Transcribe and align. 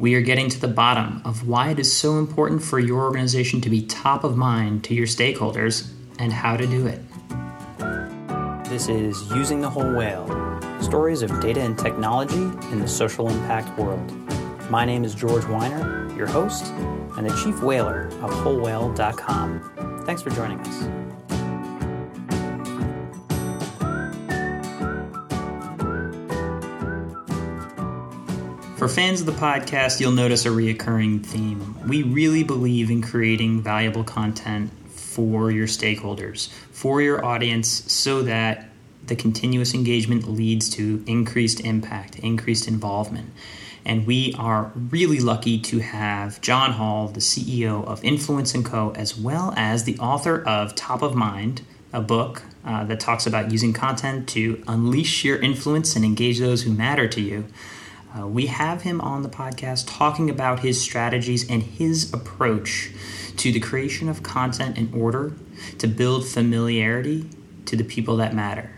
We 0.00 0.14
are 0.14 0.22
getting 0.22 0.48
to 0.48 0.58
the 0.58 0.66
bottom 0.66 1.20
of 1.26 1.46
why 1.46 1.72
it 1.72 1.78
is 1.78 1.94
so 1.94 2.16
important 2.16 2.62
for 2.62 2.78
your 2.78 3.02
organization 3.02 3.60
to 3.60 3.68
be 3.68 3.82
top 3.82 4.24
of 4.24 4.34
mind 4.34 4.82
to 4.84 4.94
your 4.94 5.06
stakeholders 5.06 5.90
and 6.18 6.32
how 6.32 6.56
to 6.56 6.66
do 6.66 6.86
it. 6.86 7.02
This 8.70 8.88
is 8.88 9.30
Using 9.32 9.60
the 9.60 9.68
Whole 9.68 9.94
Whale 9.94 10.26
Stories 10.80 11.20
of 11.20 11.38
Data 11.42 11.60
and 11.60 11.78
Technology 11.78 12.40
in 12.72 12.78
the 12.78 12.88
Social 12.88 13.28
Impact 13.28 13.78
World. 13.78 14.10
My 14.70 14.86
name 14.86 15.04
is 15.04 15.14
George 15.14 15.44
Weiner, 15.44 16.10
your 16.16 16.28
host, 16.28 16.64
and 17.18 17.28
the 17.28 17.42
chief 17.44 17.62
whaler 17.62 18.06
of 18.22 18.30
WholeWhale.com. 18.30 20.02
Thanks 20.06 20.22
for 20.22 20.30
joining 20.30 20.60
us. 20.60 21.09
For 28.80 28.88
fans 28.88 29.20
of 29.20 29.26
the 29.26 29.32
podcast, 29.32 30.00
you'll 30.00 30.12
notice 30.12 30.46
a 30.46 30.48
reoccurring 30.48 31.22
theme. 31.26 31.76
We 31.86 32.02
really 32.02 32.42
believe 32.42 32.90
in 32.90 33.02
creating 33.02 33.60
valuable 33.60 34.04
content 34.04 34.70
for 34.88 35.50
your 35.50 35.66
stakeholders, 35.66 36.48
for 36.72 37.02
your 37.02 37.22
audience, 37.22 37.68
so 37.92 38.22
that 38.22 38.70
the 39.06 39.16
continuous 39.16 39.74
engagement 39.74 40.30
leads 40.30 40.70
to 40.70 41.04
increased 41.06 41.60
impact, 41.60 42.20
increased 42.20 42.66
involvement. 42.68 43.28
And 43.84 44.06
we 44.06 44.34
are 44.38 44.72
really 44.74 45.20
lucky 45.20 45.60
to 45.60 45.80
have 45.80 46.40
John 46.40 46.72
Hall, 46.72 47.08
the 47.08 47.20
CEO 47.20 47.84
of 47.84 48.02
Influence 48.02 48.54
& 48.62 48.64
Co., 48.64 48.94
as 48.96 49.14
well 49.14 49.52
as 49.58 49.84
the 49.84 49.98
author 49.98 50.42
of 50.42 50.74
Top 50.74 51.02
of 51.02 51.14
Mind, 51.14 51.60
a 51.92 52.00
book 52.00 52.44
uh, 52.64 52.84
that 52.84 52.98
talks 52.98 53.26
about 53.26 53.52
using 53.52 53.74
content 53.74 54.26
to 54.30 54.64
unleash 54.66 55.22
your 55.22 55.36
influence 55.36 55.96
and 55.96 56.02
engage 56.02 56.38
those 56.38 56.62
who 56.62 56.72
matter 56.72 57.06
to 57.08 57.20
you. 57.20 57.44
Uh, 58.18 58.26
we 58.26 58.46
have 58.46 58.82
him 58.82 59.00
on 59.00 59.22
the 59.22 59.28
podcast 59.28 59.84
talking 59.86 60.28
about 60.28 60.60
his 60.60 60.80
strategies 60.80 61.48
and 61.48 61.62
his 61.62 62.12
approach 62.12 62.90
to 63.36 63.52
the 63.52 63.60
creation 63.60 64.08
of 64.08 64.22
content 64.22 64.76
in 64.76 64.92
order 64.92 65.32
to 65.78 65.86
build 65.86 66.26
familiarity 66.26 67.28
to 67.66 67.76
the 67.76 67.84
people 67.84 68.16
that 68.16 68.34
matter, 68.34 68.70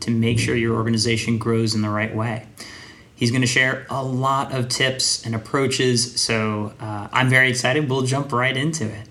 to 0.00 0.10
make 0.10 0.38
sure 0.38 0.54
your 0.54 0.76
organization 0.76 1.36
grows 1.36 1.74
in 1.74 1.82
the 1.82 1.90
right 1.90 2.14
way. 2.14 2.46
He's 3.14 3.30
going 3.30 3.40
to 3.40 3.46
share 3.46 3.86
a 3.88 4.04
lot 4.04 4.52
of 4.52 4.68
tips 4.68 5.24
and 5.24 5.34
approaches, 5.34 6.20
so 6.20 6.74
uh, 6.78 7.08
I'm 7.12 7.28
very 7.28 7.48
excited. 7.48 7.88
We'll 7.88 8.02
jump 8.02 8.30
right 8.30 8.56
into 8.56 8.84
it. 8.84 9.08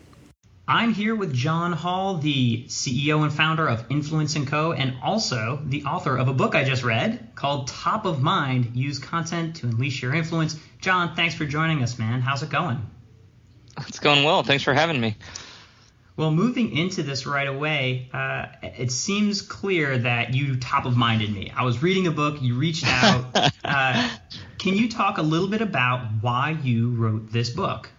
I'm 0.67 0.95
here 0.95 1.13
with 1.13 1.31
John 1.31 1.73
Hall, 1.73 2.17
the 2.17 2.63
CEO 2.67 3.21
and 3.21 3.31
founder 3.31 3.67
of 3.67 3.85
Influence 3.91 4.35
& 4.43 4.47
Co., 4.47 4.71
and 4.71 4.95
also 5.03 5.61
the 5.63 5.83
author 5.83 6.17
of 6.17 6.27
a 6.27 6.33
book 6.33 6.55
I 6.55 6.63
just 6.63 6.83
read 6.83 7.33
called 7.35 7.67
Top 7.67 8.05
of 8.05 8.19
Mind 8.19 8.75
Use 8.75 8.97
Content 8.97 9.57
to 9.57 9.67
Unleash 9.67 10.01
Your 10.01 10.15
Influence. 10.15 10.59
John, 10.81 11.15
thanks 11.15 11.35
for 11.35 11.45
joining 11.45 11.83
us, 11.83 11.99
man. 11.99 12.21
How's 12.21 12.41
it 12.41 12.49
going? 12.49 12.83
It's 13.87 13.99
going 13.99 14.23
well. 14.23 14.41
Thanks 14.41 14.63
for 14.63 14.73
having 14.73 14.99
me. 14.99 15.15
Well, 16.17 16.31
moving 16.31 16.75
into 16.75 17.03
this 17.03 17.27
right 17.27 17.47
away, 17.47 18.09
uh, 18.11 18.47
it 18.63 18.91
seems 18.91 19.43
clear 19.43 19.99
that 19.99 20.33
you 20.33 20.55
top 20.55 20.85
of 20.85 20.97
minded 20.97 21.31
me. 21.31 21.51
I 21.55 21.63
was 21.63 21.83
reading 21.83 22.07
a 22.07 22.11
book, 22.11 22.41
you 22.41 22.55
reached 22.55 22.87
out. 22.87 23.51
uh, 23.63 24.09
can 24.57 24.73
you 24.73 24.89
talk 24.89 25.19
a 25.19 25.21
little 25.21 25.49
bit 25.49 25.61
about 25.61 26.07
why 26.21 26.57
you 26.63 26.89
wrote 26.95 27.31
this 27.31 27.51
book? 27.51 27.91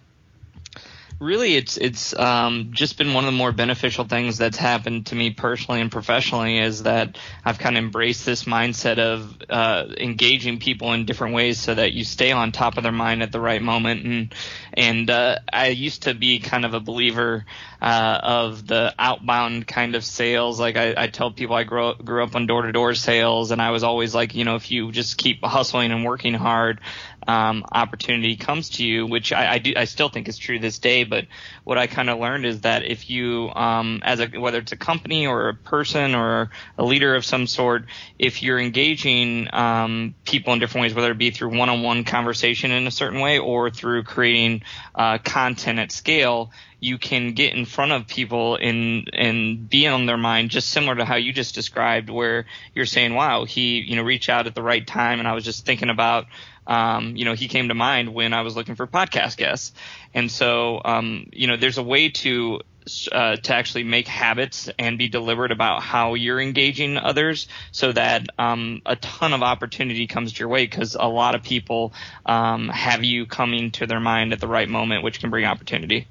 Really 1.19 1.56
it's 1.56 1.77
it's 1.78 2.14
um, 2.19 2.69
just 2.72 2.98
been 2.98 3.14
one 3.14 3.25
of 3.25 3.33
the 3.33 3.36
more 3.36 3.53
beneficial 3.53 4.05
things 4.05 4.36
that's 4.36 4.59
happened 4.59 5.06
to 5.06 5.14
me 5.14 5.31
personally 5.31 5.81
and 5.81 5.91
professionally 5.91 6.59
is 6.59 6.83
that 6.83 7.17
I've 7.45 7.59
kind 7.59 7.77
of 7.78 7.84
embraced 7.84 8.27
this 8.27 8.45
mindset 8.45 8.98
of 8.98 9.37
uh, 9.48 9.87
engaging 9.97 10.59
people 10.59 10.92
in 10.92 11.06
different 11.06 11.34
ways 11.34 11.59
so 11.59 11.75
that 11.75 11.92
you 11.92 12.05
stay 12.05 12.33
on 12.33 12.53
top 12.53 12.77
of 12.77 12.83
their 12.83 12.92
mind 12.92 13.22
at 13.22 13.33
the 13.33 13.41
right 13.41 13.62
moment. 13.62 14.05
And 14.05 14.34
and 14.75 15.11
uh, 15.11 15.39
I 15.50 15.69
used 15.69 16.03
to 16.03 16.14
be 16.14 16.39
kind 16.39 16.64
of 16.64 16.75
a 16.75 16.81
believer 16.81 17.47
uh, 17.81 18.20
of 18.22 18.67
the 18.67 18.94
outbound 18.98 19.67
kind 19.67 19.94
of 19.94 20.05
sales. 20.05 20.61
Like 20.61 20.77
I, 20.77 20.94
I 20.97 21.06
tell 21.06 21.31
people 21.31 21.56
I 21.56 21.65
grew 21.65 21.87
up, 21.87 22.05
grew 22.05 22.22
up 22.22 22.34
on 22.34 22.47
door 22.47 22.62
to 22.62 22.72
door 22.72 22.94
sales 22.94 23.50
and 23.53 23.62
I 23.62 23.71
was 23.71 23.84
always 23.84 24.15
like 24.15 24.34
you 24.34 24.44
know 24.44 24.56
if 24.56 24.71
you 24.71 24.93
just 24.93 25.16
keep 25.16 25.43
hustling 25.43 25.93
and 25.93 26.05
working 26.05 26.34
hard 26.34 26.81
um, 27.27 27.65
opportunity 27.72 28.37
comes 28.37 28.71
to 28.71 28.84
you, 28.84 29.06
which 29.06 29.32
I, 29.32 29.54
I, 29.54 29.59
do 29.59 29.72
I 29.77 29.84
still 29.84 30.09
think 30.09 30.28
is 30.28 30.38
true 30.38 30.59
this 30.59 30.78
day. 30.78 31.04
But 31.04 31.27
what 31.65 31.78
I 31.78 31.87
kind 31.87 32.09
of 32.09 32.19
learned 32.19 32.47
is 32.47 32.60
that 32.60 32.84
if 32.84 33.10
you, 33.10 33.50
um, 33.54 34.00
as 34.04 34.21
a 34.21 34.27
whether 34.27 34.59
it's 34.59 34.72
a 34.72 34.77
company 34.77 35.26
or 35.26 35.49
a 35.49 35.55
person 35.55 36.15
or 36.15 36.50
a 36.78 36.84
leader 36.84 37.15
of 37.15 37.25
some 37.25 37.47
sort, 37.47 37.87
if 38.19 38.43
you're 38.43 38.59
engaging 38.59 39.49
um, 39.53 40.15
people 40.25 40.53
in 40.53 40.59
different 40.59 40.82
ways, 40.82 40.94
whether 40.94 41.10
it 41.10 41.19
be 41.19 41.31
through 41.31 41.56
one-on-one 41.56 42.05
conversation 42.05 42.71
in 42.71 42.87
a 42.87 42.91
certain 42.91 43.21
way 43.21 43.38
or 43.38 43.71
through 43.71 44.05
creating 44.05 44.62
uh, 44.94 45.19
content 45.19 45.78
at 45.78 45.93
scale, 45.93 46.50
you 46.78 46.99
can 46.99 47.32
get 47.32 47.55
in 47.55 47.65
front 47.65 47.93
of 47.93 48.06
people 48.06 48.56
and 48.56 49.10
and 49.12 49.69
be 49.69 49.87
on 49.87 50.06
their 50.06 50.16
mind 50.16 50.50
just 50.50 50.69
similar 50.69 50.94
to 50.94 51.05
how 51.05 51.16
you 51.16 51.32
just 51.32 51.55
described 51.55 52.10
where 52.10 52.44
you're 52.75 52.87
saying 52.87 53.15
wow 53.15 53.44
he 53.44 53.78
you 53.81 53.97
know 53.97 54.03
reach 54.03 54.28
out 54.28 54.47
at 54.47 54.55
the 54.55 54.62
right 54.62 54.87
time 54.87 55.19
and 55.19 55.26
I 55.26 55.32
was 55.32 55.44
just 55.44 55.65
thinking 55.65 55.88
about 55.88 56.26
um, 56.66 57.16
you 57.16 57.25
know, 57.25 57.34
he 57.34 57.49
came 57.49 57.69
to 57.69 57.75
mind 57.75 58.12
when 58.12 58.32
I 58.32 58.43
was 58.43 58.56
looking 58.56 58.75
for 58.75 58.87
podcast 58.87 59.37
guests. 59.37 59.72
And 60.15 60.31
so, 60.31 60.81
um, 60.84 61.28
you 61.32 61.47
know, 61.47 61.56
there's 61.56 61.78
a 61.78 61.82
way 61.82 62.10
to 62.10 62.60
uh, 63.10 63.37
to 63.37 63.54
actually 63.54 63.82
make 63.82 64.06
habits 64.06 64.71
and 64.78 64.97
be 64.97 65.09
deliberate 65.09 65.50
about 65.50 65.82
how 65.82 66.15
you're 66.15 66.41
engaging 66.41 66.97
others 66.97 67.49
so 67.72 67.91
that 67.91 68.28
um, 68.38 68.81
a 68.87 68.94
ton 68.97 69.32
of 69.32 69.43
opportunity 69.43 70.06
comes 70.06 70.38
your 70.38 70.49
way 70.49 70.65
because 70.65 70.94
a 70.94 71.09
lot 71.09 71.34
of 71.34 71.43
people 71.43 71.93
um, 72.25 72.69
have 72.69 73.03
you 73.03 73.26
coming 73.26 73.72
to 73.72 73.87
their 73.87 73.99
mind 73.99 74.32
at 74.32 74.41
the 74.41 74.47
right 74.47 74.69
moment, 74.69 75.03
which 75.03 75.19
can 75.19 75.31
bring 75.31 75.44
opportunity. 75.44 76.06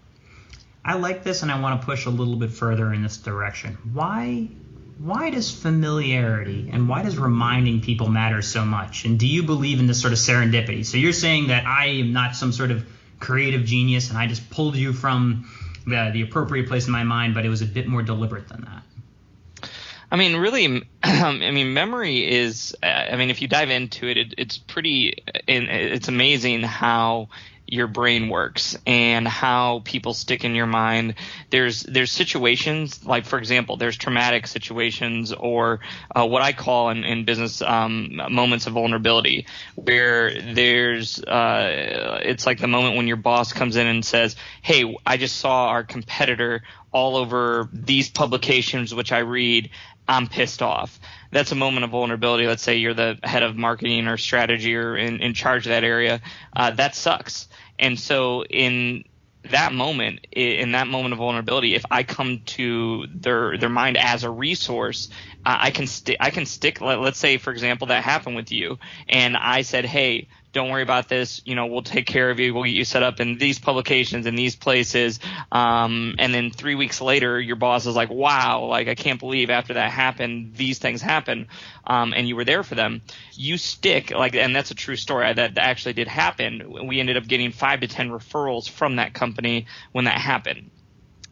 I 0.83 0.95
like 0.95 1.23
this 1.23 1.41
and 1.41 1.51
I 1.51 1.59
want 1.61 1.81
to 1.81 1.85
push 1.85 2.05
a 2.05 2.09
little 2.11 2.35
bit 2.35 2.51
further 2.51 2.93
in 2.93 3.01
this 3.01 3.17
direction. 3.17 3.77
Why 3.93 4.49
why 4.97 5.29
does 5.29 5.51
familiarity 5.51 6.69
and 6.71 6.87
why 6.87 7.03
does 7.03 7.17
reminding 7.17 7.81
people 7.81 8.07
matter 8.07 8.41
so 8.41 8.63
much? 8.63 9.05
And 9.05 9.19
do 9.19 9.27
you 9.27 9.43
believe 9.43 9.79
in 9.79 9.87
this 9.87 10.01
sort 10.01 10.13
of 10.13 10.19
serendipity? 10.19 10.85
So 10.85 10.97
you're 10.97 11.13
saying 11.13 11.47
that 11.47 11.65
I 11.65 11.87
am 11.87 12.13
not 12.13 12.35
some 12.35 12.51
sort 12.51 12.71
of 12.71 12.85
creative 13.19 13.65
genius 13.65 14.09
and 14.09 14.17
I 14.17 14.27
just 14.27 14.49
pulled 14.49 14.75
you 14.75 14.93
from 14.93 15.49
the, 15.85 16.11
the 16.13 16.21
appropriate 16.21 16.67
place 16.67 16.85
in 16.85 16.91
my 16.91 17.03
mind, 17.03 17.33
but 17.33 17.45
it 17.45 17.49
was 17.49 17.61
a 17.61 17.65
bit 17.65 17.87
more 17.87 18.01
deliberate 18.01 18.47
than 18.47 18.61
that. 18.61 19.69
I 20.11 20.17
mean, 20.17 20.35
really, 20.37 20.87
I 21.03 21.51
mean, 21.51 21.73
memory 21.73 22.31
is. 22.31 22.75
I 22.81 23.15
mean, 23.17 23.29
if 23.29 23.41
you 23.41 23.47
dive 23.47 23.69
into 23.69 24.07
it, 24.07 24.17
it 24.17 24.33
it's 24.37 24.57
pretty. 24.57 25.23
It's 25.47 26.07
amazing 26.07 26.61
how 26.61 27.29
your 27.67 27.87
brain 27.87 28.29
works 28.29 28.77
and 28.85 29.27
how 29.27 29.81
people 29.85 30.13
stick 30.13 30.43
in 30.43 30.53
your 30.55 30.67
mind. 30.67 31.15
There's 31.49 31.81
there's 31.83 32.11
situations 32.11 33.05
like 33.05 33.25
for 33.25 33.39
example, 33.39 33.77
there's 33.77 33.97
traumatic 33.97 34.47
situations 34.47 35.33
or 35.33 35.79
uh, 36.15 36.25
what 36.27 36.41
I 36.41 36.53
call 36.53 36.89
in, 36.89 37.03
in 37.03 37.25
business 37.25 37.61
um, 37.61 38.21
moments 38.29 38.67
of 38.67 38.73
vulnerability 38.73 39.47
where 39.75 40.39
there's 40.53 41.21
uh, 41.23 42.19
it's 42.23 42.45
like 42.45 42.59
the 42.59 42.67
moment 42.67 42.97
when 42.97 43.07
your 43.07 43.17
boss 43.17 43.53
comes 43.53 43.75
in 43.75 43.87
and 43.87 44.05
says, 44.05 44.35
"Hey, 44.61 44.95
I 45.05 45.17
just 45.17 45.37
saw 45.37 45.67
our 45.67 45.83
competitor 45.83 46.63
all 46.91 47.17
over 47.17 47.69
these 47.73 48.09
publications 48.09 48.93
which 48.93 49.11
I 49.11 49.19
read. 49.19 49.71
I'm 50.07 50.27
pissed 50.27 50.61
off." 50.61 50.99
That's 51.35 51.51
a 51.51 51.55
moment 51.55 51.83
of 51.83 51.89
vulnerability. 51.89 52.47
Let's 52.47 52.63
say 52.63 52.77
you're 52.77 52.93
the 52.93 53.19
head 53.21 53.43
of 53.43 53.57
marketing 53.57 54.07
or 54.07 54.15
strategy 54.15 54.73
or 54.73 54.95
in, 54.95 55.19
in 55.19 55.33
charge 55.33 55.65
of 55.65 55.71
that 55.71 55.83
area. 55.83 56.21
Uh, 56.55 56.71
that 56.71 56.95
sucks. 56.95 57.49
And 57.77 57.99
so 57.99 58.45
in 58.45 59.03
that 59.51 59.73
moment, 59.73 60.27
in 60.31 60.71
that 60.71 60.87
moment 60.87 61.11
of 61.11 61.17
vulnerability, 61.17 61.75
if 61.75 61.83
I 61.91 62.03
come 62.03 62.39
to 62.45 63.05
their 63.13 63.57
their 63.57 63.69
mind 63.69 63.97
as 63.97 64.23
a 64.23 64.29
resource, 64.29 65.09
uh, 65.45 65.57
I 65.59 65.71
can 65.71 65.87
stick. 65.87 66.15
I 66.21 66.29
can 66.29 66.45
stick. 66.45 66.79
Let, 66.79 67.01
let's 67.01 67.19
say, 67.19 67.37
for 67.37 67.51
example, 67.51 67.87
that 67.87 68.01
happened 68.01 68.37
with 68.37 68.53
you, 68.53 68.79
and 69.09 69.35
I 69.35 69.63
said, 69.63 69.83
"Hey, 69.83 70.29
don't 70.55 70.69
worry 70.69 70.83
about 70.83 71.09
this. 71.09 71.41
You 71.43 71.53
know, 71.53 71.65
we'll 71.65 71.83
take 71.83 72.05
care 72.05 72.29
of 72.29 72.39
you. 72.39 72.53
We'll 72.53 72.63
get 72.63 72.69
you 72.69 72.85
set 72.85 73.03
up 73.03 73.19
in 73.19 73.37
these 73.37 73.59
publications 73.59 74.25
in 74.25 74.35
these 74.35 74.55
places. 74.55 75.19
Um, 75.51 76.15
and 76.17 76.33
then 76.33 76.49
three 76.49 76.75
weeks 76.75 77.01
later, 77.01 77.39
your 77.41 77.57
boss 77.57 77.85
is 77.85 77.93
like, 77.93 78.09
wow, 78.09 78.63
like 78.63 78.87
I 78.87 78.95
can't 78.95 79.19
believe 79.19 79.49
after 79.49 79.73
that 79.73 79.91
happened, 79.91 80.55
these 80.55 80.79
things 80.79 81.01
happen. 81.01 81.49
Um, 81.85 82.13
and 82.15 82.25
you 82.25 82.37
were 82.37 82.45
there 82.45 82.63
for 82.63 82.73
them. 82.73 83.01
You 83.33 83.57
stick 83.57 84.11
like, 84.11 84.33
and 84.33 84.55
that's 84.55 84.71
a 84.71 84.75
true 84.75 84.95
story 84.95 85.31
that 85.33 85.57
actually 85.57 85.93
did 85.93 86.07
happen. 86.07 86.87
We 86.87 87.01
ended 87.01 87.17
up 87.17 87.27
getting 87.27 87.51
five 87.51 87.81
to 87.81 87.89
10 87.89 88.09
referrals 88.09 88.69
from 88.69 88.95
that 88.95 89.13
company 89.13 89.67
when 89.91 90.05
that 90.05 90.17
happened. 90.17 90.71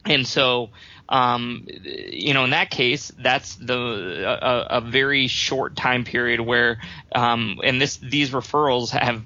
And 0.05 0.27
so, 0.27 0.71
um, 1.09 1.67
you 1.83 2.33
know, 2.33 2.43
in 2.45 2.51
that 2.51 2.69
case, 2.69 3.11
that's 3.19 3.55
the 3.55 3.75
a, 4.25 4.77
a 4.77 4.81
very 4.81 5.27
short 5.27 5.75
time 5.75 6.05
period 6.05 6.39
where, 6.39 6.79
um, 7.13 7.59
and 7.63 7.81
this 7.81 7.97
these 7.97 8.31
referrals 8.31 8.89
have 8.91 9.23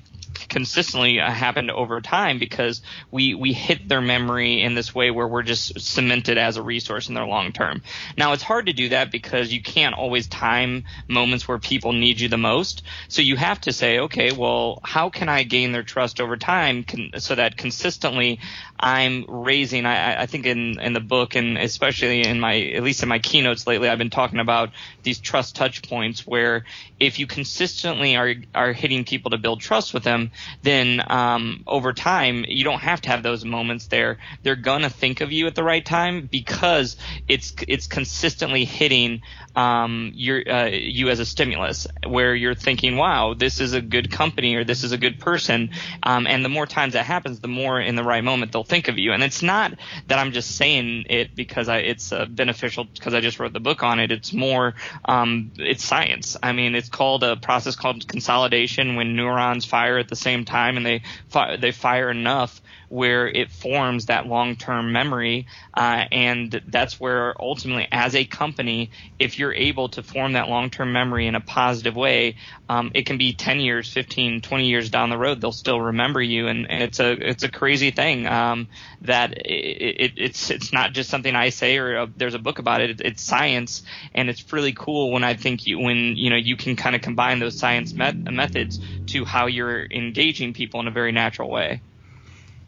consistently 0.48 1.18
happened 1.18 1.72
over 1.72 2.01
time 2.01 2.39
because 2.39 2.81
we 3.12 3.36
we 3.36 3.54
hit 3.54 3.88
their 3.88 4.01
memory 4.01 4.62
in 4.62 4.75
this 4.75 4.94
way 4.94 5.12
where 5.12 5.28
we're 5.28 5.44
just 5.44 5.80
cemented 5.80 6.38
as 6.38 6.57
a 6.57 6.62
resource 6.62 7.10
in 7.10 7.16
their 7.16 7.25
long 7.25 7.51
term. 7.51 7.81
Now 8.18 8.34
it's 8.34 8.44
hard 8.44 8.68
to 8.68 8.74
do 8.74 8.89
that 8.89 9.12
because 9.12 9.51
you 9.51 9.62
can't 9.62 9.95
always 9.95 10.28
time 10.28 10.86
moments 11.07 11.48
where 11.48 11.60
people 11.60 11.94
need 11.94 12.19
you 12.19 12.30
the 12.30 12.38
most. 12.38 12.84
So 13.07 13.22
you 13.22 13.36
have 13.36 13.62
to 13.62 13.74
say, 13.74 14.00
okay, 14.00 14.31
well, 14.31 14.80
how 14.84 15.10
can 15.10 15.30
I 15.30 15.44
gain 15.44 15.72
their 15.72 15.84
trust 15.84 16.19
over 16.19 16.38
time 16.38 16.84
con- 16.84 17.12
so 17.18 17.36
that 17.36 17.57
consistently 17.57 18.39
I'm 18.80 19.25
raising. 19.28 19.86
I, 19.86 20.24
I 20.24 20.25
think 20.28 20.45
in 20.45 20.80
in 20.80 20.94
the 20.94 21.00
book 21.00 21.36
and 21.36 21.57
especially 21.57 22.22
in 22.22 22.39
my 22.39 22.60
at 22.60 22.84
least 22.84 23.04
in 23.04 23.10
my 23.10 23.19
keynotes 23.19 23.66
lately, 23.66 23.89
I've 23.89 23.98
been 23.98 24.10
talking 24.10 24.39
about 24.39 24.72
these 25.04 25.19
trust 25.19 25.56
touch 25.56 25.81
points 25.81 26.28
where 26.28 26.66
if 27.00 27.19
you 27.19 27.28
consistently 27.28 28.16
are 28.16 28.36
are 28.54 28.74
hitting 28.74 29.06
people 29.06 29.31
to 29.31 29.38
build 29.38 29.62
trust 29.62 29.94
with 29.94 30.04
them, 30.04 30.26
then 30.63 31.01
um, 31.07 31.63
over 31.68 31.94
time 31.94 32.45
you 32.47 32.63
don't 32.63 32.79
have 32.79 33.01
to 33.01 33.09
have 33.09 33.24
those 33.24 33.45
moments 33.45 33.88
there. 33.88 34.18
They're 34.44 34.56
gonna 34.56 34.89
think 34.89 35.21
of 35.21 35.31
you 35.31 35.47
at 35.47 35.56
the 35.56 35.63
right 35.63 35.85
time 35.85 36.27
because 36.31 36.97
it's 37.27 37.53
it's 37.68 37.88
consistently 37.88 38.65
hitting 38.65 39.21
um, 39.56 40.12
your 40.13 40.50
uh, 40.50 40.65
you 40.68 41.09
as 41.09 41.19
a 41.19 41.25
stimulus 41.25 41.88
where 42.06 42.35
you're 42.35 42.56
thinking, 42.56 42.97
wow, 42.97 43.33
this 43.33 43.59
is 43.59 43.74
a 43.74 43.81
good 43.81 44.12
company 44.12 44.56
or 44.56 44.63
this 44.63 44.83
is 44.83 44.91
a 44.91 44.97
good 44.97 45.19
person, 45.19 45.71
um, 46.03 46.27
and 46.27 46.45
the 46.45 46.50
more 46.50 46.65
times 46.65 46.94
that 46.94 47.06
happens, 47.06 47.39
the 47.39 47.47
more 47.47 47.79
in 47.79 47.95
the 47.95 48.03
right 48.03 48.24
moment 48.24 48.51
they'll 48.51 48.63
think 48.63 48.88
of 48.88 48.97
you. 48.97 49.13
And 49.13 49.24
it's 49.24 49.41
not 49.41 49.74
that 50.07 50.19
I'm 50.19 50.31
just 50.31 50.56
saying 50.56 51.06
it 51.09 51.35
because 51.35 51.69
I, 51.69 51.77
it's 51.79 52.12
uh, 52.12 52.25
beneficial 52.25 52.83
because 52.83 53.13
I 53.13 53.21
just 53.21 53.39
wrote 53.39 53.53
the 53.53 53.59
book 53.59 53.83
on 53.83 54.00
it. 54.00 54.12
It's 54.12 54.33
more, 54.33 54.75
um, 55.06 55.51
it's 55.57 55.83
science. 55.83 56.38
I 56.44 56.51
mean, 56.51 56.75
it's 56.75 56.89
called 56.89 57.24
a 57.24 57.35
process 57.35 57.75
called 57.75 58.07
consolidation 58.07 58.95
when 58.95 59.15
neurons 59.15 59.65
fire 59.65 59.97
at 59.97 60.07
the 60.09 60.15
same 60.18 60.46
time 60.46 60.78
and 60.78 60.86
they 60.86 61.02
fi- 61.30 61.56
they 61.58 61.72
fire 61.72 62.12
enough 62.12 62.62
where 62.89 63.28
it 63.28 63.51
forms 63.51 64.06
that 64.06 64.28
long-term 64.28 64.92
memory, 64.92 65.45
uh, 65.75 66.06
and 66.12 66.62
that's 66.68 67.00
where 67.00 67.36
ultimately, 67.42 67.88
as 67.92 68.16
a 68.16 68.25
company, 68.25 68.92
if 69.19 69.38
you're 69.38 69.54
able 69.54 69.89
to 69.89 70.04
form 70.04 70.34
that 70.34 70.50
long-term 70.50 70.92
memory 70.94 71.28
in 71.28 71.36
a 71.36 71.42
positive 71.42 71.95
way, 71.95 72.36
um, 72.69 72.92
it 72.94 73.06
can 73.06 73.18
be 73.18 73.34
10 73.34 73.60
years, 73.60 73.92
15, 73.92 74.42
20 74.42 74.68
years 74.68 74.89
down 74.89 75.10
the 75.10 75.18
road, 75.18 75.42
they'll 75.42 75.51
still 75.51 75.80
remember 75.81 76.22
you, 76.22 76.48
and, 76.48 76.69
and 76.69 76.84
it's 76.84 77.00
a 77.00 77.12
it's 77.12 77.44
a 77.44 77.50
crazy 77.50 77.92
thing 77.92 78.25
um, 78.28 78.68
that 79.01 79.34
it, 79.38 79.42
it, 79.45 80.12
it's 80.18 80.50
it's 80.50 80.72
not 80.74 80.94
just 80.94 81.10
something 81.10 81.36
I 81.36 81.50
say 81.50 81.78
or 81.78 81.98
a, 81.98 82.07
there's 82.16 82.34
a 82.34 82.39
book 82.39 82.60
about 82.60 82.81
it. 82.81 83.01
It's 83.01 83.22
science, 83.22 83.84
and 84.13 84.30
it's 84.30 84.51
really 84.54 84.74
cool 84.74 85.12
when 85.12 85.24
I 85.24 85.34
think 85.36 85.66
you 85.66 85.80
when 85.80 86.16
you 86.16 86.30
know 86.30 86.36
you 86.36 86.56
can 86.56 86.75
kind 86.75 86.95
of 86.95 87.01
combine 87.01 87.39
those 87.39 87.57
science 87.57 87.95
met- 87.95 88.31
methods 88.31 88.80
to 89.07 89.25
how 89.25 89.48
you're 89.48 89.86
engaging 89.86 90.54
people 90.54 90.80
in 90.80 90.88
a 90.88 90.92
very 90.92 91.12
natural 91.12 91.50
way. 91.50 91.81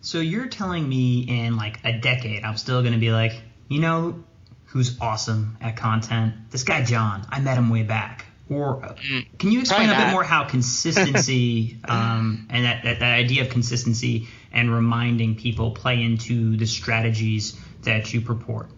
So 0.02 0.20
you're 0.20 0.48
telling 0.48 0.88
me 0.88 1.26
in 1.28 1.58
like 1.58 1.80
a 1.84 1.98
decade, 1.98 2.44
I'm 2.44 2.58
still 2.58 2.82
going 2.82 2.94
to 2.94 3.00
be 3.00 3.12
like, 3.12 3.42
you 3.68 3.80
know, 3.80 4.24
who's 4.66 5.00
awesome 5.02 5.58
at 5.62 5.76
content? 5.76 6.34
This 6.52 6.64
guy 6.64 6.84
John. 6.84 7.26
I 7.30 7.40
met 7.40 7.58
him 7.58 7.70
way 7.70 7.84
back. 7.84 8.26
Or 8.50 8.84
uh, 8.84 8.96
mm, 8.96 9.28
can 9.38 9.52
you 9.52 9.60
explain 9.60 9.90
a 9.90 9.96
bit 9.96 10.12
more 10.12 10.24
how 10.24 10.46
consistency 10.46 11.78
um, 11.88 12.48
and 12.50 12.66
that, 12.66 12.84
that, 12.84 13.00
that 13.00 13.14
idea 13.14 13.44
of 13.44 13.50
consistency 13.50 14.28
and 14.52 14.74
reminding 14.74 15.36
people 15.36 15.72
play 15.72 16.02
into 16.02 16.58
the 16.58 16.66
strategies 16.66 17.60
that 17.84 18.12
you 18.12 18.22
purport? 18.22 18.72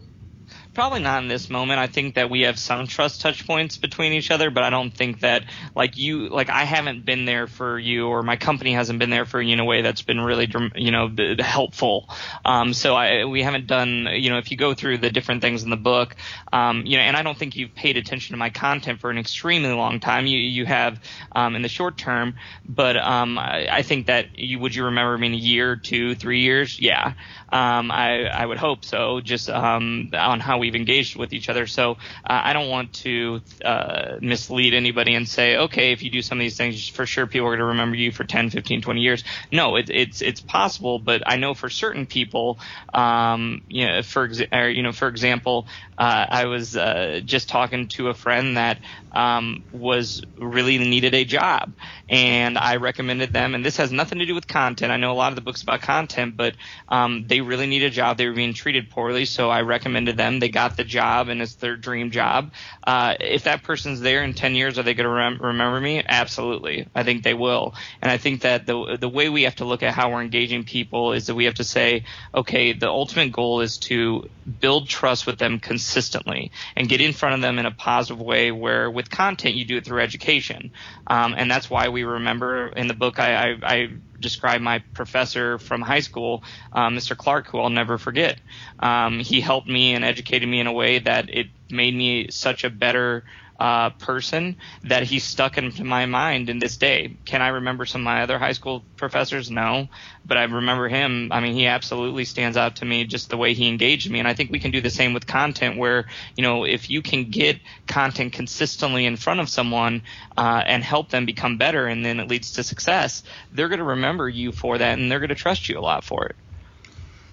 Probably 0.73 1.01
not 1.01 1.21
in 1.21 1.27
this 1.27 1.49
moment. 1.49 1.79
I 1.79 1.87
think 1.87 2.15
that 2.15 2.29
we 2.29 2.41
have 2.41 2.57
some 2.57 2.87
trust 2.87 3.19
touch 3.19 3.45
points 3.45 3.77
between 3.77 4.13
each 4.13 4.31
other, 4.31 4.49
but 4.49 4.63
I 4.63 4.69
don't 4.69 4.91
think 4.91 5.19
that 5.19 5.43
like 5.75 5.97
you, 5.97 6.29
like 6.29 6.49
I 6.49 6.63
haven't 6.63 7.03
been 7.03 7.25
there 7.25 7.47
for 7.47 7.77
you 7.77 8.07
or 8.07 8.23
my 8.23 8.37
company 8.37 8.71
hasn't 8.71 8.97
been 8.97 9.09
there 9.09 9.25
for 9.25 9.41
you 9.41 9.51
in 9.51 9.59
a 9.59 9.65
way 9.65 9.81
that's 9.81 10.01
been 10.01 10.21
really, 10.21 10.49
you 10.75 10.91
know, 10.91 11.13
helpful. 11.39 12.07
Um, 12.45 12.73
so 12.73 12.95
I, 12.95 13.25
we 13.25 13.43
haven't 13.43 13.67
done, 13.67 14.07
you 14.13 14.29
know, 14.29 14.37
if 14.37 14.49
you 14.49 14.55
go 14.55 14.73
through 14.73 14.99
the 14.99 15.09
different 15.09 15.41
things 15.41 15.63
in 15.63 15.69
the 15.71 15.75
book, 15.75 16.15
um, 16.53 16.85
you 16.85 16.95
know, 16.95 17.03
and 17.03 17.17
I 17.17 17.23
don't 17.23 17.37
think 17.37 17.57
you've 17.57 17.75
paid 17.75 17.97
attention 17.97 18.31
to 18.33 18.37
my 18.37 18.49
content 18.49 19.01
for 19.01 19.09
an 19.09 19.17
extremely 19.17 19.73
long 19.73 19.99
time. 19.99 20.25
You, 20.25 20.39
you 20.39 20.65
have, 20.65 21.01
um, 21.33 21.57
in 21.57 21.63
the 21.63 21.69
short 21.69 21.97
term, 21.97 22.35
but, 22.63 22.95
um, 22.95 23.37
I, 23.37 23.67
I 23.69 23.81
think 23.81 24.07
that 24.07 24.39
you, 24.39 24.57
would 24.59 24.73
you 24.73 24.85
remember 24.85 25.17
me 25.17 25.27
in 25.27 25.33
a 25.33 25.37
year, 25.37 25.75
two, 25.75 26.15
three 26.15 26.43
years? 26.43 26.79
Yeah. 26.79 27.15
Um, 27.49 27.91
I, 27.91 28.23
I 28.27 28.45
would 28.45 28.57
hope 28.57 28.85
so, 28.85 29.19
just 29.19 29.49
um, 29.49 30.11
on 30.13 30.39
how 30.39 30.60
we've 30.61 30.75
engaged 30.75 31.17
with 31.17 31.33
each 31.33 31.49
other. 31.49 31.67
So 31.67 31.93
uh, 31.93 31.95
I 32.43 32.53
don't 32.53 32.69
want 32.69 32.93
to 33.05 33.41
uh, 33.65 34.17
mislead 34.21 34.73
anybody 34.73 35.15
and 35.15 35.27
say, 35.27 35.57
okay, 35.57 35.91
if 35.91 36.03
you 36.03 36.11
do 36.11 36.21
some 36.21 36.37
of 36.37 36.41
these 36.41 36.55
things, 36.55 36.87
for 36.87 37.05
sure 37.05 37.27
people 37.27 37.47
are 37.47 37.51
going 37.51 37.59
to 37.59 37.65
remember 37.65 37.97
you 37.97 38.11
for 38.11 38.23
10, 38.23 38.51
15, 38.51 38.81
20 38.81 39.01
years. 39.01 39.23
No, 39.51 39.75
it, 39.75 39.89
it's 39.89 40.21
it's 40.21 40.39
possible, 40.39 40.99
but 40.99 41.23
I 41.25 41.37
know 41.37 41.53
for 41.53 41.69
certain 41.69 42.05
people, 42.05 42.59
um, 42.93 43.61
you 43.67 43.87
know, 43.87 44.01
for 44.03 44.27
exa- 44.29 44.53
or, 44.53 44.69
you 44.69 44.83
know, 44.83 44.91
for 44.91 45.07
example, 45.07 45.67
uh, 45.97 46.25
I 46.29 46.45
was 46.45 46.77
uh, 46.77 47.21
just 47.25 47.49
talking 47.49 47.87
to 47.89 48.09
a 48.09 48.13
friend 48.13 48.57
that 48.57 48.79
um, 49.11 49.63
was 49.71 50.21
really 50.37 50.77
needed 50.77 51.13
a 51.13 51.25
job, 51.25 51.73
and 52.09 52.57
I 52.57 52.77
recommended 52.77 53.33
them. 53.33 53.55
And 53.55 53.65
this 53.65 53.77
has 53.77 53.91
nothing 53.91 54.19
to 54.19 54.25
do 54.25 54.35
with 54.35 54.47
content. 54.47 54.91
I 54.91 54.97
know 54.97 55.11
a 55.11 55.13
lot 55.13 55.31
of 55.31 55.35
the 55.35 55.41
books 55.41 55.61
about 55.61 55.81
content, 55.81 56.37
but 56.37 56.55
um, 56.89 57.25
they 57.27 57.41
really 57.41 57.67
need 57.67 57.83
a 57.83 57.89
job. 57.89 58.17
They 58.17 58.27
were 58.27 58.35
being 58.35 58.53
treated 58.53 58.89
poorly, 58.89 59.25
so 59.25 59.49
I 59.49 59.61
recommended 59.61 60.17
them. 60.17 60.39
They 60.39 60.49
got 60.49 60.77
the 60.77 60.83
job, 60.83 61.29
and 61.29 61.41
it's 61.41 61.55
their 61.55 61.75
dream 61.75 62.11
job. 62.11 62.51
Uh, 62.85 63.15
if 63.19 63.43
that 63.43 63.63
person's 63.63 63.99
there 63.99 64.23
in 64.23 64.33
10 64.33 64.55
years, 64.55 64.77
are 64.79 64.83
they 64.83 64.93
going 64.93 65.05
to 65.05 65.09
rem- 65.09 65.39
remember 65.41 65.79
me? 65.79 66.03
Absolutely. 66.05 66.87
I 66.95 67.03
think 67.03 67.23
they 67.23 67.33
will. 67.33 67.73
And 68.01 68.11
I 68.11 68.17
think 68.17 68.41
that 68.41 68.65
the 68.65 68.97
the 68.99 69.09
way 69.09 69.29
we 69.29 69.43
have 69.43 69.55
to 69.55 69.65
look 69.65 69.83
at 69.83 69.93
how 69.93 70.11
we're 70.11 70.21
engaging 70.21 70.63
people 70.63 71.13
is 71.13 71.27
that 71.27 71.35
we 71.35 71.45
have 71.45 71.55
to 71.55 71.63
say, 71.63 72.05
okay, 72.33 72.73
the 72.73 72.89
ultimate 72.89 73.31
goal 73.31 73.61
is 73.61 73.77
to 73.79 74.29
build 74.59 74.87
trust 74.87 75.25
with 75.25 75.37
them 75.37 75.59
consistently 75.59 76.51
and 76.75 76.89
get 76.89 77.01
in 77.01 77.13
front 77.13 77.35
of 77.35 77.41
them 77.41 77.59
in 77.59 77.65
a 77.65 77.71
positive 77.71 78.19
way. 78.19 78.51
Where 78.51 78.89
with 79.01 79.09
content, 79.09 79.55
you 79.55 79.65
do 79.65 79.77
it 79.77 79.85
through 79.85 79.99
education, 79.99 80.71
um, 81.07 81.33
and 81.35 81.49
that's 81.49 81.69
why 81.69 81.89
we 81.89 82.03
remember 82.03 82.67
in 82.67 82.87
the 82.87 82.93
book 82.93 83.19
I, 83.19 83.51
I, 83.51 83.57
I 83.63 83.87
describe 84.19 84.61
my 84.61 84.83
professor 84.93 85.57
from 85.57 85.81
high 85.81 86.01
school, 86.01 86.43
uh, 86.71 86.89
Mr. 86.89 87.17
Clark, 87.17 87.47
who 87.47 87.59
I'll 87.59 87.71
never 87.71 87.97
forget. 87.97 88.39
Um, 88.79 89.19
he 89.19 89.41
helped 89.41 89.67
me 89.67 89.95
and 89.95 90.05
educated 90.05 90.47
me 90.47 90.59
in 90.59 90.67
a 90.67 90.73
way 90.73 90.99
that 90.99 91.29
it 91.29 91.47
made 91.71 91.95
me 91.95 92.27
such 92.29 92.63
a 92.63 92.69
better 92.69 93.23
uh, 93.61 93.91
person 93.91 94.55
that 94.85 95.03
he 95.03 95.19
stuck 95.19 95.55
into 95.59 95.83
my 95.83 96.07
mind 96.07 96.49
in 96.49 96.57
this 96.57 96.77
day. 96.77 97.15
Can 97.25 97.43
I 97.43 97.49
remember 97.49 97.85
some 97.85 98.01
of 98.01 98.05
my 98.05 98.23
other 98.23 98.39
high 98.39 98.53
school 98.53 98.83
professors? 98.97 99.51
No, 99.51 99.87
but 100.25 100.37
I 100.37 100.45
remember 100.45 100.87
him. 100.87 101.29
I 101.31 101.41
mean, 101.41 101.53
he 101.53 101.67
absolutely 101.67 102.25
stands 102.25 102.57
out 102.57 102.77
to 102.77 102.85
me 102.85 103.05
just 103.05 103.29
the 103.29 103.37
way 103.37 103.53
he 103.53 103.67
engaged 103.67 104.09
me. 104.09 104.17
And 104.17 104.27
I 104.27 104.33
think 104.33 104.49
we 104.49 104.59
can 104.59 104.71
do 104.71 104.81
the 104.81 104.89
same 104.89 105.13
with 105.13 105.27
content 105.27 105.77
where, 105.77 106.07
you 106.35 106.41
know, 106.41 106.63
if 106.63 106.89
you 106.89 107.03
can 107.03 107.29
get 107.29 107.59
content 107.85 108.33
consistently 108.33 109.05
in 109.05 109.15
front 109.15 109.39
of 109.39 109.47
someone 109.47 110.01
uh, 110.35 110.63
and 110.65 110.83
help 110.83 111.09
them 111.09 111.27
become 111.27 111.57
better 111.57 111.85
and 111.85 112.03
then 112.03 112.19
it 112.19 112.27
leads 112.27 112.53
to 112.53 112.63
success, 112.63 113.21
they're 113.51 113.69
going 113.69 113.77
to 113.77 113.85
remember 113.85 114.27
you 114.27 114.51
for 114.51 114.79
that 114.79 114.97
and 114.97 115.11
they're 115.11 115.19
going 115.19 115.29
to 115.29 115.35
trust 115.35 115.69
you 115.69 115.77
a 115.77 115.81
lot 115.81 116.03
for 116.03 116.25
it. 116.25 116.35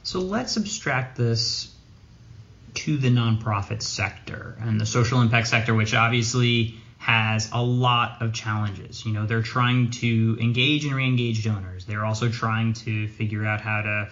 So 0.03 0.21
let's 0.21 0.59
abstract 0.59 1.17
this 1.17 1.75
to 2.85 2.97
the 2.97 3.09
nonprofit 3.09 3.83
sector 3.83 4.57
and 4.61 4.81
the 4.81 4.87
social 4.87 5.21
impact 5.21 5.49
sector, 5.49 5.75
which 5.75 5.95
obviously 5.95 6.77
has 6.99 7.51
a 7.53 7.63
lot 7.63 8.23
of 8.23 8.33
challenges. 8.33 9.05
You 9.05 9.13
know, 9.13 9.27
they're 9.27 9.43
trying 9.43 9.91
to 9.93 10.39
engage 10.41 10.85
and 10.85 10.95
re-engage 10.95 11.45
donors. 11.45 11.85
They're 11.87 12.05
also 12.05 12.29
trying 12.29 12.75
to 12.85 13.09
figure 13.09 13.45
out 13.45 13.61
how 13.61 13.83
to 13.83 14.11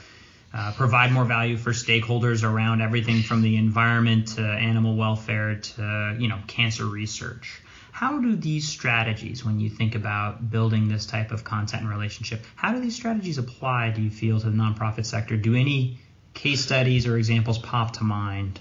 uh, 0.54 0.72
provide 0.72 1.12
more 1.12 1.24
value 1.24 1.56
for 1.56 1.70
stakeholders 1.70 2.42
around 2.42 2.80
everything 2.80 3.22
from 3.22 3.42
the 3.42 3.56
environment 3.56 4.28
to 4.36 4.42
animal 4.42 4.96
welfare 4.96 5.56
to 5.56 6.16
you 6.18 6.28
know 6.28 6.38
cancer 6.46 6.86
research. 6.86 7.60
How 7.92 8.18
do 8.18 8.36
these 8.36 8.68
strategies, 8.68 9.44
when 9.44 9.58
you 9.58 9.70
think 9.70 9.94
about 9.94 10.50
building 10.50 10.88
this 10.88 11.06
type 11.06 11.30
of 11.30 11.44
content 11.44 11.82
and 11.82 11.90
relationship, 11.90 12.44
how 12.54 12.72
do 12.72 12.80
these 12.80 12.94
strategies 12.94 13.38
apply? 13.38 13.90
Do 13.90 14.02
you 14.02 14.10
feel 14.10 14.38
to 14.38 14.50
the 14.50 14.56
nonprofit 14.56 15.06
sector? 15.06 15.36
Do 15.36 15.54
any 15.54 15.98
case 16.36 16.60
studies 16.60 17.06
or 17.06 17.16
examples 17.16 17.58
pop 17.58 17.94
to 17.94 18.04
mind? 18.04 18.60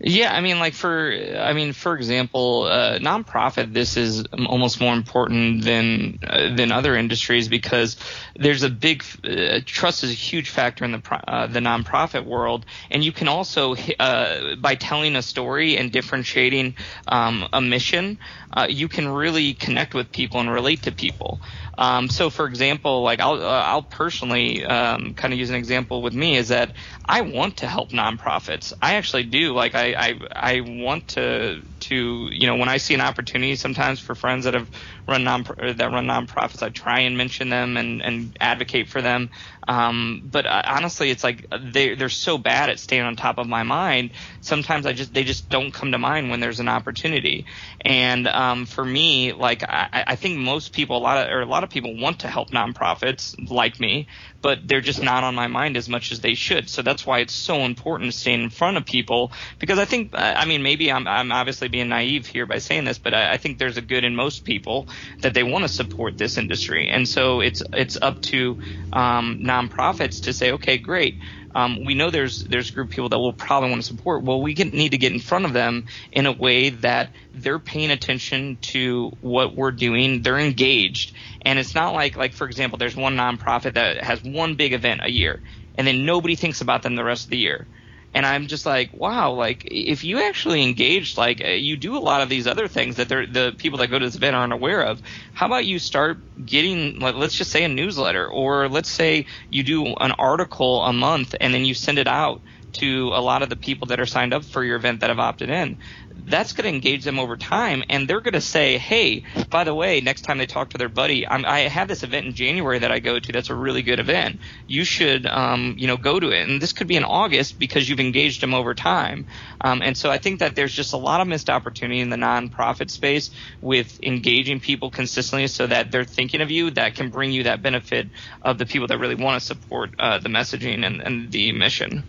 Yeah, 0.00 0.34
I 0.34 0.40
mean, 0.40 0.58
like 0.58 0.74
for, 0.74 1.12
I 1.38 1.52
mean, 1.52 1.72
for 1.72 1.96
example, 1.96 2.64
uh, 2.64 2.98
nonprofit. 2.98 3.72
This 3.72 3.96
is 3.96 4.24
almost 4.34 4.80
more 4.80 4.92
important 4.92 5.64
than 5.64 6.18
uh, 6.26 6.54
than 6.54 6.72
other 6.72 6.96
industries 6.96 7.48
because 7.48 7.96
there's 8.34 8.64
a 8.64 8.70
big 8.70 9.04
uh, 9.22 9.60
trust 9.64 10.02
is 10.02 10.10
a 10.10 10.14
huge 10.14 10.50
factor 10.50 10.84
in 10.84 10.90
the 10.92 11.20
uh, 11.28 11.46
the 11.46 11.60
nonprofit 11.60 12.24
world, 12.26 12.66
and 12.90 13.04
you 13.04 13.12
can 13.12 13.28
also 13.28 13.76
uh, 14.00 14.56
by 14.56 14.74
telling 14.74 15.14
a 15.14 15.22
story 15.22 15.76
and 15.76 15.92
differentiating 15.92 16.74
um, 17.06 17.46
a 17.52 17.60
mission, 17.60 18.18
uh, 18.52 18.66
you 18.68 18.88
can 18.88 19.06
really 19.08 19.54
connect 19.54 19.94
with 19.94 20.10
people 20.10 20.40
and 20.40 20.50
relate 20.50 20.82
to 20.82 20.92
people. 20.92 21.40
Um, 21.78 22.08
so, 22.08 22.30
for 22.30 22.46
example, 22.46 23.02
like 23.02 23.20
I'll 23.20 23.40
uh, 23.40 23.62
I'll 23.62 23.82
personally 23.82 24.64
um, 24.64 25.14
kind 25.14 25.32
of 25.32 25.38
use 25.38 25.50
an 25.50 25.56
example 25.56 26.02
with 26.02 26.14
me 26.14 26.36
is 26.36 26.48
that 26.48 26.72
I 27.04 27.20
want 27.20 27.58
to 27.58 27.68
help 27.68 27.90
nonprofits. 27.90 28.72
I 28.82 28.94
actually 28.94 29.24
do. 29.24 29.52
Like 29.54 29.74
I 29.74 29.83
I, 29.92 30.18
I 30.34 30.60
want 30.60 31.08
to 31.08 31.62
to 31.80 32.28
you 32.32 32.46
know 32.46 32.56
when 32.56 32.68
I 32.68 32.78
see 32.78 32.94
an 32.94 33.00
opportunity 33.02 33.56
sometimes 33.56 34.00
for 34.00 34.14
friends 34.14 34.44
that 34.44 34.54
have 34.54 34.70
run 35.08 35.24
non 35.24 35.42
that 35.44 35.90
run 35.92 36.06
nonprofits, 36.06 36.62
I 36.62 36.70
try 36.70 37.00
and 37.00 37.16
mention 37.18 37.50
them 37.50 37.76
and 37.76 38.02
and 38.02 38.36
advocate 38.40 38.88
for 38.88 39.02
them. 39.02 39.30
Um, 39.66 40.22
but 40.24 40.46
uh, 40.46 40.62
honestly, 40.64 41.10
it's 41.10 41.24
like 41.24 41.46
they 41.60 41.94
they're 41.94 42.08
so 42.08 42.38
bad 42.38 42.70
at 42.70 42.78
staying 42.78 43.02
on 43.02 43.16
top 43.16 43.38
of 43.38 43.46
my 43.46 43.62
mind. 43.62 44.12
Sometimes 44.40 44.86
I 44.86 44.92
just 44.92 45.14
they 45.14 45.24
just 45.24 45.48
don't 45.48 45.72
come 45.72 45.92
to 45.92 45.98
mind 45.98 46.30
when 46.30 46.40
there's 46.40 46.60
an 46.60 46.68
opportunity. 46.68 47.46
And 47.80 48.26
um, 48.28 48.66
for 48.66 48.84
me, 48.84 49.32
like 49.32 49.62
I, 49.62 50.04
I 50.08 50.16
think 50.16 50.38
most 50.38 50.72
people, 50.72 50.96
a 50.96 50.98
lot 50.98 51.18
of 51.18 51.32
or 51.32 51.40
a 51.40 51.46
lot 51.46 51.64
of 51.64 51.70
people 51.70 51.96
want 51.98 52.20
to 52.20 52.28
help 52.28 52.50
nonprofits 52.50 53.34
like 53.50 53.80
me, 53.80 54.08
but 54.42 54.58
they're 54.66 54.80
just 54.80 55.02
not 55.02 55.24
on 55.24 55.34
my 55.34 55.46
mind 55.46 55.76
as 55.76 55.88
much 55.88 56.12
as 56.12 56.20
they 56.20 56.34
should. 56.34 56.68
So 56.68 56.82
that's 56.82 57.06
why 57.06 57.20
it's 57.20 57.34
so 57.34 57.60
important 57.60 58.12
to 58.12 58.18
stay 58.18 58.34
in 58.34 58.50
front 58.50 58.76
of 58.76 58.84
people 58.84 59.32
because 59.58 59.78
I 59.78 59.84
think 59.84 60.10
I 60.14 60.44
mean 60.44 60.62
maybe 60.62 60.92
I'm 60.92 61.08
I'm 61.08 61.32
obviously 61.32 61.68
being 61.68 61.88
naive 61.88 62.26
here 62.26 62.46
by 62.46 62.58
saying 62.58 62.84
this, 62.84 62.98
but 62.98 63.14
I, 63.14 63.32
I 63.32 63.36
think 63.38 63.58
there's 63.58 63.76
a 63.76 63.82
good 63.82 64.04
in 64.04 64.14
most 64.14 64.44
people 64.44 64.88
that 65.22 65.34
they 65.34 65.42
want 65.42 65.62
to 65.62 65.68
support 65.68 66.18
this 66.18 66.36
industry, 66.36 66.88
and 66.88 67.08
so 67.08 67.40
it's 67.40 67.62
it's 67.72 67.96
up 68.00 68.20
to 68.22 68.58
um, 68.92 69.38
nonprofits 69.54 70.24
to 70.24 70.32
say, 70.32 70.52
okay, 70.52 70.78
great. 70.78 71.18
Um, 71.54 71.84
we 71.84 71.94
know 71.94 72.10
there's 72.10 72.42
there's 72.44 72.70
a 72.70 72.72
group 72.72 72.88
of 72.88 72.90
people 72.90 73.08
that 73.10 73.18
will 73.18 73.32
probably 73.32 73.70
want 73.70 73.82
to 73.82 73.86
support. 73.86 74.24
Well, 74.24 74.42
we 74.42 74.54
get, 74.54 74.74
need 74.74 74.90
to 74.90 74.98
get 74.98 75.12
in 75.12 75.20
front 75.20 75.44
of 75.44 75.52
them 75.52 75.86
in 76.10 76.26
a 76.26 76.32
way 76.32 76.70
that 76.70 77.10
they're 77.32 77.60
paying 77.60 77.92
attention 77.92 78.58
to 78.72 79.12
what 79.20 79.54
we're 79.54 79.70
doing. 79.70 80.22
They're 80.22 80.38
engaged, 80.38 81.14
and 81.42 81.58
it's 81.58 81.74
not 81.74 81.94
like 81.94 82.16
like 82.16 82.32
for 82.32 82.46
example, 82.46 82.78
there's 82.78 82.96
one 82.96 83.16
nonprofit 83.16 83.74
that 83.74 84.02
has 84.02 84.22
one 84.22 84.56
big 84.56 84.72
event 84.72 85.02
a 85.04 85.10
year, 85.10 85.40
and 85.76 85.86
then 85.86 86.04
nobody 86.04 86.34
thinks 86.34 86.60
about 86.60 86.82
them 86.82 86.96
the 86.96 87.04
rest 87.04 87.24
of 87.24 87.30
the 87.30 87.38
year 87.38 87.68
and 88.14 88.24
I'm 88.24 88.46
just 88.46 88.64
like, 88.64 88.92
wow, 88.94 89.32
like 89.32 89.64
if 89.66 90.04
you 90.04 90.22
actually 90.22 90.62
engage, 90.62 91.16
like 91.16 91.42
uh, 91.44 91.48
you 91.48 91.76
do 91.76 91.96
a 91.96 91.98
lot 91.98 92.22
of 92.22 92.28
these 92.28 92.46
other 92.46 92.68
things 92.68 92.96
that 92.96 93.08
the 93.08 93.54
people 93.58 93.78
that 93.80 93.88
go 93.88 93.98
to 93.98 94.04
this 94.06 94.14
event 94.16 94.36
aren't 94.36 94.52
aware 94.52 94.82
of. 94.82 95.02
How 95.32 95.46
about 95.46 95.66
you 95.66 95.78
start 95.78 96.18
getting, 96.44 97.00
like, 97.00 97.16
let's 97.16 97.34
just 97.36 97.50
say 97.50 97.64
a 97.64 97.68
newsletter, 97.68 98.26
or 98.28 98.68
let's 98.68 98.90
say 98.90 99.26
you 99.50 99.64
do 99.64 99.86
an 99.86 100.12
article 100.12 100.82
a 100.84 100.92
month 100.92 101.34
and 101.40 101.52
then 101.52 101.64
you 101.64 101.74
send 101.74 101.98
it 101.98 102.06
out 102.08 102.42
to 102.74 103.08
a 103.14 103.20
lot 103.20 103.42
of 103.42 103.48
the 103.48 103.56
people 103.56 103.88
that 103.88 104.00
are 104.00 104.06
signed 104.06 104.34
up 104.34 104.44
for 104.44 104.64
your 104.64 104.76
event 104.76 105.00
that 105.00 105.10
have 105.10 105.20
opted 105.20 105.48
in 105.48 105.78
that's 106.16 106.52
going 106.52 106.64
to 106.64 106.74
engage 106.74 107.04
them 107.04 107.18
over 107.18 107.36
time, 107.36 107.82
and 107.88 108.08
they're 108.08 108.20
going 108.20 108.34
to 108.34 108.40
say, 108.40 108.78
"Hey, 108.78 109.24
by 109.50 109.64
the 109.64 109.74
way, 109.74 110.00
next 110.00 110.22
time 110.22 110.38
they 110.38 110.46
talk 110.46 110.70
to 110.70 110.78
their 110.78 110.88
buddy, 110.88 111.26
I'm, 111.26 111.44
i 111.44 111.60
have 111.60 111.88
this 111.88 112.02
event 112.02 112.26
in 112.26 112.34
January 112.34 112.78
that 112.78 112.92
I 112.92 113.00
go 113.00 113.18
to. 113.18 113.32
That's 113.32 113.50
a 113.50 113.54
really 113.54 113.82
good 113.82 114.00
event. 114.00 114.40
You 114.66 114.84
should, 114.84 115.26
um, 115.26 115.74
you 115.76 115.86
know, 115.86 115.96
go 115.96 116.18
to 116.20 116.30
it." 116.30 116.48
And 116.48 116.60
this 116.60 116.72
could 116.72 116.86
be 116.86 116.96
in 116.96 117.04
August 117.04 117.58
because 117.58 117.88
you've 117.88 118.00
engaged 118.00 118.40
them 118.40 118.54
over 118.54 118.74
time. 118.74 119.26
Um, 119.60 119.82
and 119.82 119.96
so 119.96 120.10
I 120.10 120.18
think 120.18 120.40
that 120.40 120.54
there's 120.54 120.72
just 120.72 120.92
a 120.92 120.98
lot 120.98 121.20
of 121.20 121.26
missed 121.26 121.50
opportunity 121.50 122.00
in 122.00 122.10
the 122.10 122.16
nonprofit 122.16 122.90
space 122.90 123.30
with 123.60 123.98
engaging 124.02 124.60
people 124.60 124.90
consistently, 124.90 125.46
so 125.48 125.66
that 125.66 125.90
they're 125.90 126.04
thinking 126.04 126.40
of 126.40 126.50
you. 126.50 126.70
That 126.70 126.94
can 126.94 127.10
bring 127.10 127.32
you 127.32 127.44
that 127.44 127.62
benefit 127.62 128.08
of 128.42 128.58
the 128.58 128.66
people 128.66 128.88
that 128.88 128.98
really 128.98 129.14
want 129.16 129.40
to 129.40 129.46
support 129.46 129.94
uh, 129.98 130.18
the 130.18 130.28
messaging 130.28 130.86
and, 130.86 131.00
and 131.00 131.32
the 131.32 131.52
mission. 131.52 132.04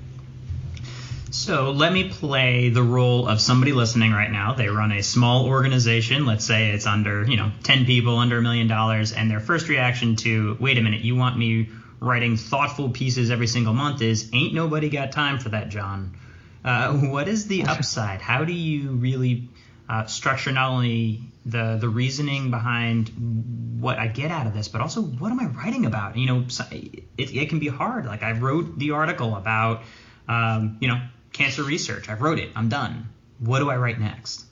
So 1.35 1.71
let 1.71 1.91
me 1.91 2.09
play 2.09 2.69
the 2.69 2.81
role 2.81 3.27
of 3.27 3.41
somebody 3.41 3.73
listening 3.73 4.13
right 4.13 4.31
now. 4.31 4.53
They 4.53 4.69
run 4.69 4.93
a 4.93 5.03
small 5.03 5.45
organization. 5.47 6.25
Let's 6.25 6.45
say 6.45 6.71
it's 6.71 6.87
under, 6.87 7.23
you 7.29 7.35
know, 7.35 7.51
10 7.63 7.85
people, 7.85 8.17
under 8.17 8.37
a 8.37 8.41
million 8.41 8.67
dollars, 8.67 9.11
and 9.11 9.29
their 9.29 9.41
first 9.41 9.67
reaction 9.67 10.15
to, 10.17 10.55
wait 10.61 10.77
a 10.77 10.81
minute, 10.81 11.01
you 11.01 11.17
want 11.17 11.37
me 11.37 11.69
writing 11.99 12.37
thoughtful 12.37 12.89
pieces 12.89 13.31
every 13.31 13.47
single 13.47 13.73
month 13.73 14.01
is, 14.01 14.29
ain't 14.33 14.53
nobody 14.53 14.89
got 14.89 15.11
time 15.11 15.37
for 15.37 15.49
that, 15.49 15.67
John. 15.67 16.17
Uh, 16.63 16.93
what 16.93 17.27
is 17.27 17.47
the 17.47 17.63
upside? 17.63 18.21
How 18.21 18.45
do 18.45 18.53
you 18.53 18.91
really 18.91 19.49
uh, 19.89 20.05
structure 20.05 20.53
not 20.53 20.71
only 20.71 21.21
the 21.45 21.77
the 21.79 21.89
reasoning 21.89 22.49
behind 22.49 23.77
what 23.81 23.99
I 23.99 24.07
get 24.07 24.31
out 24.31 24.47
of 24.47 24.53
this, 24.53 24.67
but 24.69 24.81
also 24.81 25.01
what 25.01 25.31
am 25.31 25.39
I 25.39 25.47
writing 25.47 25.85
about? 25.85 26.17
You 26.17 26.27
know, 26.27 26.45
it, 26.71 27.03
it 27.17 27.49
can 27.49 27.59
be 27.59 27.67
hard. 27.67 28.05
Like 28.05 28.23
I 28.23 28.31
wrote 28.31 28.79
the 28.79 28.91
article 28.91 29.35
about, 29.35 29.83
um, 30.27 30.77
you 30.79 30.87
know, 30.87 30.99
cancer 31.35 31.63
research. 31.63 32.09
I 32.09 32.13
wrote 32.13 32.39
it. 32.39 32.49
I'm 32.55 32.69
done. 32.69 33.09
What 33.39 33.59
do 33.59 33.69
I 33.69 33.77
write 33.77 33.99
next? 33.99 34.45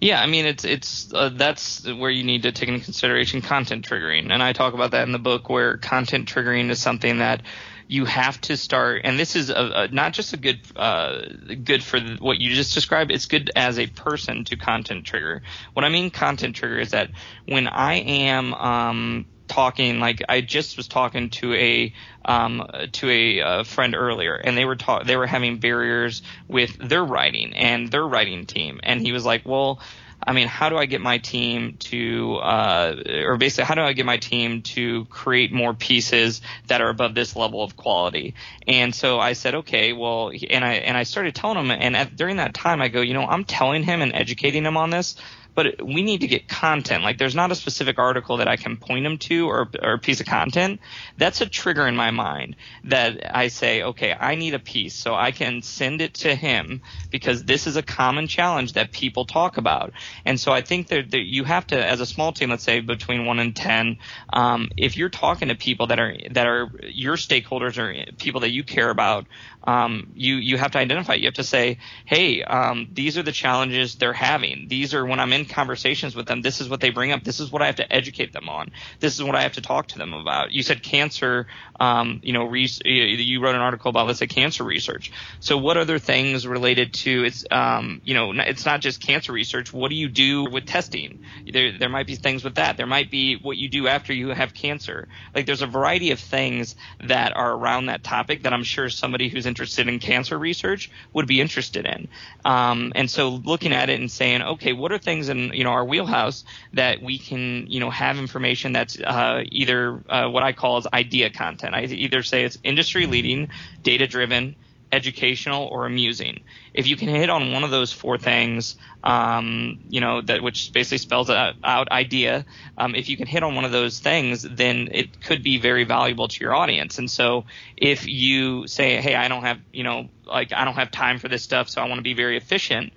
Yeah, 0.00 0.20
I 0.20 0.26
mean 0.26 0.46
it's 0.46 0.64
it's 0.64 1.14
uh, 1.14 1.28
that's 1.28 1.86
where 1.86 2.10
you 2.10 2.24
need 2.24 2.42
to 2.42 2.50
take 2.50 2.68
into 2.68 2.84
consideration 2.84 3.40
content 3.40 3.88
triggering, 3.88 4.32
and 4.32 4.42
I 4.42 4.52
talk 4.52 4.74
about 4.74 4.90
that 4.90 5.04
in 5.06 5.12
the 5.12 5.20
book 5.20 5.48
where 5.48 5.76
content 5.76 6.28
triggering 6.28 6.70
is 6.70 6.82
something 6.82 7.18
that 7.18 7.42
you 7.86 8.04
have 8.06 8.40
to 8.40 8.56
start, 8.56 9.02
and 9.04 9.16
this 9.16 9.36
is 9.36 9.50
a, 9.50 9.54
a, 9.54 9.88
not 9.88 10.12
just 10.12 10.32
a 10.32 10.36
good 10.36 10.58
uh, 10.74 11.20
good 11.62 11.84
for 11.84 12.00
what 12.18 12.38
you 12.38 12.52
just 12.52 12.74
described. 12.74 13.12
It's 13.12 13.26
good 13.26 13.52
as 13.54 13.78
a 13.78 13.86
person 13.86 14.44
to 14.46 14.56
content 14.56 15.04
trigger. 15.04 15.42
What 15.72 15.84
I 15.84 15.88
mean 15.88 16.10
content 16.10 16.56
trigger 16.56 16.80
is 16.80 16.90
that 16.90 17.10
when 17.46 17.68
I 17.68 17.94
am 18.00 18.54
um, 18.54 19.26
talking 19.48 20.00
like 20.00 20.22
I 20.28 20.40
just 20.40 20.76
was 20.76 20.88
talking 20.88 21.30
to 21.30 21.54
a 21.54 21.92
um, 22.24 22.66
to 22.92 23.10
a, 23.10 23.40
uh, 23.40 23.64
friend 23.64 23.94
earlier, 23.94 24.34
and 24.34 24.56
they 24.56 24.64
were 24.64 24.76
ta- 24.76 25.02
they 25.02 25.16
were 25.16 25.26
having 25.26 25.58
barriers 25.58 26.22
with 26.48 26.76
their 26.78 27.04
writing 27.04 27.54
and 27.54 27.90
their 27.90 28.06
writing 28.06 28.46
team, 28.46 28.80
and 28.82 29.00
he 29.00 29.12
was 29.12 29.24
like, 29.24 29.42
well. 29.44 29.80
I 30.24 30.34
mean, 30.34 30.46
how 30.46 30.68
do 30.68 30.76
I 30.78 30.86
get 30.86 31.00
my 31.00 31.18
team 31.18 31.78
to, 31.80 32.36
uh, 32.36 32.94
or 33.24 33.36
basically, 33.38 33.64
how 33.64 33.74
do 33.74 33.80
I 33.80 33.92
get 33.92 34.06
my 34.06 34.18
team 34.18 34.62
to 34.62 35.04
create 35.06 35.52
more 35.52 35.74
pieces 35.74 36.42
that 36.68 36.80
are 36.80 36.90
above 36.90 37.16
this 37.16 37.34
level 37.34 37.64
of 37.64 37.74
quality? 37.74 38.36
And 38.68 38.94
so 38.94 39.18
I 39.18 39.32
said, 39.32 39.56
okay, 39.56 39.92
well, 39.92 40.30
and 40.48 40.64
I 40.64 40.74
and 40.74 40.96
I 40.96 41.02
started 41.02 41.34
telling 41.34 41.58
him, 41.58 41.72
and 41.72 41.96
at, 41.96 42.14
during 42.14 42.36
that 42.36 42.54
time, 42.54 42.80
I 42.80 42.86
go, 42.86 43.00
you 43.00 43.14
know, 43.14 43.26
I'm 43.26 43.42
telling 43.42 43.82
him 43.82 44.00
and 44.00 44.14
educating 44.14 44.64
him 44.64 44.76
on 44.76 44.90
this, 44.90 45.16
but 45.54 45.82
we 45.84 46.02
need 46.02 46.22
to 46.22 46.26
get 46.26 46.48
content. 46.48 47.02
Like 47.04 47.18
there's 47.18 47.34
not 47.34 47.52
a 47.52 47.54
specific 47.54 47.98
article 47.98 48.38
that 48.38 48.48
I 48.48 48.56
can 48.56 48.76
point 48.76 49.04
him 49.04 49.18
to 49.18 49.48
or, 49.48 49.68
or 49.82 49.94
a 49.94 49.98
piece 49.98 50.20
of 50.20 50.26
content. 50.26 50.80
That's 51.18 51.40
a 51.40 51.46
trigger 51.46 51.86
in 51.86 51.96
my 51.96 52.10
mind 52.10 52.56
that 52.84 53.36
I 53.36 53.48
say, 53.48 53.82
okay, 53.82 54.14
I 54.18 54.34
need 54.34 54.54
a 54.54 54.58
piece 54.58 54.94
so 54.94 55.14
I 55.14 55.30
can 55.30 55.62
send 55.62 56.00
it 56.00 56.14
to 56.14 56.34
him 56.34 56.82
because 57.10 57.44
this 57.44 57.66
is 57.66 57.76
a 57.76 57.82
common 57.82 58.26
challenge 58.26 58.74
that 58.74 58.92
people 58.92 59.24
talk 59.26 59.58
about. 59.58 59.92
And 60.24 60.40
so 60.40 60.52
I 60.52 60.62
think 60.62 60.88
that, 60.88 61.10
that 61.10 61.26
you 61.26 61.44
have 61.44 61.66
to, 61.68 61.84
as 61.84 62.00
a 62.00 62.06
small 62.06 62.32
team, 62.32 62.50
let's 62.50 62.64
say 62.64 62.80
between 62.80 63.26
one 63.26 63.38
and 63.38 63.54
10, 63.54 63.98
um, 64.32 64.70
if 64.76 64.96
you're 64.96 65.08
talking 65.08 65.48
to 65.48 65.54
people 65.54 65.88
that 65.88 65.98
are, 65.98 66.16
that 66.30 66.46
are 66.46 66.70
your 66.82 67.16
stakeholders 67.16 67.78
or 67.78 68.12
people 68.16 68.40
that 68.40 68.50
you 68.50 68.64
care 68.64 68.90
about, 68.90 69.26
um, 69.64 70.12
you 70.14 70.36
you 70.36 70.58
have 70.58 70.72
to 70.72 70.78
identify. 70.78 71.14
You 71.14 71.26
have 71.26 71.34
to 71.34 71.44
say, 71.44 71.78
hey, 72.04 72.42
um, 72.42 72.88
these 72.92 73.18
are 73.18 73.22
the 73.22 73.32
challenges 73.32 73.94
they're 73.94 74.12
having. 74.12 74.66
These 74.68 74.94
are 74.94 75.04
when 75.04 75.20
I'm 75.20 75.32
in 75.32 75.44
conversations 75.44 76.16
with 76.16 76.26
them. 76.26 76.42
This 76.42 76.60
is 76.60 76.68
what 76.68 76.80
they 76.80 76.90
bring 76.90 77.12
up. 77.12 77.22
This 77.24 77.40
is 77.40 77.50
what 77.52 77.62
I 77.62 77.66
have 77.66 77.76
to 77.76 77.92
educate 77.92 78.32
them 78.32 78.48
on. 78.48 78.70
This 79.00 79.14
is 79.14 79.22
what 79.22 79.36
I 79.36 79.42
have 79.42 79.52
to 79.54 79.60
talk 79.60 79.88
to 79.88 79.98
them 79.98 80.14
about. 80.14 80.52
You 80.52 80.62
said 80.62 80.82
cancer. 80.82 81.46
Um, 81.78 82.20
you 82.22 82.32
know, 82.32 82.44
re- 82.44 82.68
you 82.84 83.42
wrote 83.42 83.54
an 83.54 83.60
article 83.60 83.90
about 83.90 84.06
let's 84.06 84.18
say 84.18 84.26
cancer 84.26 84.64
research. 84.64 85.12
So 85.40 85.58
what 85.58 85.76
other 85.76 85.98
things 85.98 86.46
related 86.46 86.94
to 86.94 87.24
it's 87.24 87.44
um, 87.50 88.00
you 88.04 88.14
know 88.14 88.32
it's 88.32 88.66
not 88.66 88.80
just 88.80 89.00
cancer 89.00 89.32
research. 89.32 89.72
What 89.72 89.90
do 89.90 89.96
you 89.96 90.08
do 90.08 90.44
with 90.44 90.66
testing? 90.66 91.24
There 91.50 91.78
there 91.78 91.88
might 91.88 92.06
be 92.06 92.16
things 92.16 92.44
with 92.44 92.56
that. 92.56 92.76
There 92.76 92.86
might 92.86 93.10
be 93.10 93.36
what 93.36 93.56
you 93.56 93.68
do 93.68 93.86
after 93.86 94.12
you 94.12 94.28
have 94.28 94.54
cancer. 94.54 95.08
Like 95.34 95.46
there's 95.46 95.62
a 95.62 95.66
variety 95.66 96.10
of 96.10 96.20
things 96.20 96.74
that 97.04 97.36
are 97.36 97.52
around 97.52 97.86
that 97.86 98.02
topic 98.02 98.42
that 98.42 98.52
I'm 98.52 98.64
sure 98.64 98.88
somebody 98.88 99.28
who's 99.28 99.46
interested 99.52 99.86
in 99.86 99.98
cancer 99.98 100.38
research 100.38 100.90
would 101.12 101.26
be 101.26 101.40
interested 101.40 101.84
in. 101.84 102.08
Um, 102.44 102.92
and 102.94 103.10
so 103.10 103.28
looking 103.28 103.72
at 103.72 103.90
it 103.90 104.00
and 104.00 104.10
saying, 104.10 104.40
okay, 104.42 104.72
what 104.72 104.92
are 104.92 104.98
things 104.98 105.28
in 105.28 105.52
you 105.52 105.64
know 105.64 105.70
our 105.70 105.84
wheelhouse 105.84 106.44
that 106.72 107.02
we 107.02 107.18
can 107.18 107.66
you 107.68 107.80
know 107.80 107.90
have 107.90 108.16
information 108.18 108.72
that's 108.72 108.98
uh, 108.98 109.44
either 109.50 110.02
uh, 110.08 110.28
what 110.28 110.42
I 110.42 110.52
call 110.52 110.78
as 110.78 110.86
idea 110.92 111.28
content. 111.30 111.74
I 111.74 111.84
either 111.84 112.22
say 112.22 112.44
it's 112.44 112.58
industry 112.64 113.06
leading, 113.06 113.50
data 113.82 114.06
driven, 114.06 114.56
educational 114.92 115.66
or 115.66 115.86
amusing. 115.86 116.40
If 116.74 116.86
you 116.86 116.96
can 116.96 117.08
hit 117.08 117.30
on 117.30 117.52
one 117.52 117.64
of 117.64 117.70
those 117.70 117.92
four 117.92 118.18
things, 118.18 118.76
um, 119.02 119.80
you 119.88 120.00
know 120.00 120.20
that 120.20 120.42
which 120.42 120.72
basically 120.72 120.98
spells 120.98 121.30
out, 121.30 121.54
out 121.64 121.90
idea. 121.90 122.44
Um, 122.76 122.94
if 122.94 123.08
you 123.08 123.16
can 123.16 123.26
hit 123.26 123.42
on 123.42 123.54
one 123.54 123.64
of 123.64 123.72
those 123.72 123.98
things, 123.98 124.42
then 124.42 124.88
it 124.92 125.20
could 125.22 125.42
be 125.42 125.58
very 125.58 125.84
valuable 125.84 126.28
to 126.28 126.40
your 126.40 126.54
audience. 126.54 126.98
And 126.98 127.10
so, 127.10 127.46
if 127.76 128.06
you 128.06 128.66
say, 128.66 129.00
"Hey, 129.00 129.14
I 129.14 129.28
don't 129.28 129.42
have 129.42 129.58
you 129.72 129.82
know 129.82 130.08
like 130.26 130.52
I 130.52 130.64
don't 130.64 130.74
have 130.74 130.90
time 130.90 131.18
for 131.18 131.28
this 131.28 131.42
stuff, 131.42 131.68
so 131.68 131.80
I 131.80 131.88
want 131.88 131.98
to 131.98 132.02
be 132.02 132.14
very 132.14 132.36
efficient," 132.36 132.92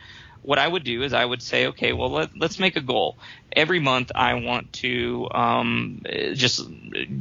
what 0.45 0.59
I 0.59 0.67
would 0.67 0.83
do 0.83 1.01
is 1.01 1.13
I 1.13 1.25
would 1.25 1.41
say, 1.41 1.67
okay, 1.67 1.91
well 1.91 2.11
let, 2.11 2.29
us 2.41 2.59
make 2.59 2.75
a 2.75 2.81
goal. 2.81 3.17
Every 3.51 3.79
month 3.79 4.11
I 4.13 4.35
want 4.35 4.73
to 4.73 5.27
um, 5.31 6.01
just 6.33 6.67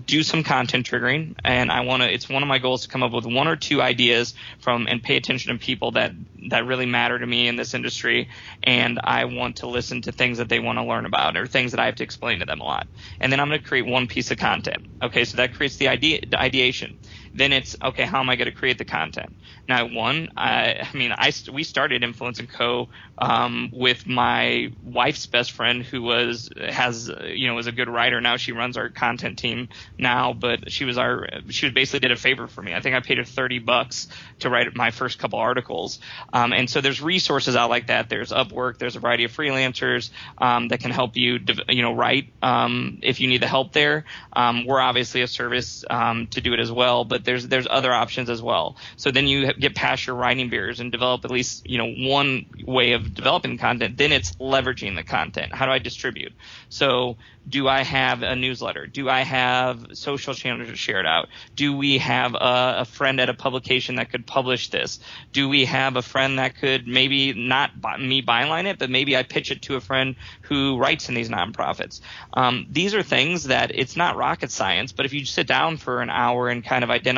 do 0.05 0.23
some 0.23 0.43
content 0.43 0.87
triggering, 0.87 1.35
and 1.45 1.71
I 1.71 1.81
want 1.81 2.03
to. 2.03 2.13
It's 2.13 2.29
one 2.29 2.43
of 2.43 2.49
my 2.49 2.59
goals 2.59 2.83
to 2.83 2.89
come 2.89 3.03
up 3.03 3.13
with 3.13 3.25
one 3.25 3.47
or 3.47 3.57
two 3.57 3.81
ideas 3.81 4.35
from 4.59 4.87
and 4.89 5.03
pay 5.03 5.17
attention 5.17 5.53
to 5.53 5.65
people 5.65 5.93
that 5.93 6.13
that 6.51 6.67
really 6.67 6.87
matter 6.87 7.19
to 7.19 7.27
me 7.27 7.49
in 7.49 7.57
this 7.57 7.73
industry, 7.73 8.29
and 8.63 9.01
I 9.03 9.27
want 9.27 9.57
to 9.57 9.69
listen 9.69 10.03
to 10.03 10.13
things 10.13 10.39
that 10.39 10.49
they 10.49 10.59
want 10.59 10.79
to 10.79 10.85
learn 10.85 11.07
about 11.07 11.37
or 11.37 11.47
things 11.47 11.71
that 11.71 11.81
I 11.81 11.87
have 11.87 11.97
to 11.97 12.05
explain 12.05 12.41
to 12.41 12.47
them 12.47 12.61
a 12.61 12.65
lot. 12.65 12.89
And 13.21 13.33
then 13.33 13.41
I'm 13.41 13.49
going 13.49 13.61
to 13.61 13.67
create 13.67 13.87
one 13.87 14.09
piece 14.09 14.31
of 14.31 14.39
content. 14.39 14.87
Okay, 15.03 15.25
so 15.25 15.37
that 15.37 15.55
creates 15.55 15.77
the 15.77 15.89
idea, 15.89 16.21
the 16.29 16.41
ideation 16.41 16.99
Then 17.35 17.53
it's 17.53 17.77
okay. 17.83 18.05
How 18.05 18.21
am 18.21 18.31
I 18.31 18.37
going 18.37 18.51
to 18.51 18.57
create 18.57 18.79
the 18.79 18.85
content? 18.85 19.35
Now, 19.69 19.87
one, 19.87 20.31
I, 20.37 20.89
I 20.93 20.97
mean, 20.97 21.13
I 21.13 21.33
we 21.53 21.65
started 21.65 22.03
Influence 22.05 22.39
and 22.39 22.49
Co. 22.49 22.89
Um, 23.17 23.71
with 23.73 24.07
my 24.09 24.73
wife's 24.83 25.27
best 25.27 25.53
friend, 25.53 25.85
who 25.85 26.03
was 26.03 26.51
has 26.59 27.11
you 27.25 27.49
know 27.49 27.55
was 27.55 27.67
a 27.67 27.73
good 27.73 27.89
writer. 27.89 28.21
Now 28.21 28.37
she 28.37 28.53
runs 28.53 28.77
our 28.77 28.89
content 28.89 29.39
team 29.39 29.69
now, 29.99 30.33
but 30.33 30.71
she 30.71 30.85
was 30.85 30.99
our 30.99 31.29
she 31.49 31.71
basically 31.71 32.01
did 32.01 32.13
a 32.13 32.17
favor 32.17 32.47
for 32.47 32.63
me. 32.63 32.75
I 32.75 32.81
think 32.81 32.95
I 32.95 33.01
paid 33.01 33.19
her 33.19 33.25
thirty 33.25 33.59
bucks 33.59 34.09
to 34.41 34.51
write 34.51 34.75
my 34.75 34.91
first 34.91 35.19
couple 35.19 35.39
articles. 35.39 36.01
Um, 36.33 36.53
and 36.53 36.69
so 36.69 36.81
there's 36.81 37.01
resources 37.01 37.57
out 37.57 37.71
like 37.71 37.87
that. 37.87 38.09
There's 38.09 38.33
Upwork. 38.33 38.79
There's 38.79 38.97
a 38.97 39.01
variety 39.01 39.25
of 39.25 39.33
freelancers 39.33 40.11
um, 40.39 40.69
that 40.69 40.81
can 40.81 40.91
help 40.91 41.17
you 41.17 41.39
you 41.69 41.83
know 41.83 41.95
write 41.95 42.33
um, 42.43 42.99
if 43.03 43.21
you 43.21 43.29
need 43.29 43.43
the 43.43 43.49
help 43.49 43.73
there. 43.73 44.05
Um, 44.33 44.67
we're 44.67 44.81
obviously 44.81 45.23
a 45.23 45.29
service 45.29 45.85
um, 45.89 46.27
to 46.29 46.41
do 46.41 46.53
it 46.53 46.61
as 46.61 46.71
well, 46.71 47.05
but 47.05 47.24
there's 47.25 47.49
there's 47.49 47.67
other 47.69 47.93
options 47.93 48.31
as 48.31 48.43
well. 48.43 48.77
So 48.97 49.11
then 49.11 49.27
you 49.27 49.53
get 49.55 49.75
past 49.75 50.07
your 50.07 50.17
writing 50.17 50.51
barriers 50.51 50.81
and 50.81 50.93
develop 50.93 51.25
at 51.25 51.31
least 51.31 51.69
you 51.69 51.79
know 51.79 51.93
one 52.11 52.47
way 52.65 52.93
of 52.93 53.15
developing 53.15 53.59
content. 53.59 53.97
Then 53.97 54.13
it's 54.13 54.33
leveraging 54.37 54.97
the 54.97 55.03
content. 55.03 55.55
How 55.55 55.67
do 55.67 55.73
I 55.73 55.79
distribute? 55.79 56.33
So 56.69 57.17
do 57.49 57.69
I 57.69 57.83
have 57.83 58.23
a 58.23 58.35
newsletter? 58.37 58.87
Do 58.87 59.09
I 59.09 59.21
have 59.21 59.89
social 59.93 60.35
channels 60.35 60.71
to 60.71 60.77
share 60.77 61.01
it 61.01 61.07
out? 61.07 61.29
Do 61.55 61.77
we 61.77 61.99
have 61.99 62.35
a, 62.35 62.77
a, 62.79 62.85
friend 62.85 63.21
at 63.21 63.29
a 63.29 63.35
publication 63.35 63.97
that 63.97 64.11
could 64.11 64.27
publish 64.27 64.71
this? 64.71 64.99
Do 65.33 65.49
we 65.49 65.67
have 65.67 65.97
a 65.97 66.03
friend 66.03 66.39
that 66.39 66.57
could 66.57 66.87
maybe 66.87 67.35
not 67.35 67.79
buy, 67.81 67.99
me 67.99 68.23
byline 68.23 68.65
it, 68.65 68.79
but 68.79 68.89
maybe 68.89 69.17
I 69.17 69.25
pitch 69.25 69.51
it 69.51 69.63
to 69.63 69.77
a 69.77 69.81
friend 69.81 70.17
who 70.43 70.79
writes 70.79 71.09
in 71.09 71.15
these 71.15 71.29
nonprofits? 71.29 72.01
Um, 72.33 72.67
these 72.71 72.95
are 72.95 73.03
things 73.03 73.45
that 73.45 73.73
it's 73.75 73.97
not 73.97 74.17
rocket 74.17 74.51
science, 74.51 74.93
but 74.93 75.05
if 75.05 75.13
you 75.13 75.25
sit 75.27 75.47
down 75.47 75.77
for 75.77 76.01
an 76.01 76.11
hour 76.11 76.49
and 76.49 76.65
kind 76.65 76.83
of 76.83 76.91
identify 76.91 77.14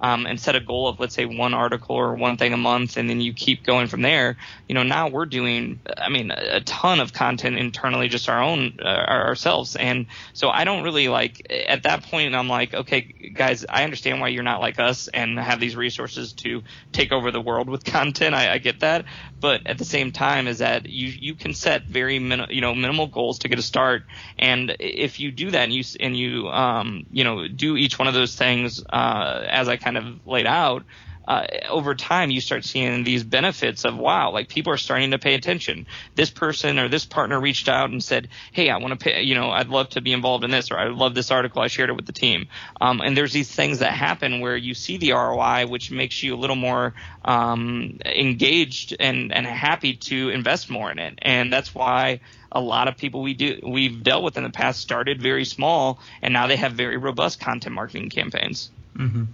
um, 0.00 0.26
and 0.26 0.40
set 0.40 0.56
a 0.56 0.60
goal 0.60 0.88
of 0.88 1.00
let's 1.00 1.14
say 1.14 1.24
one 1.24 1.54
article 1.54 1.96
or 1.96 2.14
one 2.14 2.36
thing 2.36 2.52
a 2.52 2.56
month, 2.56 2.96
and 2.96 3.08
then 3.08 3.20
you 3.20 3.32
keep 3.32 3.64
going 3.64 3.86
from 3.86 4.02
there, 4.02 4.36
you 4.68 4.74
know 4.74 4.82
now 4.82 5.08
we're 5.08 5.26
doing, 5.26 5.80
I 5.96 6.08
mean, 6.08 6.30
a 6.30 6.60
ton 6.60 7.00
of 7.00 7.12
content 7.12 7.58
internally, 7.58 8.08
just 8.08 8.28
our 8.28 8.42
own 8.42 8.78
uh, 8.80 8.86
ourselves, 8.86 9.76
and 9.76 10.06
so 10.32 10.48
I 10.48 10.64
don't 10.64 10.82
really 10.82 11.08
like 11.08 11.46
at 11.50 11.84
that 11.84 12.04
point 12.04 12.34
I'm 12.34 12.48
like, 12.48 12.74
okay, 12.74 13.32
guys, 13.34 13.64
I 13.68 13.84
understand 13.84 14.20
why 14.20 14.28
you're 14.28 14.42
not 14.42 14.60
like 14.60 14.78
us 14.78 15.08
and 15.08 15.38
have 15.38 15.60
these 15.60 15.76
resources 15.76 16.32
to 16.34 16.62
take 16.92 17.12
over 17.12 17.30
the 17.30 17.40
world 17.40 17.68
with 17.68 17.84
content. 17.92 18.34
I, 18.34 18.54
I 18.54 18.58
get 18.58 18.80
that, 18.80 19.04
but 19.40 19.66
at 19.66 19.78
the 19.78 19.84
same 19.84 20.12
time, 20.12 20.46
is 20.46 20.58
that 20.58 20.86
you 20.86 21.08
you 21.08 21.34
can 21.34 21.54
set 21.54 21.86
very 21.86 22.18
min, 22.18 22.46
you 22.50 22.60
know 22.60 22.74
minimal 22.74 23.06
goals 23.06 23.40
to 23.40 23.48
get 23.48 23.58
a 23.58 23.62
start, 23.62 24.04
and 24.38 24.76
if 24.80 25.20
you 25.20 25.30
do 25.30 25.50
that 25.50 25.64
and 25.64 25.72
you 25.72 25.84
and 26.00 26.16
you 26.16 26.48
um 26.48 27.06
you 27.10 27.24
know 27.24 27.48
do 27.48 27.76
each 27.76 27.98
one 27.98 28.08
of 28.08 28.14
those 28.14 28.34
things 28.34 28.82
uh, 29.12 29.44
as 29.48 29.68
I 29.68 29.76
kind 29.76 29.96
of 29.96 30.26
laid 30.26 30.46
out 30.46 30.84
uh, 31.26 31.46
over 31.68 31.94
time 31.94 32.30
you 32.30 32.40
start 32.40 32.64
seeing 32.64 33.04
these 33.04 33.22
benefits 33.22 33.84
of 33.84 33.96
wow, 33.96 34.32
like 34.32 34.48
people 34.48 34.72
are 34.72 34.78
starting 34.78 35.12
to 35.12 35.18
pay 35.18 35.34
attention. 35.34 35.86
This 36.14 36.30
person 36.30 36.78
or 36.78 36.88
this 36.88 37.04
partner 37.04 37.40
reached 37.40 37.68
out 37.68 37.90
and 37.90 38.02
said, 38.02 38.28
hey, 38.52 38.70
I 38.70 38.78
want 38.78 38.98
to 38.98 39.04
pay, 39.04 39.22
you 39.22 39.34
know, 39.34 39.50
I'd 39.50 39.68
love 39.68 39.90
to 39.90 40.00
be 40.00 40.12
involved 40.12 40.44
in 40.44 40.50
this, 40.50 40.70
or 40.70 40.78
I 40.78 40.88
love 40.88 41.14
this 41.14 41.30
article. 41.30 41.62
I 41.62 41.68
shared 41.68 41.90
it 41.90 41.96
with 41.96 42.06
the 42.06 42.12
team. 42.12 42.48
Um, 42.80 43.00
and 43.00 43.16
there's 43.16 43.32
these 43.32 43.50
things 43.50 43.78
that 43.78 43.92
happen 43.92 44.40
where 44.40 44.56
you 44.56 44.74
see 44.74 44.96
the 44.96 45.12
ROI, 45.12 45.66
which 45.68 45.90
makes 45.90 46.22
you 46.22 46.34
a 46.34 46.38
little 46.38 46.56
more 46.56 46.94
um, 47.24 47.98
engaged 48.04 48.96
and 48.98 49.32
and 49.32 49.46
happy 49.46 49.94
to 49.94 50.30
invest 50.30 50.70
more 50.70 50.90
in 50.90 50.98
it. 50.98 51.18
And 51.22 51.52
that's 51.52 51.74
why 51.74 52.20
a 52.50 52.60
lot 52.60 52.88
of 52.88 52.96
people 52.96 53.22
we 53.22 53.34
do 53.34 53.60
we've 53.62 54.02
dealt 54.02 54.24
with 54.24 54.36
in 54.36 54.42
the 54.42 54.50
past 54.50 54.80
started 54.80 55.22
very 55.22 55.44
small 55.44 56.00
and 56.20 56.34
now 56.34 56.46
they 56.48 56.56
have 56.56 56.72
very 56.72 56.98
robust 56.98 57.40
content 57.40 57.74
marketing 57.74 58.10
campaigns. 58.10 58.70
Mm-hmm. 58.96 59.24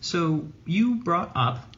So 0.00 0.46
you 0.64 0.96
brought 0.96 1.32
up 1.34 1.76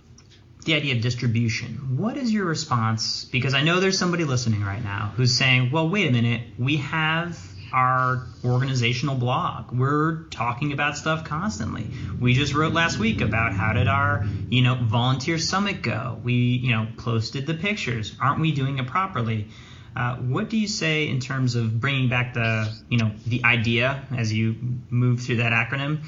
the 0.64 0.74
idea 0.74 0.94
of 0.94 1.00
distribution. 1.00 1.96
What 1.96 2.16
is 2.16 2.32
your 2.32 2.44
response? 2.44 3.24
Because 3.24 3.54
I 3.54 3.62
know 3.62 3.80
there's 3.80 3.98
somebody 3.98 4.24
listening 4.24 4.62
right 4.62 4.82
now 4.82 5.12
who's 5.16 5.34
saying, 5.34 5.70
well, 5.70 5.88
wait 5.88 6.08
a 6.08 6.12
minute, 6.12 6.42
we 6.58 6.76
have 6.78 7.38
our 7.72 8.26
organizational 8.44 9.14
blog. 9.14 9.72
We're 9.72 10.24
talking 10.24 10.72
about 10.72 10.96
stuff 10.96 11.24
constantly. 11.24 11.86
We 12.20 12.34
just 12.34 12.54
wrote 12.54 12.72
last 12.72 12.98
week 12.98 13.20
about 13.20 13.52
how 13.52 13.72
did 13.72 13.88
our, 13.88 14.26
you 14.48 14.62
know, 14.62 14.74
volunteer 14.74 15.38
summit 15.38 15.82
go? 15.82 16.18
We, 16.22 16.34
you 16.34 16.72
know, 16.72 16.86
posted 16.96 17.46
the 17.46 17.54
pictures. 17.54 18.14
Aren't 18.20 18.40
we 18.40 18.52
doing 18.52 18.78
it 18.78 18.86
properly? 18.86 19.48
Uh, 19.96 20.16
what 20.16 20.48
do 20.48 20.56
you 20.56 20.68
say 20.68 21.08
in 21.08 21.20
terms 21.20 21.54
of 21.56 21.80
bringing 21.80 22.08
back 22.08 22.34
the, 22.34 22.72
you 22.88 22.98
know, 22.98 23.12
the 23.26 23.44
idea 23.44 24.04
as 24.16 24.32
you 24.32 24.56
move 24.90 25.20
through 25.22 25.36
that 25.36 25.52
acronym 25.52 26.04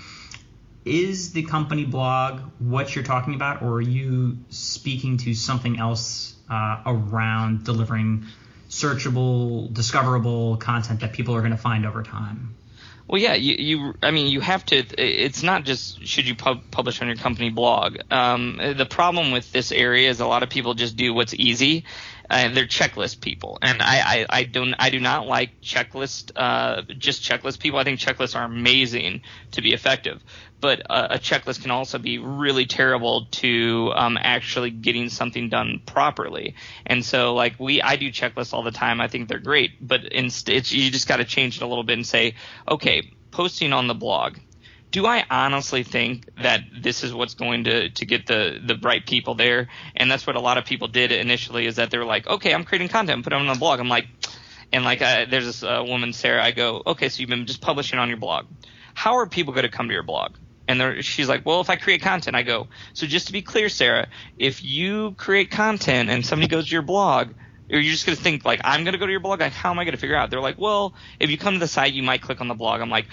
is 0.84 1.32
the 1.32 1.42
company 1.42 1.84
blog 1.84 2.40
what 2.58 2.94
you're 2.94 3.04
talking 3.04 3.34
about, 3.34 3.62
or 3.62 3.74
are 3.74 3.80
you 3.80 4.38
speaking 4.48 5.18
to 5.18 5.34
something 5.34 5.78
else 5.78 6.34
uh, 6.48 6.82
around 6.86 7.64
delivering 7.64 8.26
searchable, 8.68 9.72
discoverable 9.72 10.56
content 10.56 11.00
that 11.00 11.12
people 11.12 11.34
are 11.34 11.40
going 11.40 11.52
to 11.52 11.58
find 11.58 11.84
over 11.84 12.02
time? 12.02 12.54
Well, 13.06 13.20
yeah, 13.20 13.34
you, 13.34 13.56
you, 13.58 13.94
I 14.04 14.12
mean, 14.12 14.28
you 14.28 14.40
have 14.40 14.64
to. 14.66 14.76
It's 14.76 15.42
not 15.42 15.64
just 15.64 16.06
should 16.06 16.28
you 16.28 16.36
pub, 16.36 16.62
publish 16.70 17.02
on 17.02 17.08
your 17.08 17.16
company 17.16 17.50
blog. 17.50 17.96
Um, 18.08 18.60
the 18.76 18.86
problem 18.86 19.32
with 19.32 19.50
this 19.50 19.72
area 19.72 20.08
is 20.08 20.20
a 20.20 20.26
lot 20.26 20.44
of 20.44 20.48
people 20.48 20.74
just 20.74 20.94
do 20.94 21.12
what's 21.12 21.34
easy, 21.34 21.86
and 22.30 22.56
they're 22.56 22.66
checklist 22.66 23.20
people. 23.20 23.58
And 23.62 23.82
I, 23.82 23.98
I, 23.98 24.26
I 24.30 24.44
don't, 24.44 24.76
I 24.78 24.90
do 24.90 25.00
not 25.00 25.26
like 25.26 25.60
checklist, 25.60 26.30
uh, 26.36 26.82
just 26.82 27.28
checklist 27.28 27.58
people. 27.58 27.80
I 27.80 27.84
think 27.84 27.98
checklists 27.98 28.36
are 28.36 28.44
amazing 28.44 29.22
to 29.52 29.60
be 29.60 29.72
effective 29.72 30.22
but 30.60 30.80
a, 30.80 31.14
a, 31.14 31.18
checklist 31.18 31.62
can 31.62 31.70
also 31.70 31.98
be 31.98 32.18
really 32.18 32.66
terrible 32.66 33.26
to 33.30 33.92
um, 33.94 34.18
actually 34.20 34.70
getting 34.70 35.08
something 35.08 35.48
done 35.48 35.80
properly. 35.86 36.54
And 36.86 37.04
so, 37.04 37.34
like 37.34 37.58
we, 37.58 37.80
I 37.82 37.96
do 37.96 38.10
checklists 38.10 38.52
all 38.52 38.62
the 38.62 38.70
time. 38.70 39.00
I 39.00 39.08
think 39.08 39.28
they're 39.28 39.38
great, 39.38 39.86
but 39.86 40.04
instead, 40.04 40.70
you 40.70 40.90
just 40.90 41.08
got 41.08 41.16
to 41.16 41.24
change 41.24 41.56
it 41.56 41.62
a 41.62 41.66
little 41.66 41.84
bit 41.84 41.94
and 41.94 42.06
say, 42.06 42.34
okay, 42.68 43.12
posting 43.30 43.72
on 43.72 43.86
the 43.86 43.94
blog. 43.94 44.38
Do 44.90 45.06
I 45.06 45.24
honestly 45.30 45.84
think 45.84 46.28
that 46.42 46.62
this 46.82 47.04
is 47.04 47.14
what's 47.14 47.34
going 47.34 47.64
to, 47.64 47.90
to 47.90 48.04
get 48.04 48.26
the, 48.26 48.60
the 48.64 48.76
right 48.76 49.06
people 49.06 49.36
there? 49.36 49.68
And 49.94 50.10
that's 50.10 50.26
what 50.26 50.34
a 50.34 50.40
lot 50.40 50.58
of 50.58 50.64
people 50.64 50.88
did 50.88 51.12
initially 51.12 51.66
is 51.66 51.76
that 51.76 51.92
they're 51.92 52.04
like, 52.04 52.26
okay, 52.26 52.52
I'm 52.52 52.64
creating 52.64 52.88
content, 52.88 53.22
put 53.22 53.32
it 53.32 53.36
on 53.36 53.46
the 53.46 53.54
blog. 53.54 53.78
I'm 53.78 53.88
like, 53.88 54.08
and 54.72 54.84
like, 54.84 55.00
uh, 55.00 55.26
there's 55.30 55.46
this 55.46 55.62
uh, 55.62 55.84
woman, 55.86 56.12
Sarah, 56.12 56.42
I 56.44 56.50
go, 56.50 56.82
okay, 56.84 57.08
so 57.08 57.20
you've 57.20 57.30
been 57.30 57.46
just 57.46 57.60
publishing 57.60 58.00
on 58.00 58.08
your 58.08 58.18
blog. 58.18 58.46
How 58.94 59.18
are 59.18 59.26
people 59.26 59.52
going 59.52 59.64
to 59.64 59.70
come 59.70 59.86
to 59.88 59.94
your 59.94 60.02
blog? 60.02 60.34
And 60.70 61.04
she's 61.04 61.28
like, 61.28 61.44
well, 61.44 61.60
if 61.60 61.68
I 61.68 61.76
create 61.76 62.02
content, 62.02 62.36
I 62.36 62.42
go, 62.42 62.68
so 62.92 63.06
just 63.06 63.26
to 63.26 63.32
be 63.32 63.42
clear, 63.42 63.68
Sarah, 63.68 64.06
if 64.38 64.62
you 64.62 65.14
create 65.16 65.50
content 65.50 66.10
and 66.10 66.24
somebody 66.24 66.48
goes 66.48 66.66
to 66.66 66.72
your 66.72 66.82
blog, 66.82 67.30
or 67.70 67.78
you're 67.78 67.92
just 67.92 68.06
going 68.06 68.16
to 68.16 68.22
think 68.22 68.44
like, 68.44 68.60
I'm 68.64 68.84
going 68.84 68.92
to 68.92 68.98
go 68.98 69.06
to 69.06 69.12
your 69.12 69.20
blog, 69.20 69.40
like, 69.40 69.52
how 69.52 69.70
am 69.70 69.78
I 69.78 69.84
going 69.84 69.94
to 69.94 70.00
figure 70.00 70.16
out? 70.16 70.30
They're 70.30 70.40
like, 70.40 70.58
well, 70.58 70.94
if 71.18 71.30
you 71.30 71.38
come 71.38 71.54
to 71.54 71.60
the 71.60 71.68
site, 71.68 71.92
you 71.92 72.02
might 72.02 72.22
click 72.22 72.40
on 72.40 72.48
the 72.48 72.54
blog. 72.54 72.80
I'm 72.80 72.90
like, 72.90 73.06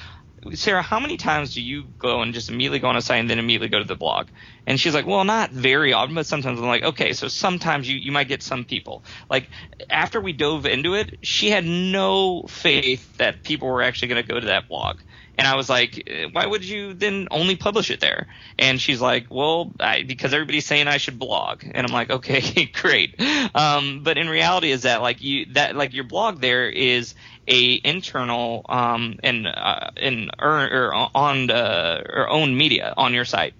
Sarah, 0.54 0.84
how 0.84 1.00
many 1.00 1.18
times 1.18 1.56
do 1.56 1.62
you 1.62 1.84
go 1.98 2.22
and 2.22 2.34
just 2.34 2.50
immediately 2.50 2.80
go 2.80 2.88
on 2.88 2.96
a 2.96 3.02
site 3.02 3.20
and 3.20 3.30
then 3.30 3.40
immediately 3.40 3.70
go 3.70 3.80
to 3.80 3.88
the 3.88 3.96
blog? 3.96 4.28
And 4.68 4.80
she's 4.80 4.94
like, 4.94 5.08
well, 5.08 5.24
not 5.24 5.52
very 5.52 5.94
often, 5.94 6.14
but 6.14 6.28
sometimes 6.28 6.60
I'm 6.60 6.68
like, 6.68 6.84
okay, 6.84 7.14
so 7.14 7.28
sometimes 7.28 7.90
you, 7.90 7.98
you 7.98 8.12
might 8.12 8.28
get 8.28 8.44
some 8.44 8.64
people. 8.64 9.04
Like, 9.30 9.50
after 9.90 10.22
we 10.22 10.34
dove 10.34 10.66
into 10.68 10.94
it, 10.94 11.18
she 11.24 11.50
had 11.50 11.66
no 11.66 12.44
faith 12.44 13.18
that 13.18 13.44
people 13.44 13.68
were 13.68 13.82
actually 13.82 14.10
going 14.10 14.24
to 14.24 14.28
go 14.28 14.40
to 14.40 14.46
that 14.48 14.68
blog. 14.68 15.00
And 15.38 15.48
I 15.48 15.56
was 15.56 15.70
like, 15.70 16.10
why 16.32 16.46
would 16.46 16.64
you 16.64 16.94
then 16.94 17.28
only 17.30 17.56
publish 17.56 17.92
it 17.92 18.00
there? 18.00 18.28
And 18.58 18.82
she's 18.82 19.00
like, 19.00 19.28
well, 19.30 19.72
I, 19.80 20.02
because 20.04 20.34
everybody's 20.34 20.66
saying 20.66 20.88
I 20.88 20.98
should 20.98 21.20
blog. 21.20 21.64
And 21.64 21.86
I'm 21.86 21.94
like, 21.94 22.10
okay, 22.10 22.66
great. 22.74 23.22
Um, 23.54 24.02
but 24.04 24.18
in 24.18 24.30
reality 24.30 24.72
is 24.72 24.84
that 24.84 25.02
like 25.02 25.22
you, 25.22 25.46
that 25.54 25.76
like 25.76 25.94
your 25.94 26.06
blog 26.06 26.42
there 26.42 26.68
is 26.68 27.14
a 27.48 27.80
internal, 27.84 28.66
um, 28.68 29.20
and, 29.24 29.48
uh, 29.48 29.92
and 29.96 30.32
or 30.40 30.94
on, 30.94 31.50
uh, 31.50 32.02
or 32.10 32.30
own 32.30 32.58
media 32.58 32.94
on 32.98 33.14
your 33.14 33.26
site. 33.26 33.54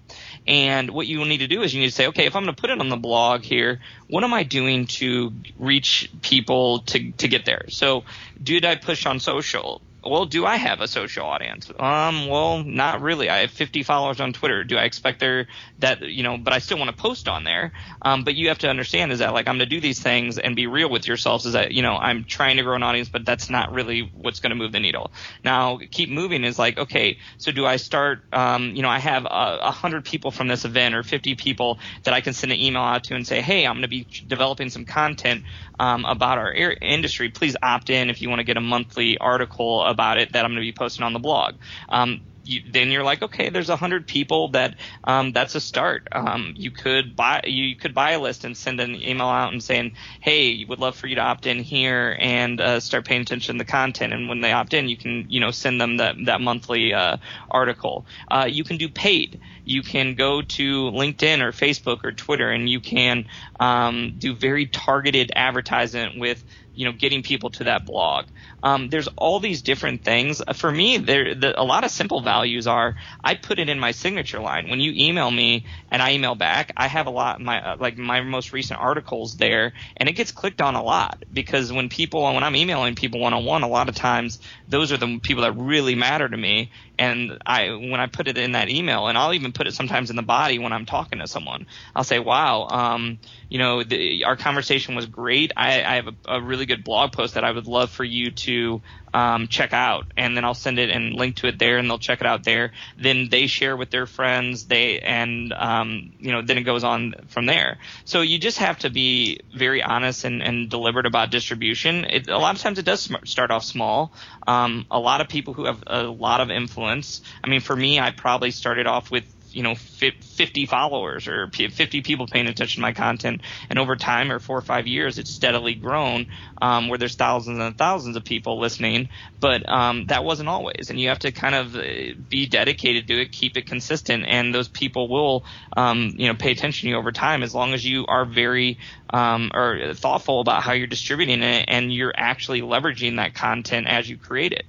And 0.48 0.90
what 0.90 1.06
you 1.06 1.24
need 1.26 1.38
to 1.38 1.46
do 1.46 1.62
is 1.62 1.74
you 1.74 1.80
need 1.80 1.88
to 1.88 1.94
say, 1.94 2.06
okay, 2.08 2.24
if 2.24 2.34
I'm 2.34 2.44
going 2.44 2.54
to 2.54 2.60
put 2.60 2.70
it 2.70 2.80
on 2.80 2.88
the 2.88 2.96
blog 2.96 3.42
here, 3.42 3.80
what 4.08 4.24
am 4.24 4.32
I 4.32 4.44
doing 4.44 4.86
to 4.86 5.32
reach 5.58 6.10
people 6.22 6.80
to, 6.80 7.12
to 7.12 7.28
get 7.28 7.44
there? 7.44 7.66
So 7.68 8.04
did 8.42 8.64
I 8.64 8.76
push 8.76 9.04
on 9.04 9.20
social? 9.20 9.82
Well, 10.04 10.26
do 10.26 10.46
I 10.46 10.56
have 10.56 10.80
a 10.80 10.88
social 10.88 11.26
audience? 11.26 11.70
Um, 11.78 12.28
well, 12.28 12.62
not 12.62 13.00
really. 13.00 13.28
I 13.28 13.38
have 13.38 13.50
50 13.50 13.82
followers 13.82 14.20
on 14.20 14.32
Twitter. 14.32 14.62
Do 14.62 14.76
I 14.76 14.84
expect 14.84 15.20
there 15.20 15.48
that 15.80 16.02
you 16.02 16.22
know? 16.22 16.38
But 16.38 16.52
I 16.52 16.60
still 16.60 16.78
want 16.78 16.90
to 16.90 16.96
post 16.96 17.28
on 17.28 17.44
there. 17.44 17.72
Um, 18.00 18.24
but 18.24 18.34
you 18.34 18.48
have 18.48 18.58
to 18.58 18.68
understand 18.68 19.10
is 19.12 19.18
that 19.18 19.32
like 19.32 19.48
I'm 19.48 19.58
going 19.58 19.68
to 19.68 19.74
do 19.74 19.80
these 19.80 20.00
things 20.00 20.38
and 20.38 20.54
be 20.54 20.66
real 20.66 20.88
with 20.88 21.08
yourselves. 21.08 21.46
Is 21.46 21.54
that 21.54 21.72
you 21.72 21.82
know 21.82 21.96
I'm 21.96 22.24
trying 22.24 22.58
to 22.58 22.62
grow 22.62 22.76
an 22.76 22.82
audience, 22.82 23.08
but 23.08 23.24
that's 23.24 23.50
not 23.50 23.72
really 23.72 24.10
what's 24.14 24.40
going 24.40 24.50
to 24.50 24.56
move 24.56 24.72
the 24.72 24.80
needle. 24.80 25.10
Now, 25.44 25.78
keep 25.90 26.10
moving 26.10 26.44
is 26.44 26.58
like 26.58 26.78
okay. 26.78 27.18
So 27.38 27.50
do 27.50 27.66
I 27.66 27.76
start? 27.76 28.22
Um, 28.32 28.76
you 28.76 28.82
know, 28.82 28.90
I 28.90 28.98
have 28.98 29.24
a, 29.24 29.58
a 29.62 29.70
hundred 29.70 30.04
people 30.04 30.30
from 30.30 30.48
this 30.48 30.64
event 30.64 30.94
or 30.94 31.02
50 31.02 31.34
people 31.34 31.78
that 32.04 32.14
I 32.14 32.20
can 32.20 32.34
send 32.34 32.52
an 32.52 32.58
email 32.58 32.82
out 32.82 33.04
to 33.04 33.14
and 33.14 33.26
say, 33.26 33.40
hey, 33.40 33.66
I'm 33.66 33.74
going 33.74 33.82
to 33.82 33.88
be 33.88 34.06
developing 34.26 34.70
some 34.70 34.84
content 34.84 35.44
um, 35.80 36.04
about 36.04 36.38
our 36.38 36.52
industry. 36.52 37.30
Please 37.30 37.56
opt 37.62 37.90
in 37.90 38.10
if 38.10 38.22
you 38.22 38.28
want 38.28 38.40
to 38.40 38.44
get 38.44 38.56
a 38.56 38.60
monthly 38.60 39.18
article 39.18 39.87
about 39.88 40.18
it 40.18 40.32
that 40.32 40.44
I'm 40.44 40.52
going 40.52 40.62
to 40.62 40.72
be 40.72 40.72
posting 40.72 41.04
on 41.04 41.12
the 41.12 41.18
blog. 41.18 41.54
Um, 41.88 42.20
you, 42.48 42.62
then 42.70 42.90
you're 42.90 43.04
like, 43.04 43.22
okay, 43.22 43.50
there's 43.50 43.68
a 43.68 43.76
hundred 43.76 44.06
people 44.06 44.48
that 44.48 44.76
um, 45.04 45.32
that's 45.32 45.54
a 45.54 45.60
start. 45.60 46.08
Um, 46.12 46.54
you 46.56 46.70
could 46.70 47.14
buy 47.14 47.42
you 47.44 47.76
could 47.76 47.94
buy 47.94 48.12
a 48.12 48.20
list 48.20 48.44
and 48.44 48.56
send 48.56 48.80
an 48.80 48.94
email 48.94 49.26
out 49.26 49.52
and 49.52 49.62
saying, 49.62 49.92
hey, 50.20 50.64
would 50.64 50.78
love 50.78 50.96
for 50.96 51.06
you 51.06 51.16
to 51.16 51.20
opt 51.20 51.46
in 51.46 51.58
here 51.58 52.16
and 52.18 52.60
uh, 52.60 52.80
start 52.80 53.04
paying 53.04 53.20
attention 53.20 53.56
to 53.56 53.64
the 53.64 53.70
content. 53.70 54.12
And 54.12 54.28
when 54.28 54.40
they 54.40 54.52
opt 54.52 54.72
in, 54.72 54.88
you 54.88 54.96
can 54.96 55.26
you 55.28 55.40
know 55.40 55.50
send 55.50 55.80
them 55.80 55.98
that 55.98 56.16
that 56.24 56.40
monthly 56.40 56.94
uh, 56.94 57.18
article. 57.50 58.06
Uh, 58.30 58.48
you 58.50 58.64
can 58.64 58.78
do 58.78 58.88
paid. 58.88 59.40
You 59.64 59.82
can 59.82 60.14
go 60.14 60.40
to 60.40 60.90
LinkedIn 60.90 61.42
or 61.42 61.52
Facebook 61.52 62.02
or 62.02 62.12
Twitter, 62.12 62.50
and 62.50 62.68
you 62.68 62.80
can 62.80 63.26
um, 63.60 64.14
do 64.16 64.34
very 64.34 64.66
targeted 64.66 65.30
advertisement 65.36 66.18
with 66.18 66.42
you 66.78 66.84
know 66.84 66.92
getting 66.92 67.24
people 67.24 67.50
to 67.50 67.64
that 67.64 67.84
blog. 67.84 68.26
Um, 68.62 68.88
there's 68.88 69.08
all 69.16 69.40
these 69.40 69.62
different 69.62 70.04
things. 70.04 70.40
Uh, 70.46 70.52
for 70.52 70.70
me, 70.70 70.98
there 70.98 71.34
the, 71.34 71.60
a 71.60 71.64
lot 71.64 71.82
of 71.82 71.90
simple 71.90 72.20
values 72.20 72.68
are 72.68 72.94
I 73.22 73.34
put 73.34 73.58
it 73.58 73.68
in 73.68 73.80
my 73.80 73.90
signature 73.90 74.38
line. 74.38 74.68
When 74.70 74.78
you 74.78 74.92
email 74.94 75.28
me 75.28 75.66
and 75.90 76.00
I 76.00 76.12
email 76.12 76.36
back, 76.36 76.72
I 76.76 76.86
have 76.86 77.08
a 77.08 77.10
lot 77.10 77.40
my 77.40 77.72
uh, 77.72 77.76
like 77.80 77.98
my 77.98 78.20
most 78.20 78.52
recent 78.52 78.78
articles 78.78 79.36
there, 79.36 79.72
and 79.96 80.08
it 80.08 80.12
gets 80.12 80.30
clicked 80.30 80.62
on 80.62 80.76
a 80.76 80.82
lot 80.82 81.24
because 81.32 81.72
when 81.72 81.88
people 81.88 82.22
when 82.22 82.44
I'm 82.44 82.54
emailing 82.54 82.94
people 82.94 83.18
one 83.18 83.34
on 83.34 83.44
one, 83.44 83.64
a 83.64 83.68
lot 83.68 83.88
of 83.88 83.96
times 83.96 84.38
those 84.68 84.92
are 84.92 84.96
the 84.96 85.18
people 85.22 85.42
that 85.42 85.56
really 85.56 85.94
matter 85.94 86.28
to 86.28 86.36
me. 86.36 86.70
And 86.98 87.38
I 87.46 87.70
when 87.70 88.00
I 88.00 88.06
put 88.06 88.28
it 88.28 88.36
in 88.36 88.52
that 88.52 88.68
email, 88.68 89.06
and 89.06 89.16
I'll 89.16 89.34
even 89.34 89.52
put 89.52 89.66
it 89.66 89.74
sometimes 89.74 90.10
in 90.10 90.16
the 90.16 90.22
body 90.22 90.58
when 90.58 90.72
I'm 90.72 90.86
talking 90.86 91.20
to 91.20 91.26
someone, 91.26 91.66
I'll 91.94 92.04
say, 92.04 92.18
"Wow, 92.18 92.66
um, 92.68 93.18
you 93.48 93.58
know, 93.58 93.82
the, 93.82 94.24
our 94.24 94.36
conversation 94.36 94.94
was 94.94 95.06
great. 95.06 95.52
I, 95.56 95.82
I 95.82 95.94
have 95.96 96.08
a, 96.08 96.14
a 96.26 96.40
really 96.40 96.66
good 96.66 96.84
blog 96.84 97.12
post 97.12 97.34
that 97.34 97.44
I 97.44 97.52
would 97.52 97.66
love 97.66 97.90
for 97.90 98.04
you 98.04 98.30
to." 98.30 98.48
to 98.48 98.82
um, 99.14 99.48
check 99.48 99.72
out, 99.72 100.06
and 100.16 100.36
then 100.36 100.44
I'll 100.44 100.54
send 100.54 100.78
it 100.78 100.90
and 100.90 101.14
link 101.14 101.36
to 101.36 101.46
it 101.46 101.58
there, 101.58 101.78
and 101.78 101.88
they'll 101.88 101.98
check 101.98 102.20
it 102.20 102.26
out 102.26 102.44
there. 102.44 102.72
Then 102.98 103.28
they 103.30 103.46
share 103.46 103.76
with 103.76 103.90
their 103.90 104.06
friends, 104.06 104.66
they 104.66 105.00
and 105.00 105.52
um, 105.52 106.12
you 106.18 106.32
know 106.32 106.42
then 106.42 106.58
it 106.58 106.62
goes 106.62 106.84
on 106.84 107.14
from 107.28 107.46
there. 107.46 107.78
So 108.04 108.20
you 108.20 108.38
just 108.38 108.58
have 108.58 108.80
to 108.80 108.90
be 108.90 109.40
very 109.54 109.82
honest 109.82 110.24
and, 110.24 110.42
and 110.42 110.68
deliberate 110.68 111.06
about 111.06 111.30
distribution. 111.30 112.04
It, 112.04 112.28
a 112.28 112.38
lot 112.38 112.54
of 112.54 112.60
times 112.60 112.78
it 112.78 112.84
does 112.84 113.10
start 113.24 113.50
off 113.50 113.64
small. 113.64 114.12
Um, 114.46 114.86
a 114.90 114.98
lot 114.98 115.20
of 115.20 115.28
people 115.28 115.54
who 115.54 115.64
have 115.64 115.82
a 115.86 116.02
lot 116.02 116.40
of 116.40 116.50
influence. 116.50 117.22
I 117.42 117.48
mean, 117.48 117.60
for 117.60 117.76
me, 117.76 118.00
I 118.00 118.10
probably 118.10 118.50
started 118.50 118.86
off 118.86 119.10
with 119.10 119.24
you 119.52 119.62
know 119.62 119.74
50 119.74 120.66
followers 120.66 121.26
or 121.26 121.50
50 121.50 122.02
people 122.02 122.26
paying 122.26 122.46
attention 122.46 122.80
to 122.80 122.82
my 122.82 122.92
content. 122.92 123.42
And 123.70 123.78
over 123.78 123.96
time 123.96 124.30
or 124.30 124.38
four 124.38 124.58
or 124.58 124.62
five 124.62 124.86
years 124.86 125.18
it's 125.18 125.30
steadily 125.30 125.74
grown 125.74 126.26
um, 126.60 126.88
where 126.88 126.98
there's 126.98 127.14
thousands 127.14 127.58
and 127.58 127.76
thousands 127.76 128.16
of 128.16 128.24
people 128.24 128.60
listening. 128.60 129.08
But 129.40 129.68
um, 129.68 130.06
that 130.06 130.24
wasn't 130.24 130.48
always. 130.48 130.90
And 130.90 131.00
you 131.00 131.08
have 131.08 131.20
to 131.20 131.32
kind 131.32 131.54
of 131.54 131.76
uh, 131.76 131.82
be 132.28 132.46
dedicated 132.46 133.08
to 133.08 133.22
it 133.22 133.32
keep 133.32 133.56
it 133.56 133.66
consistent. 133.66 134.24
And 134.26 134.54
those 134.54 134.68
people 134.68 135.08
will 135.08 135.44
um, 135.76 136.12
you 136.16 136.28
know 136.28 136.34
pay 136.34 136.52
attention 136.52 136.86
to 136.86 136.90
you 136.90 136.96
over 136.96 137.12
time 137.12 137.42
as 137.42 137.54
long 137.54 137.74
as 137.74 137.84
you 137.84 138.06
are 138.06 138.24
very 138.24 138.78
um, 139.10 139.50
or 139.54 139.94
thoughtful 139.94 140.40
about 140.40 140.62
how 140.62 140.72
you're 140.72 140.86
distributing 140.86 141.42
it 141.42 141.64
and 141.68 141.92
you're 141.92 142.14
actually 142.16 142.60
leveraging 142.60 143.16
that 143.16 143.34
content 143.34 143.86
as 143.86 144.08
you 144.08 144.16
create 144.16 144.52
it 144.52 144.64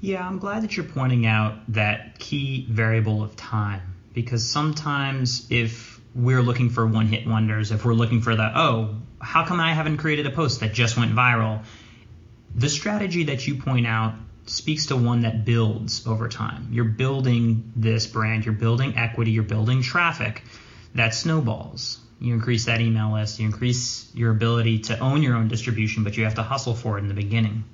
yeah, 0.00 0.26
I'm 0.26 0.38
glad 0.38 0.62
that 0.62 0.76
you're 0.76 0.86
pointing 0.86 1.26
out 1.26 1.72
that 1.72 2.18
key 2.18 2.66
variable 2.68 3.22
of 3.22 3.36
time 3.36 3.82
because 4.14 4.48
sometimes 4.48 5.46
if 5.50 6.00
we're 6.14 6.42
looking 6.42 6.70
for 6.70 6.86
one 6.86 7.06
hit 7.06 7.26
wonders, 7.26 7.70
if 7.70 7.84
we're 7.84 7.94
looking 7.94 8.22
for 8.22 8.34
that, 8.34 8.52
oh, 8.56 8.96
how 9.20 9.44
come 9.44 9.60
I 9.60 9.74
haven't 9.74 9.98
created 9.98 10.26
a 10.26 10.30
post 10.30 10.60
that 10.60 10.72
just 10.72 10.96
went 10.96 11.12
viral? 11.14 11.64
The 12.54 12.68
strategy 12.68 13.24
that 13.24 13.46
you 13.46 13.56
point 13.56 13.86
out 13.86 14.14
speaks 14.46 14.86
to 14.86 14.96
one 14.96 15.20
that 15.20 15.44
builds 15.44 16.06
over 16.06 16.28
time. 16.28 16.68
You're 16.72 16.84
building 16.84 17.72
this 17.76 18.06
brand, 18.06 18.44
you're 18.44 18.54
building 18.54 18.96
equity, 18.96 19.30
you're 19.30 19.44
building 19.44 19.82
traffic 19.82 20.42
that 20.94 21.14
snowballs. 21.14 21.98
You 22.18 22.34
increase 22.34 22.66
that 22.66 22.80
email 22.80 23.12
list, 23.12 23.38
you 23.38 23.46
increase 23.46 24.10
your 24.14 24.30
ability 24.30 24.80
to 24.80 24.98
own 24.98 25.22
your 25.22 25.36
own 25.36 25.48
distribution, 25.48 26.04
but 26.04 26.16
you 26.16 26.24
have 26.24 26.34
to 26.34 26.42
hustle 26.42 26.74
for 26.74 26.98
it 26.98 27.02
in 27.02 27.08
the 27.08 27.14
beginning. 27.14 27.64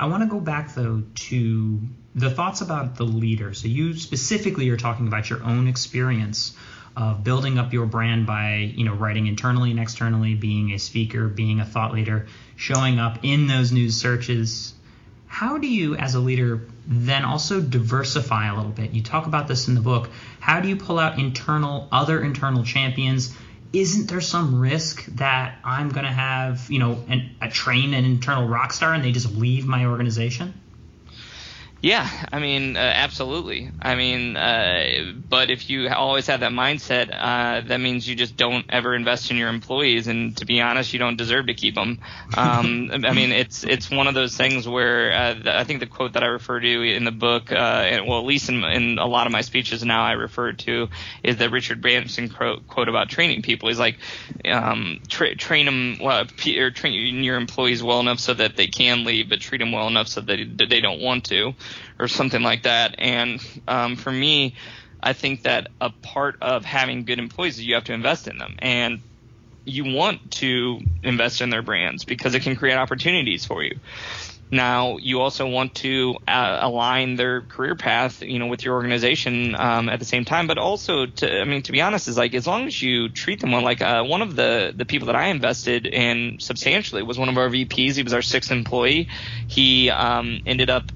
I 0.00 0.06
want 0.06 0.22
to 0.22 0.28
go 0.28 0.40
back 0.40 0.74
though 0.74 1.02
to 1.14 1.78
the 2.14 2.30
thoughts 2.30 2.62
about 2.62 2.96
the 2.96 3.04
leader. 3.04 3.52
So 3.52 3.68
you 3.68 3.94
specifically 3.94 4.70
are 4.70 4.78
talking 4.78 5.06
about 5.06 5.28
your 5.28 5.44
own 5.44 5.68
experience 5.68 6.56
of 6.96 7.22
building 7.22 7.58
up 7.58 7.74
your 7.74 7.84
brand 7.84 8.26
by, 8.26 8.72
you 8.74 8.86
know, 8.86 8.94
writing 8.94 9.26
internally 9.26 9.70
and 9.70 9.78
externally, 9.78 10.34
being 10.34 10.72
a 10.72 10.78
speaker, 10.78 11.28
being 11.28 11.60
a 11.60 11.66
thought 11.66 11.92
leader, 11.92 12.26
showing 12.56 12.98
up 12.98 13.18
in 13.24 13.46
those 13.46 13.72
news 13.72 13.94
searches. 13.94 14.72
How 15.26 15.58
do 15.58 15.68
you 15.68 15.96
as 15.96 16.14
a 16.14 16.18
leader 16.18 16.62
then 16.86 17.26
also 17.26 17.60
diversify 17.60 18.48
a 18.48 18.56
little 18.56 18.72
bit? 18.72 18.92
You 18.92 19.02
talk 19.02 19.26
about 19.26 19.48
this 19.48 19.68
in 19.68 19.74
the 19.74 19.82
book. 19.82 20.08
How 20.40 20.60
do 20.60 20.68
you 20.68 20.76
pull 20.76 20.98
out 20.98 21.18
internal 21.18 21.88
other 21.92 22.22
internal 22.22 22.64
champions 22.64 23.36
isn't 23.72 24.08
there 24.08 24.20
some 24.20 24.60
risk 24.60 25.04
that 25.16 25.58
I'm 25.64 25.90
going 25.90 26.04
to 26.04 26.12
have, 26.12 26.70
you 26.70 26.78
know, 26.78 27.04
an, 27.08 27.30
a 27.40 27.48
train 27.48 27.94
an 27.94 28.04
internal 28.04 28.48
rock 28.48 28.72
star 28.72 28.94
and 28.94 29.04
they 29.04 29.12
just 29.12 29.34
leave 29.34 29.66
my 29.66 29.86
organization? 29.86 30.54
Yeah, 31.82 32.06
I 32.30 32.40
mean, 32.40 32.76
uh, 32.76 32.80
absolutely. 32.80 33.70
I 33.80 33.94
mean, 33.94 34.36
uh, 34.36 35.14
but 35.30 35.50
if 35.50 35.70
you 35.70 35.88
always 35.88 36.26
have 36.26 36.40
that 36.40 36.52
mindset, 36.52 37.08
uh, 37.10 37.62
that 37.68 37.80
means 37.80 38.06
you 38.06 38.14
just 38.14 38.36
don't 38.36 38.66
ever 38.68 38.94
invest 38.94 39.30
in 39.30 39.38
your 39.38 39.48
employees, 39.48 40.06
and 40.06 40.36
to 40.36 40.44
be 40.44 40.60
honest, 40.60 40.92
you 40.92 40.98
don't 40.98 41.16
deserve 41.16 41.46
to 41.46 41.54
keep 41.54 41.76
them. 41.76 41.98
Um, 42.36 42.90
I 43.04 43.14
mean, 43.14 43.32
it's 43.32 43.64
it's 43.64 43.90
one 43.90 44.08
of 44.08 44.14
those 44.14 44.36
things 44.36 44.68
where 44.68 45.10
uh, 45.10 45.34
I 45.58 45.64
think 45.64 45.80
the 45.80 45.86
quote 45.86 46.12
that 46.12 46.22
I 46.22 46.26
refer 46.26 46.60
to 46.60 46.82
in 46.82 47.04
the 47.04 47.12
book, 47.12 47.50
uh, 47.50 47.54
and, 47.54 48.06
well, 48.06 48.18
at 48.18 48.26
least 48.26 48.50
in, 48.50 48.62
in 48.62 48.98
a 48.98 49.06
lot 49.06 49.26
of 49.26 49.32
my 49.32 49.40
speeches 49.40 49.82
now, 49.82 50.04
I 50.04 50.12
refer 50.12 50.52
to 50.52 50.88
is 51.22 51.38
the 51.38 51.48
Richard 51.48 51.80
Branson 51.80 52.28
quote, 52.28 52.66
quote 52.66 52.90
about 52.90 53.08
training 53.08 53.40
people. 53.40 53.70
He's 53.70 53.78
like, 53.78 53.96
um, 54.44 55.00
tra- 55.08 55.34
train 55.34 55.64
them, 55.64 55.96
well, 55.98 56.26
or 56.58 56.70
train 56.72 57.24
your 57.24 57.38
employees 57.38 57.82
well 57.82 58.00
enough 58.00 58.18
so 58.18 58.34
that 58.34 58.56
they 58.56 58.66
can 58.66 59.04
leave, 59.04 59.30
but 59.30 59.40
treat 59.40 59.58
them 59.58 59.72
well 59.72 59.88
enough 59.88 60.08
so 60.08 60.20
that 60.20 60.66
they 60.68 60.80
don't 60.82 61.00
want 61.00 61.24
to 61.24 61.54
or 61.98 62.08
something 62.08 62.42
like 62.42 62.64
that. 62.64 62.96
And 62.98 63.40
um, 63.66 63.96
for 63.96 64.12
me, 64.12 64.54
I 65.02 65.12
think 65.12 65.42
that 65.42 65.68
a 65.80 65.90
part 65.90 66.36
of 66.42 66.64
having 66.64 67.04
good 67.04 67.18
employees 67.18 67.58
is 67.58 67.64
you 67.64 67.74
have 67.74 67.84
to 67.84 67.92
invest 67.92 68.28
in 68.28 68.38
them. 68.38 68.56
And 68.58 69.00
you 69.64 69.94
want 69.94 70.30
to 70.32 70.80
invest 71.02 71.40
in 71.40 71.50
their 71.50 71.62
brands 71.62 72.04
because 72.04 72.34
it 72.34 72.42
can 72.42 72.56
create 72.56 72.76
opportunities 72.76 73.44
for 73.44 73.62
you. 73.62 73.78
Now, 74.52 74.96
you 74.96 75.20
also 75.20 75.46
want 75.46 75.76
to 75.76 76.16
uh, 76.26 76.58
align 76.60 77.14
their 77.14 77.40
career 77.40 77.76
path, 77.76 78.20
you 78.20 78.40
know, 78.40 78.48
with 78.48 78.64
your 78.64 78.74
organization 78.74 79.54
um, 79.54 79.88
at 79.88 80.00
the 80.00 80.04
same 80.04 80.24
time. 80.24 80.48
But 80.48 80.58
also, 80.58 81.06
to, 81.06 81.40
I 81.40 81.44
mean, 81.44 81.62
to 81.62 81.72
be 81.72 81.80
honest, 81.80 82.08
is 82.08 82.18
like 82.18 82.34
as 82.34 82.48
long 82.48 82.66
as 82.66 82.82
you 82.82 83.08
treat 83.08 83.40
them 83.40 83.52
well. 83.52 83.62
Like 83.62 83.80
uh, 83.80 84.02
one 84.02 84.22
of 84.22 84.34
the 84.34 84.72
the 84.74 84.84
people 84.84 85.06
that 85.06 85.14
I 85.14 85.28
invested 85.28 85.86
in 85.86 86.38
substantially 86.40 87.04
was 87.04 87.16
one 87.16 87.28
of 87.28 87.38
our 87.38 87.48
VPs. 87.48 87.94
He 87.94 88.02
was 88.02 88.12
our 88.12 88.22
sixth 88.22 88.50
employee. 88.50 89.08
He 89.46 89.88
um, 89.88 90.40
ended 90.46 90.68
up 90.68 90.90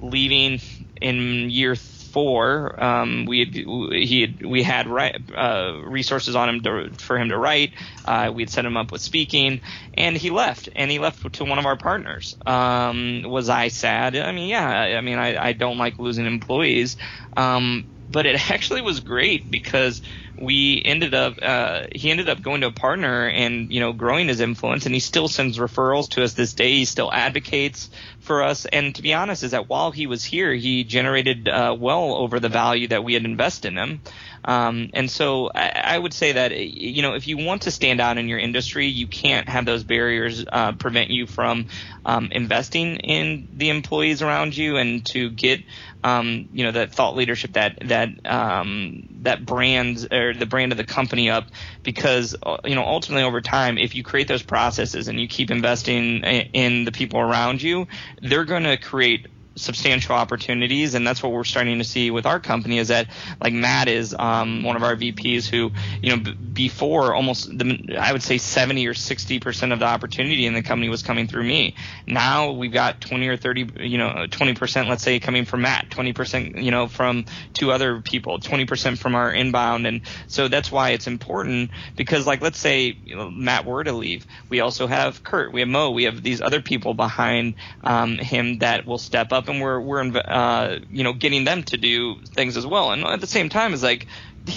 leaving 0.00 0.60
in 1.00 1.50
year 1.50 1.74
four. 1.74 2.82
Um, 2.82 3.24
we 3.26 3.40
had, 3.40 3.54
he 3.54 4.20
had, 4.22 4.44
we 4.44 4.62
had 4.62 4.86
uh, 4.88 5.80
resources 5.84 6.34
on 6.34 6.48
him 6.48 6.60
to, 6.62 6.90
for 6.98 7.18
him 7.18 7.28
to 7.28 7.38
write. 7.38 7.72
Uh, 8.04 8.32
we'd 8.34 8.50
set 8.50 8.64
him 8.64 8.76
up 8.76 8.92
with 8.92 9.00
speaking, 9.00 9.60
and 9.94 10.16
he 10.16 10.30
left. 10.30 10.68
And 10.74 10.90
he 10.90 10.98
left 10.98 11.32
to 11.34 11.44
one 11.44 11.58
of 11.58 11.66
our 11.66 11.76
partners. 11.76 12.36
Um, 12.46 13.22
was 13.26 13.48
I 13.48 13.68
sad? 13.68 14.16
I 14.16 14.32
mean, 14.32 14.48
yeah. 14.48 14.68
I 14.68 15.00
mean, 15.00 15.18
I, 15.18 15.42
I 15.42 15.52
don't 15.52 15.78
like 15.78 15.98
losing 15.98 16.26
employees. 16.26 16.96
Um, 17.36 17.86
but 18.10 18.26
it 18.26 18.50
actually 18.50 18.82
was 18.82 19.00
great 19.00 19.50
because 19.50 20.02
we 20.38 20.82
ended 20.84 21.14
up 21.14 21.38
uh, 21.40 21.84
he 21.92 22.10
ended 22.10 22.28
up 22.28 22.42
going 22.42 22.60
to 22.62 22.68
a 22.68 22.72
partner 22.72 23.26
and 23.26 23.72
you 23.72 23.80
know 23.80 23.92
growing 23.92 24.28
his 24.28 24.40
influence 24.40 24.86
and 24.86 24.94
he 24.94 25.00
still 25.00 25.28
sends 25.28 25.58
referrals 25.58 26.10
to 26.10 26.22
us 26.22 26.34
this 26.34 26.52
day. 26.52 26.76
He 26.76 26.84
still 26.84 27.12
advocates 27.12 27.90
for 28.20 28.42
us. 28.42 28.66
And 28.66 28.94
to 28.94 29.02
be 29.02 29.14
honest 29.14 29.42
is 29.42 29.52
that 29.52 29.68
while 29.68 29.90
he 29.90 30.06
was 30.06 30.24
here 30.24 30.52
he 30.52 30.84
generated 30.84 31.48
uh, 31.48 31.76
well 31.78 32.14
over 32.14 32.40
the 32.40 32.48
value 32.48 32.88
that 32.88 33.04
we 33.04 33.14
had 33.14 33.24
invested 33.24 33.68
in 33.68 33.78
him. 33.78 34.00
Um, 34.44 34.90
and 34.94 35.10
so 35.10 35.50
I, 35.54 35.82
I, 35.84 35.98
would 35.98 36.14
say 36.14 36.32
that 36.32 36.56
you 36.56 37.02
know 37.02 37.12
if 37.12 37.28
you 37.28 37.36
want 37.36 37.62
to 37.62 37.70
stand 37.70 38.00
out 38.00 38.16
in 38.16 38.26
your 38.26 38.38
industry 38.38 38.86
you 38.86 39.06
can't 39.06 39.46
have 39.50 39.66
those 39.66 39.84
barriers 39.84 40.46
uh, 40.50 40.72
prevent 40.72 41.10
you 41.10 41.26
from 41.26 41.66
um, 42.06 42.30
investing 42.32 42.96
in 42.96 43.48
the 43.52 43.68
employees 43.68 44.22
around 44.22 44.56
you 44.56 44.78
and 44.78 45.04
to 45.06 45.28
get 45.28 45.60
um, 46.02 46.48
you 46.54 46.64
know 46.64 46.72
that 46.72 46.94
thought 46.94 47.16
leadership 47.16 47.52
that 47.52 47.80
that 47.88 48.08
um, 48.24 49.08
that 49.22 49.44
brand 49.44 50.08
or 50.20 50.34
the 50.34 50.46
brand 50.46 50.72
of 50.72 50.78
the 50.78 50.84
company 50.84 51.30
up 51.30 51.48
because 51.82 52.36
uh, 52.44 52.58
you 52.64 52.74
know 52.74 52.84
ultimately 52.84 53.24
over 53.24 53.40
time 53.40 53.78
if 53.78 53.94
you 53.94 54.02
create 54.02 54.28
those 54.28 54.42
processes 54.42 55.08
and 55.08 55.20
you 55.20 55.26
keep 55.26 55.50
investing 55.50 56.22
in 56.22 56.84
the 56.84 56.92
people 56.92 57.20
around 57.20 57.62
you 57.62 57.86
they're 58.22 58.44
going 58.44 58.64
to 58.64 58.76
create 58.76 59.26
substantial 59.56 60.14
opportunities 60.14 60.94
and 60.94 61.06
that's 61.06 61.22
what 61.22 61.32
we're 61.32 61.44
starting 61.44 61.78
to 61.78 61.84
see 61.84 62.10
with 62.10 62.24
our 62.24 62.38
company 62.38 62.78
is 62.78 62.88
that 62.88 63.08
like 63.42 63.52
Matt 63.52 63.88
is 63.88 64.14
um, 64.18 64.62
one 64.62 64.76
of 64.76 64.82
our 64.82 64.96
VPs 64.96 65.46
who 65.48 65.70
you 66.00 66.16
know 66.16 66.22
b- 66.22 66.32
before 66.32 67.14
almost 67.14 67.56
the 67.58 67.96
I 67.98 68.12
would 68.12 68.22
say 68.22 68.38
70 68.38 68.86
or 68.86 68.94
60 68.94 69.40
percent 69.40 69.72
of 69.72 69.80
the 69.80 69.86
opportunity 69.86 70.46
in 70.46 70.54
the 70.54 70.62
company 70.62 70.88
was 70.88 71.02
coming 71.02 71.26
through 71.26 71.44
me. 71.44 71.74
Now 72.06 72.52
we've 72.52 72.72
got 72.72 73.00
20 73.00 73.28
or 73.28 73.36
30 73.36 73.70
you 73.80 73.98
know 73.98 74.26
20 74.30 74.54
percent 74.54 74.88
let's 74.88 75.02
say 75.02 75.18
coming 75.18 75.44
from 75.44 75.62
Matt 75.62 75.90
20 75.90 76.12
percent 76.12 76.56
you 76.58 76.70
know 76.70 76.86
from 76.86 77.24
two 77.52 77.72
other 77.72 78.00
people 78.00 78.38
20 78.38 78.66
percent 78.66 78.98
from 78.98 79.14
our 79.14 79.32
inbound. 79.32 79.86
And 79.86 80.02
so 80.28 80.48
that's 80.48 80.70
why 80.70 80.90
it's 80.90 81.06
important 81.06 81.70
because 81.96 82.26
like 82.26 82.40
let's 82.40 82.58
say 82.58 82.96
you 83.04 83.16
know, 83.16 83.30
Matt 83.30 83.66
were 83.66 83.82
to 83.82 83.92
leave 83.92 84.26
we 84.48 84.60
also 84.60 84.86
have 84.86 85.22
Kurt 85.24 85.52
we 85.52 85.60
have 85.60 85.68
Mo 85.68 85.90
we 85.90 86.04
have 86.04 86.22
these 86.22 86.40
other 86.40 86.62
people 86.62 86.94
behind 86.94 87.54
um, 87.82 88.16
him 88.16 88.58
that 88.58 88.86
will 88.86 88.98
step 88.98 89.32
up 89.32 89.39
and 89.48 89.60
we're 89.60 89.80
we're 89.80 90.00
uh, 90.26 90.78
you 90.90 91.04
know 91.04 91.12
getting 91.12 91.44
them 91.44 91.62
to 91.64 91.76
do 91.76 92.16
things 92.34 92.56
as 92.56 92.66
well. 92.66 92.92
And 92.92 93.04
at 93.04 93.20
the 93.20 93.26
same 93.26 93.48
time, 93.48 93.72
it's 93.74 93.82
like 93.82 94.06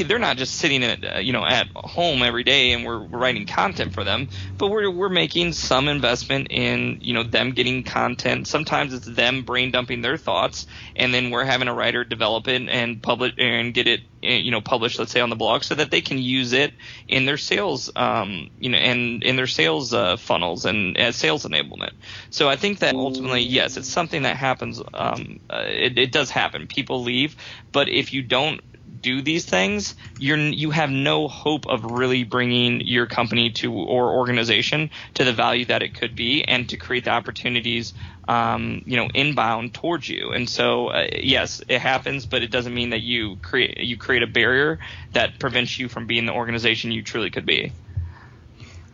they're 0.02 0.20
not 0.20 0.38
just 0.38 0.56
sitting 0.56 0.84
at 0.84 1.16
uh, 1.16 1.20
you 1.20 1.34
know 1.34 1.46
at 1.46 1.68
home 1.76 2.24
every 2.24 2.44
day 2.44 2.72
and 2.72 2.86
we're, 2.86 3.00
we're, 3.00 3.20
writing 3.20 3.46
content 3.46 3.94
for 3.94 4.04
them, 4.04 4.28
but 4.58 4.70
we're 4.70 4.90
we're 4.90 5.10
making 5.10 5.54
some 5.54 5.88
investment 5.88 6.48
in 6.50 7.00
you 7.02 7.14
know 7.14 7.24
them 7.24 7.52
getting 7.52 7.84
content. 7.84 8.48
Sometimes 8.48 8.94
it's 8.94 9.06
them 9.06 9.44
brain 9.44 9.72
dumping 9.72 10.02
their 10.02 10.18
thoughts, 10.18 10.66
and 10.96 11.14
then 11.14 11.30
we're 11.30 11.44
having 11.44 11.68
a 11.68 11.74
writer 11.74 12.04
develop 12.04 12.48
it 12.48 12.68
and 12.68 13.02
publish 13.02 13.34
and 13.38 13.74
get 13.74 13.88
it 13.88 14.02
eh, 14.24 14.38
you 14.38 14.52
know 14.52 14.62
published, 14.62 14.98
let's 14.98 15.12
say 15.12 15.22
on 15.22 15.30
the 15.30 15.36
blog, 15.36 15.64
so 15.64 15.76
that 15.76 15.92
they 15.92 16.02
can 16.02 16.18
use 16.18 16.54
it 16.54 16.74
in 17.08 17.26
their 17.26 17.38
sales 17.38 17.92
um, 17.96 18.50
you 18.60 18.70
know 18.70 18.78
and 18.78 19.24
in 19.24 19.36
their 19.36 19.48
sales 19.48 19.94
uh, 19.94 20.18
funnels 20.18 20.66
and 20.66 20.98
as 20.98 21.16
sales 21.16 21.46
enablement. 21.46 21.92
So 22.30 22.50
I 22.50 22.56
think 22.56 22.80
that 22.80 22.96
ultimately, 22.96 23.42
yes, 23.42 23.78
it's 23.78 23.90
something 23.90 24.24
that 24.24 24.38
happens. 24.38 24.82
Um, 24.94 25.40
uh, 25.50 25.64
it, 25.68 25.98
it 25.98 26.12
does 26.12 26.30
happen. 26.30 26.68
People 26.68 27.04
leave, 27.04 27.36
but 27.72 27.90
if 27.90 28.14
you 28.14 28.24
don't 28.24 28.62
do 29.02 29.22
these 29.22 29.46
things, 29.46 29.96
you're 30.20 30.38
you 30.38 30.72
have 30.72 30.90
no 30.90 31.28
hope 31.28 31.68
of 31.68 31.84
really 31.84 32.24
bringing 32.24 32.82
your 32.82 33.06
company 33.06 33.52
to 33.52 33.74
or 33.74 34.12
organization 34.12 34.90
to 35.16 35.24
the 35.24 35.34
value 35.34 35.66
that 35.66 35.82
it 35.82 35.94
could 35.94 36.16
be, 36.16 36.44
and 36.44 36.70
to 36.70 36.78
create 36.78 37.06
the 37.06 37.12
opportunities, 37.12 37.94
um, 38.28 38.82
you 38.86 38.98
know, 38.98 39.10
inbound 39.14 39.74
towards 39.74 40.08
you. 40.08 40.32
And 40.32 40.50
so, 40.50 40.88
uh, 40.88 41.08
yes, 41.22 41.62
it 41.68 41.80
happens, 41.80 42.26
but 42.26 42.44
it 42.44 42.52
doesn't 42.52 42.74
mean 42.74 42.92
that 42.92 43.02
you 43.02 43.38
create 43.38 43.78
you 43.78 43.98
create 43.98 44.24
a 44.24 44.28
barrier 44.28 44.80
that 45.14 45.40
prevents 45.40 45.78
you 45.80 45.90
from 45.90 46.08
being 46.08 46.26
the 46.26 46.34
organization 46.34 46.92
you 46.92 47.04
truly 47.04 47.30
could 47.30 47.46
be. 47.46 47.72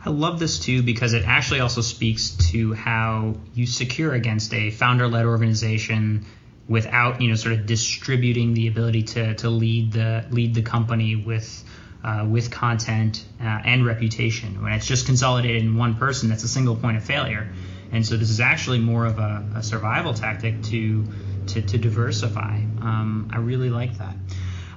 I 0.03 0.12
love 0.12 0.39
this 0.39 0.59
too 0.59 0.81
because 0.81 1.13
it 1.13 1.25
actually 1.25 1.59
also 1.59 1.81
speaks 1.81 2.31
to 2.51 2.73
how 2.73 3.35
you 3.53 3.67
secure 3.67 4.13
against 4.13 4.53
a 4.53 4.71
founder 4.71 5.09
led 5.09 5.25
organization 5.25 6.25
without 6.69 7.19
you 7.19 7.27
know 7.27 7.36
sort 7.36 7.55
of 7.55 7.65
distributing 7.65 8.53
the 8.53 8.67
ability 8.67 9.03
to 9.03 9.34
to 9.36 9.49
lead 9.49 9.91
the 9.91 10.25
lead 10.29 10.53
the 10.53 10.62
company 10.62 11.15
with 11.17 11.63
uh, 12.03 12.25
with 12.29 12.49
content 12.49 13.25
uh, 13.41 13.43
and 13.43 13.86
reputation. 13.86 14.62
When 14.62 14.71
it's 14.71 14.86
just 14.86 15.05
consolidated 15.05 15.63
in 15.63 15.75
one 15.75 15.95
person, 15.95 16.29
that's 16.29 16.43
a 16.43 16.47
single 16.47 16.77
point 16.77 16.95
of 16.95 17.03
failure. 17.03 17.51
And 17.91 18.05
so 18.05 18.15
this 18.15 18.29
is 18.29 18.39
actually 18.39 18.79
more 18.79 19.05
of 19.05 19.19
a, 19.19 19.45
a 19.55 19.63
survival 19.63 20.13
tactic 20.13 20.62
to 20.63 21.05
to, 21.47 21.62
to 21.62 21.77
diversify. 21.77 22.58
Um, 22.82 23.32
I 23.34 23.38
really 23.38 23.71
like 23.71 23.97
that. 23.97 24.15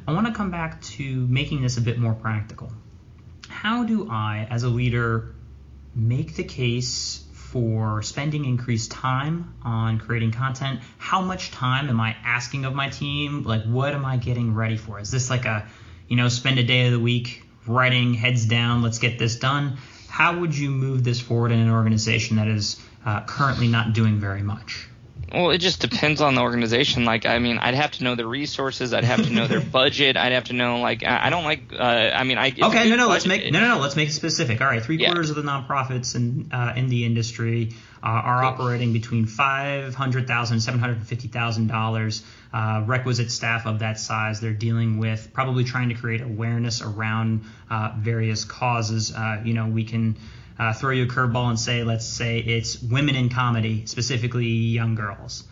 I 0.09 0.13
want 0.15 0.27
to 0.27 0.33
come 0.33 0.51
back 0.51 0.81
to 0.83 1.27
making 1.29 1.63
this 1.63 1.77
a 1.77 1.81
bit 1.83 1.99
more 1.99 2.15
practical. 2.15 2.73
How 3.49 3.85
do 3.85 4.09
I, 4.11 4.49
as 4.51 4.63
a 4.63 4.69
leader, 4.69 5.35
make 5.95 6.35
the 6.35 6.45
case 6.45 7.23
for 7.53 8.01
spending 8.01 8.47
increased 8.47 8.91
time 8.91 9.55
on 9.63 9.99
creating 9.99 10.33
content? 10.33 10.81
How 10.97 11.21
much 11.21 11.51
time 11.51 11.91
am 11.91 12.01
I 12.01 12.17
asking 12.25 12.65
of 12.65 12.75
my 12.75 12.89
team? 12.89 13.43
Like, 13.43 13.63
what 13.65 13.93
am 13.93 14.07
I 14.07 14.17
getting 14.17 14.55
ready 14.55 14.79
for? 14.79 14.99
Is 14.99 15.11
this 15.11 15.29
like 15.29 15.45
a, 15.45 15.69
you 16.09 16.17
know, 16.17 16.29
spend 16.29 16.59
a 16.59 16.63
day 16.63 16.87
of 16.87 16.93
the 16.93 16.99
week 16.99 17.45
writing 17.67 18.15
heads 18.15 18.47
down, 18.47 18.81
let's 18.81 18.99
get 18.99 19.19
this 19.19 19.37
done? 19.37 19.77
How 20.09 20.39
would 20.41 20.57
you 20.57 20.71
move 20.71 21.05
this 21.05 21.21
forward 21.21 21.53
in 21.53 21.59
an 21.59 21.71
organization 21.71 22.37
that 22.37 22.49
is 22.49 22.81
uh, 23.05 23.21
currently 23.27 23.69
not 23.69 23.93
doing 23.93 24.19
very 24.19 24.43
much? 24.43 24.89
Well, 25.33 25.51
it 25.51 25.59
just 25.59 25.81
depends 25.81 26.21
on 26.21 26.35
the 26.35 26.43
organization. 26.43 27.05
Like, 27.05 27.25
I 27.25 27.39
mean, 27.39 27.59
I'd 27.59 27.75
have 27.75 27.93
to 27.93 28.05
know 28.05 28.15
the 28.15 28.27
resources. 28.27 28.93
I'd 28.93 29.05
have 29.05 29.25
to 29.25 29.31
know 29.31 29.47
their 29.47 29.61
budget. 29.73 30.17
I'd 30.17 30.33
have 30.33 30.45
to 30.45 30.53
know, 30.53 30.81
like, 30.81 31.05
I 31.05 31.31
don't 31.31 31.45
like. 31.45 31.73
Uh, 31.73 31.83
I 31.83 32.25
mean, 32.25 32.37
I. 32.37 32.49
Okay, 32.49 32.89
no, 32.91 32.97
no. 32.97 33.09
Let's 33.09 33.27
make 33.27 33.51
no, 33.51 33.61
no, 33.61 33.75
no. 33.75 33.81
Let's 33.81 33.97
make 33.97 34.11
it 34.11 34.13
specific. 34.13 34.61
All 34.61 34.67
right, 34.67 34.83
three 34.83 34.99
quarters 34.99 35.29
yeah. 35.31 35.37
of 35.37 35.37
the 35.37 35.51
nonprofits 35.51 36.15
in 36.15 36.51
uh, 36.53 36.75
in 36.77 36.89
the 36.89 37.07
industry 37.07 37.71
uh, 38.03 38.07
are 38.07 38.45
operating 38.45 38.93
between 38.93 39.25
five 39.27 39.95
hundred 39.95 40.27
thousand 40.27 40.57
and 40.57 40.63
seven 40.63 40.81
hundred 40.81 40.99
and 40.99 41.07
fifty 41.07 41.29
thousand 41.29 41.71
uh, 41.71 41.75
dollars. 41.75 42.23
Requisite 42.53 43.31
staff 43.31 43.65
of 43.65 43.79
that 43.79 43.99
size. 43.99 44.41
They're 44.41 44.53
dealing 44.53 44.99
with 44.99 45.31
probably 45.33 45.65
trying 45.65 45.89
to 45.89 45.95
create 45.95 46.21
awareness 46.21 46.83
around 46.83 47.45
uh, 47.71 47.95
various 47.97 48.45
causes. 48.45 49.15
Uh, 49.15 49.41
you 49.45 49.55
know, 49.55 49.67
we 49.67 49.85
can 49.85 50.17
uh, 50.59 50.73
throw 50.73 50.91
you 50.91 51.05
a 51.05 51.07
curveball 51.07 51.49
and 51.49 51.59
say, 51.59 51.83
let's 51.85 52.07
say 52.07 52.39
it's 52.39 52.81
women 52.81 53.15
in 53.15 53.29
comedy, 53.29 53.87
specifically 53.87 54.47
young 54.47 54.95
girls. 54.95 55.45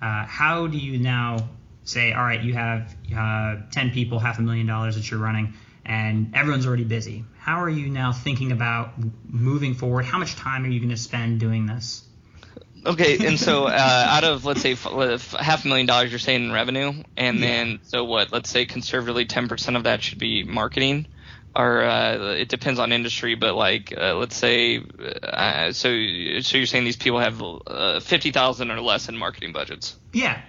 Uh, 0.00 0.24
how 0.24 0.66
do 0.66 0.78
you 0.78 0.98
now 0.98 1.48
say, 1.84 2.12
all 2.12 2.22
right, 2.22 2.42
you 2.42 2.54
have 2.54 2.94
uh, 3.16 3.56
10 3.70 3.90
people, 3.92 4.18
half 4.18 4.38
a 4.38 4.42
million 4.42 4.66
dollars 4.66 4.96
that 4.96 5.10
you're 5.10 5.20
running, 5.20 5.54
and 5.84 6.34
everyone's 6.34 6.66
already 6.66 6.84
busy? 6.84 7.24
How 7.38 7.62
are 7.62 7.70
you 7.70 7.88
now 7.88 8.12
thinking 8.12 8.52
about 8.52 8.92
moving 9.24 9.74
forward? 9.74 10.04
How 10.04 10.18
much 10.18 10.36
time 10.36 10.64
are 10.64 10.68
you 10.68 10.80
going 10.80 10.90
to 10.90 10.96
spend 10.96 11.40
doing 11.40 11.66
this? 11.66 12.04
Okay, 12.84 13.26
and 13.26 13.38
so 13.38 13.64
uh, 13.66 14.06
out 14.08 14.24
of 14.24 14.44
let's 14.44 14.60
say 14.60 14.72
f- 14.72 15.32
half 15.32 15.64
a 15.64 15.68
million 15.68 15.86
dollars, 15.86 16.10
you're 16.10 16.18
saying 16.18 16.44
in 16.44 16.52
revenue, 16.52 17.02
and 17.16 17.38
yeah. 17.38 17.46
then 17.46 17.80
so 17.82 18.04
what? 18.04 18.32
Let's 18.32 18.50
say 18.50 18.66
conservatively, 18.66 19.24
ten 19.24 19.48
percent 19.48 19.76
of 19.76 19.84
that 19.84 20.02
should 20.02 20.18
be 20.18 20.44
marketing 20.44 21.06
or 21.54 21.82
uh, 21.82 22.34
it 22.34 22.48
depends 22.48 22.78
on 22.78 22.92
industry, 22.92 23.34
but 23.34 23.54
like 23.54 23.92
uh, 23.96 24.14
let's 24.14 24.36
say, 24.36 24.82
uh, 25.22 25.72
so 25.72 25.88
so 25.88 26.56
you're 26.56 26.66
saying 26.66 26.84
these 26.84 26.96
people 26.96 27.18
have 27.18 27.42
uh, 27.42 28.00
fifty 28.00 28.30
thousand 28.30 28.70
or 28.70 28.80
less 28.80 29.08
in 29.08 29.16
marketing 29.16 29.52
budgets? 29.52 29.96
Yeah. 30.12 30.40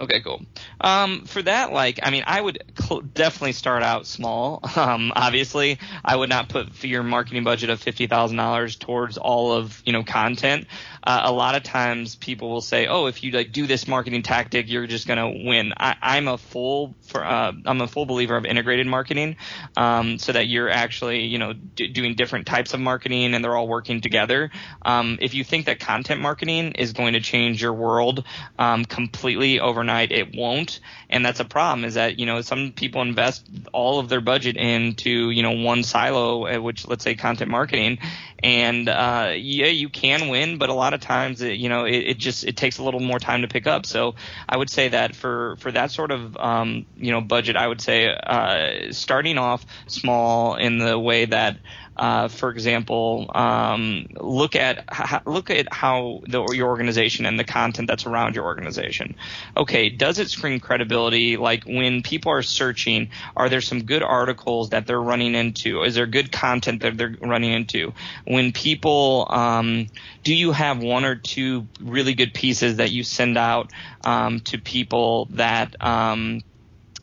Okay, 0.00 0.22
cool. 0.22 0.40
Um, 0.80 1.26
for 1.26 1.42
that, 1.42 1.72
like, 1.74 2.00
I 2.02 2.10
mean, 2.10 2.24
I 2.26 2.40
would 2.40 2.64
cl- 2.78 3.02
definitely 3.02 3.52
start 3.52 3.82
out 3.82 4.06
small. 4.06 4.60
Um, 4.80 5.12
obviously, 5.14 5.78
I 6.02 6.16
would 6.16 6.30
not 6.30 6.48
put 6.48 6.84
your 6.84 7.02
marketing 7.02 7.44
budget 7.44 7.68
of 7.68 7.80
fifty 7.80 8.06
thousand 8.06 8.38
dollars 8.38 8.76
towards 8.76 9.18
all 9.18 9.52
of 9.52 9.82
you 9.84 9.92
know 9.92 10.02
content 10.02 10.66
uh, 11.02 11.22
a 11.24 11.32
lot 11.32 11.54
of 11.54 11.62
times 11.62 12.14
people 12.14 12.50
will 12.50 12.60
say, 12.60 12.86
"Oh, 12.86 13.06
if 13.06 13.24
you 13.24 13.32
like 13.32 13.52
do 13.52 13.66
this 13.66 13.88
marketing 13.88 14.22
tactic, 14.22 14.68
you're 14.68 14.86
just 14.86 15.06
gonna 15.08 15.30
win." 15.30 15.72
I, 15.76 16.18
am 16.18 16.28
a 16.28 16.36
full 16.36 16.94
for 17.06 17.24
uh, 17.24 17.52
I'm 17.64 17.80
a 17.80 17.88
full 17.88 18.04
believer 18.04 18.36
of 18.36 18.44
integrated 18.44 18.86
marketing, 18.86 19.36
um, 19.76 20.18
so 20.18 20.32
that 20.32 20.48
you're 20.48 20.68
actually 20.68 21.24
you 21.24 21.38
know 21.38 21.54
d- 21.54 21.88
doing 21.88 22.14
different 22.16 22.46
types 22.46 22.74
of 22.74 22.80
marketing 22.80 23.34
and 23.34 23.42
they're 23.42 23.56
all 23.56 23.68
working 23.68 24.00
together. 24.02 24.50
Um, 24.82 25.18
if 25.22 25.32
you 25.32 25.42
think 25.42 25.66
that 25.66 25.80
content 25.80 26.20
marketing 26.20 26.72
is 26.72 26.92
going 26.92 27.14
to 27.14 27.20
change 27.20 27.62
your 27.62 27.72
world 27.72 28.24
um, 28.58 28.84
completely 28.84 29.58
overnight, 29.58 29.89
it 29.98 30.34
won't, 30.34 30.80
and 31.08 31.24
that's 31.24 31.40
a 31.40 31.44
problem. 31.44 31.84
Is 31.84 31.94
that 31.94 32.18
you 32.18 32.26
know 32.26 32.40
some 32.40 32.72
people 32.72 33.02
invest 33.02 33.48
all 33.72 33.98
of 33.98 34.08
their 34.08 34.20
budget 34.20 34.56
into 34.56 35.30
you 35.30 35.42
know 35.42 35.52
one 35.52 35.82
silo, 35.82 36.46
uh, 36.46 36.60
which 36.60 36.86
let's 36.86 37.04
say 37.04 37.14
content 37.14 37.50
marketing, 37.50 37.98
and 38.42 38.88
uh, 38.88 39.32
yeah, 39.36 39.66
you 39.66 39.88
can 39.88 40.28
win, 40.28 40.58
but 40.58 40.70
a 40.70 40.74
lot 40.74 40.94
of 40.94 41.00
times, 41.00 41.42
it, 41.42 41.58
you 41.58 41.68
know, 41.68 41.84
it, 41.84 41.96
it, 41.96 42.18
just 42.18 42.44
it 42.44 42.56
takes 42.56 42.78
a 42.78 42.82
little 42.82 43.00
more 43.00 43.18
time 43.18 43.42
to 43.42 43.48
pick 43.48 43.66
up. 43.66 43.84
So 43.84 44.14
I 44.48 44.56
would 44.56 44.70
say 44.70 44.88
that 44.88 45.14
for 45.14 45.56
for 45.56 45.70
that 45.72 45.90
sort 45.90 46.10
of 46.10 46.36
um, 46.38 46.86
you 46.96 47.12
know 47.12 47.20
budget, 47.20 47.56
I 47.56 47.66
would 47.66 47.80
say 47.80 48.08
uh, 48.08 48.92
starting 48.92 49.36
off 49.38 49.66
small 49.86 50.56
in 50.56 50.78
the 50.78 50.98
way 50.98 51.26
that 51.26 51.58
uh, 52.00 52.28
for 52.28 52.48
example, 52.48 53.30
um, 53.34 54.06
look 54.14 54.56
at 54.56 55.26
look 55.26 55.50
at 55.50 55.70
how 55.70 56.22
the, 56.26 56.42
your 56.54 56.68
organization 56.68 57.26
and 57.26 57.38
the 57.38 57.44
content 57.44 57.88
that's 57.88 58.06
around 58.06 58.34
your 58.34 58.46
organization. 58.46 59.14
Okay, 59.54 59.90
does 59.90 60.18
it 60.18 60.30
scream 60.30 60.60
credibility? 60.60 61.36
Like 61.36 61.64
when 61.64 62.02
people 62.02 62.32
are 62.32 62.40
searching, 62.40 63.10
are 63.36 63.50
there 63.50 63.60
some 63.60 63.82
good 63.82 64.02
articles 64.02 64.70
that 64.70 64.86
they're 64.86 65.00
running 65.00 65.34
into? 65.34 65.82
Is 65.82 65.94
there 65.94 66.06
good 66.06 66.32
content 66.32 66.80
that 66.80 66.96
they're 66.96 67.16
running 67.20 67.52
into? 67.52 67.92
When 68.24 68.52
people, 68.52 69.26
um, 69.28 69.88
do 70.24 70.34
you 70.34 70.52
have 70.52 70.82
one 70.82 71.04
or 71.04 71.16
two 71.16 71.68
really 71.82 72.14
good 72.14 72.32
pieces 72.32 72.76
that 72.76 72.90
you 72.90 73.04
send 73.04 73.36
out 73.36 73.72
um, 74.06 74.40
to 74.40 74.56
people 74.56 75.26
that 75.32 75.76
um, 75.84 76.40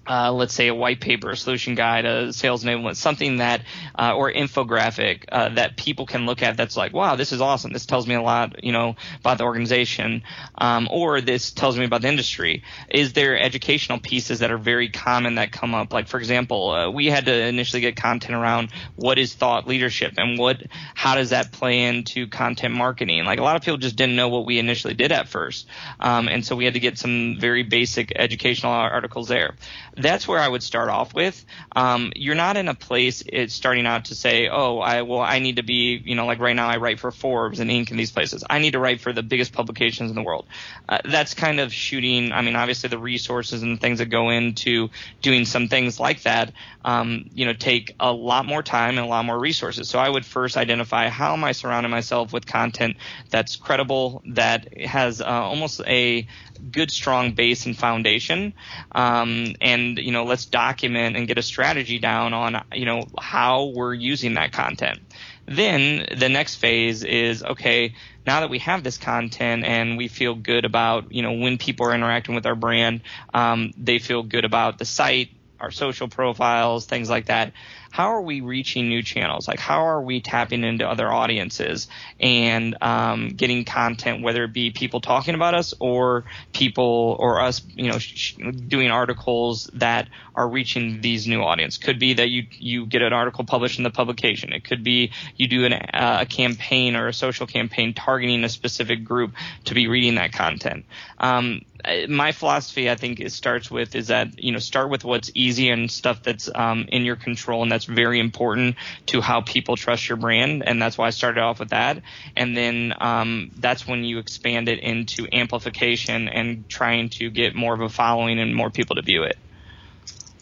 uh, 0.07 0.31
let's 0.31 0.53
say 0.53 0.67
a 0.67 0.75
white 0.75 1.01
paper, 1.01 1.31
a 1.31 1.37
solution 1.37 1.75
guide, 1.75 2.05
a 2.05 2.31
sales 2.31 2.63
enablement, 2.63 2.95
something 2.95 3.37
that, 3.37 3.61
uh, 3.97 4.13
or 4.15 4.31
infographic 4.31 5.25
uh, 5.31 5.49
that 5.49 5.77
people 5.77 6.05
can 6.05 6.25
look 6.25 6.41
at 6.41 6.57
that's 6.57 6.77
like, 6.77 6.93
wow, 6.93 7.15
this 7.15 7.31
is 7.31 7.41
awesome. 7.41 7.73
This 7.73 7.85
tells 7.85 8.07
me 8.07 8.15
a 8.15 8.21
lot, 8.21 8.63
you 8.63 8.71
know, 8.71 8.95
about 9.19 9.37
the 9.37 9.43
organization, 9.43 10.23
um, 10.57 10.87
or 10.91 11.21
this 11.21 11.51
tells 11.51 11.77
me 11.77 11.85
about 11.85 12.01
the 12.01 12.07
industry. 12.07 12.63
Is 12.89 13.13
there 13.13 13.37
educational 13.39 13.99
pieces 13.99 14.39
that 14.39 14.51
are 14.51 14.57
very 14.57 14.89
common 14.89 15.35
that 15.35 15.51
come 15.51 15.75
up? 15.75 15.91
Like, 15.91 16.07
for 16.07 16.17
example, 16.17 16.71
uh, 16.71 16.89
we 16.89 17.07
had 17.07 17.25
to 17.25 17.33
initially 17.47 17.81
get 17.81 17.95
content 17.95 18.33
around 18.33 18.69
what 18.95 19.17
is 19.17 19.33
thought 19.33 19.67
leadership 19.67 20.13
and 20.17 20.39
what, 20.39 20.63
how 20.95 21.15
does 21.15 21.31
that 21.31 21.51
play 21.51 21.83
into 21.83 22.27
content 22.27 22.73
marketing? 22.73 23.25
Like, 23.25 23.39
a 23.39 23.43
lot 23.43 23.55
of 23.55 23.61
people 23.61 23.77
just 23.77 23.95
didn't 23.95 24.15
know 24.15 24.29
what 24.29 24.45
we 24.45 24.59
initially 24.59 24.93
did 24.93 25.11
at 25.11 25.27
first, 25.27 25.67
um, 25.99 26.27
and 26.27 26.45
so 26.45 26.55
we 26.55 26.65
had 26.65 26.75
to 26.75 26.79
get 26.79 26.97
some 26.97 27.37
very 27.39 27.63
basic 27.63 28.13
educational 28.15 28.71
articles 28.71 29.27
there 29.27 29.55
that's 29.97 30.27
where 30.27 30.39
I 30.39 30.47
would 30.47 30.63
start 30.63 30.89
off 30.89 31.13
with. 31.13 31.43
Um, 31.75 32.11
you're 32.15 32.35
not 32.35 32.57
in 32.57 32.67
a 32.67 32.75
place 32.75 33.23
it's 33.25 33.53
starting 33.53 33.85
out 33.85 34.05
to 34.05 34.15
say, 34.15 34.47
oh, 34.47 34.79
I 34.79 35.01
well, 35.01 35.21
I 35.21 35.39
need 35.39 35.57
to 35.57 35.63
be, 35.63 36.01
you 36.03 36.15
know, 36.15 36.25
like 36.25 36.39
right 36.39 36.55
now 36.55 36.67
I 36.67 36.77
write 36.77 36.99
for 36.99 37.11
Forbes 37.11 37.59
and 37.59 37.69
Inc. 37.69 37.89
and 37.89 37.99
these 37.99 38.11
places. 38.11 38.43
I 38.49 38.59
need 38.59 38.71
to 38.71 38.79
write 38.79 39.01
for 39.01 39.13
the 39.13 39.23
biggest 39.23 39.53
publications 39.53 40.09
in 40.09 40.15
the 40.15 40.23
world. 40.23 40.45
Uh, 40.87 40.99
that's 41.03 41.33
kind 41.33 41.59
of 41.59 41.73
shooting. 41.73 42.31
I 42.31 42.41
mean, 42.41 42.55
obviously 42.55 42.89
the 42.89 42.99
resources 42.99 43.63
and 43.63 43.77
the 43.77 43.79
things 43.79 43.99
that 43.99 44.07
go 44.07 44.29
into 44.29 44.89
doing 45.21 45.45
some 45.45 45.67
things 45.67 45.99
like 45.99 46.23
that, 46.23 46.53
um, 46.85 47.29
you 47.33 47.45
know, 47.45 47.53
take 47.53 47.95
a 47.99 48.11
lot 48.11 48.45
more 48.45 48.63
time 48.63 48.97
and 48.97 49.05
a 49.05 49.09
lot 49.09 49.25
more 49.25 49.37
resources. 49.37 49.89
So 49.89 49.99
I 49.99 50.09
would 50.09 50.25
first 50.25 50.57
identify 50.57 51.09
how 51.09 51.33
am 51.33 51.43
I 51.43 51.51
surrounding 51.51 51.91
myself 51.91 52.33
with 52.33 52.45
content 52.45 52.97
that's 53.29 53.55
credible, 53.55 54.21
that 54.27 54.81
has 54.81 55.21
uh, 55.21 55.25
almost 55.25 55.81
a 55.85 56.27
good 56.57 56.91
strong 56.91 57.33
base 57.33 57.65
and 57.65 57.77
foundation. 57.77 58.53
Um, 58.91 59.55
and 59.61 59.97
you 59.97 60.11
know 60.11 60.25
let's 60.25 60.45
document 60.45 61.15
and 61.15 61.27
get 61.27 61.37
a 61.37 61.43
strategy 61.43 61.99
down 61.99 62.33
on 62.33 62.63
you 62.73 62.85
know 62.85 63.05
how 63.19 63.65
we're 63.65 63.93
using 63.93 64.35
that 64.35 64.51
content. 64.51 64.99
Then 65.45 66.05
the 66.17 66.29
next 66.29 66.55
phase 66.55 67.03
is 67.03 67.43
okay 67.43 67.93
now 68.27 68.41
that 68.41 68.49
we 68.49 68.59
have 68.59 68.83
this 68.83 68.97
content 68.97 69.63
and 69.63 69.97
we 69.97 70.09
feel 70.09 70.35
good 70.35 70.65
about 70.65 71.11
you 71.11 71.23
know 71.23 71.31
when 71.31 71.57
people 71.57 71.87
are 71.87 71.95
interacting 71.95 72.35
with 72.35 72.45
our 72.45 72.55
brand 72.55 73.01
um, 73.33 73.71
they 73.77 73.97
feel 73.97 74.21
good 74.21 74.45
about 74.45 74.77
the 74.77 74.85
site 74.85 75.29
our 75.59 75.71
social 75.71 76.07
profiles 76.07 76.85
things 76.85 77.09
like 77.09 77.27
that 77.27 77.53
how 77.91 78.13
are 78.13 78.21
we 78.21 78.41
reaching 78.41 78.89
new 78.89 79.03
channels? 79.03 79.47
Like, 79.47 79.59
how 79.59 79.87
are 79.87 80.01
we 80.01 80.21
tapping 80.21 80.63
into 80.63 80.87
other 80.87 81.11
audiences 81.11 81.87
and 82.19 82.75
um, 82.81 83.29
getting 83.29 83.65
content, 83.65 84.23
whether 84.23 84.43
it 84.43 84.53
be 84.53 84.71
people 84.71 85.01
talking 85.01 85.35
about 85.35 85.53
us 85.53 85.73
or 85.79 86.25
people 86.53 87.15
or 87.19 87.41
us, 87.41 87.61
you 87.75 87.91
know, 87.91 87.99
sh- 87.99 88.35
doing 88.67 88.91
articles 88.91 89.69
that 89.73 90.09
are 90.35 90.47
reaching 90.47 91.01
these 91.01 91.27
new 91.27 91.41
audience. 91.41 91.77
Could 91.77 91.99
be 91.99 92.13
that 92.15 92.29
you 92.29 92.45
you 92.57 92.85
get 92.85 93.01
an 93.01 93.13
article 93.13 93.45
published 93.45 93.79
in 93.79 93.83
the 93.83 93.89
publication. 93.89 94.53
It 94.53 94.63
could 94.63 94.83
be 94.83 95.11
you 95.35 95.47
do 95.47 95.65
an, 95.65 95.73
uh, 95.73 96.19
a 96.21 96.25
campaign 96.25 96.95
or 96.95 97.07
a 97.07 97.13
social 97.13 97.47
campaign 97.47 97.93
targeting 97.93 98.43
a 98.43 98.49
specific 98.49 99.03
group 99.03 99.33
to 99.65 99.73
be 99.73 99.87
reading 99.87 100.15
that 100.15 100.33
content. 100.33 100.85
Um, 101.17 101.61
my 102.07 102.31
philosophy, 102.31 102.89
I 102.89 102.95
think, 102.95 103.19
it 103.19 103.31
starts 103.31 103.71
with 103.71 103.95
is 103.95 104.07
that 104.07 104.43
you 104.43 104.51
know 104.51 104.59
start 104.59 104.89
with 104.89 105.03
what's 105.03 105.31
easy 105.33 105.69
and 105.69 105.89
stuff 105.89 106.23
that's 106.23 106.49
um, 106.53 106.85
in 106.89 107.05
your 107.05 107.15
control, 107.15 107.63
and 107.63 107.71
that's 107.77 107.85
very 107.85 108.19
important 108.19 108.75
to 109.05 109.21
how 109.21 109.41
people 109.41 109.75
trust 109.75 110.09
your 110.09 110.17
brand, 110.17 110.67
and 110.67 110.81
that's 110.81 110.97
why 110.97 111.05
I 111.05 111.11
started 111.11 111.41
off 111.41 111.59
with 111.59 111.69
that. 111.69 112.01
And 112.35 112.57
then 112.57 112.91
um, 112.99 113.51
that's 113.55 113.87
when 113.87 114.03
you 114.03 114.17
expand 114.17 114.67
it 114.67 114.79
into 114.79 115.27
amplification 115.31 116.27
and 116.27 116.67
trying 116.67 117.09
to 117.09 117.29
get 117.29 117.53
more 117.53 117.75
of 117.75 117.81
a 117.81 117.89
following 117.89 118.39
and 118.39 118.55
more 118.55 118.71
people 118.71 118.95
to 118.95 119.03
view 119.03 119.23
it. 119.23 119.37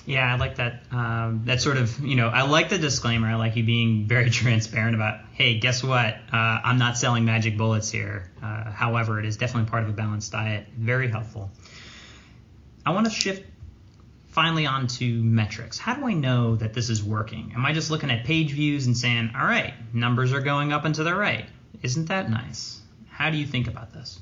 Yeah, 0.06 0.32
I 0.34 0.38
like 0.38 0.56
that. 0.58 0.84
Um, 0.91 1.41
that 1.45 1.62
sort 1.62 1.76
of, 1.76 2.00
you 2.00 2.15
know, 2.15 2.30
I 2.30 2.43
like 2.43 2.69
the 2.69 2.78
disclaimer. 2.78 3.28
I 3.28 3.36
like 3.36 3.58
you 3.58 3.65
being 3.65 4.06
very 4.06 4.30
transparent 4.41 4.95
about, 4.95 5.19
hey, 5.34 5.60
guess 5.60 5.84
what? 5.84 6.15
Uh, 6.32 6.38
I'm 6.38 6.78
not 6.78 6.98
selling 6.98 7.26
magic 7.26 7.58
bullets 7.58 7.91
here. 7.91 8.32
Uh, 8.41 8.71
however, 8.71 9.19
it 9.19 9.26
is 9.26 9.36
definitely 9.36 9.69
part 9.69 9.84
of 9.84 9.89
a 9.89 9.93
balanced 9.93 10.32
diet. 10.32 10.67
Very 10.78 11.10
helpful. 11.10 11.52
I 12.86 12.91
want 12.91 13.08
to 13.08 13.12
shift 13.12 13.43
finally 14.36 14.65
on 14.65 14.88
to 14.88 15.24
metrics. 15.24 15.78
How 15.78 15.95
do 15.95 16.06
I 16.06 16.13
know 16.13 16.58
that 16.58 16.74
this 16.74 16.89
is 16.89 17.02
working? 17.02 17.54
Am 17.56 17.65
I 17.65 17.71
just 17.71 17.89
looking 17.89 18.12
at 18.12 18.26
page 18.26 18.52
views 18.52 18.86
and 18.86 18.95
saying, 18.95 19.32
all 19.34 19.45
right, 19.45 19.74
numbers 19.93 20.34
are 20.34 20.41
going 20.41 20.74
up 20.74 20.84
and 20.84 20.93
to 20.95 21.06
the 21.06 21.15
right? 21.15 21.45
Isn't 21.82 22.10
that 22.10 22.30
nice? 22.30 22.82
How 23.10 23.30
do 23.30 23.38
you 23.38 23.45
think 23.45 23.69
about 23.69 23.93
this? 23.93 24.19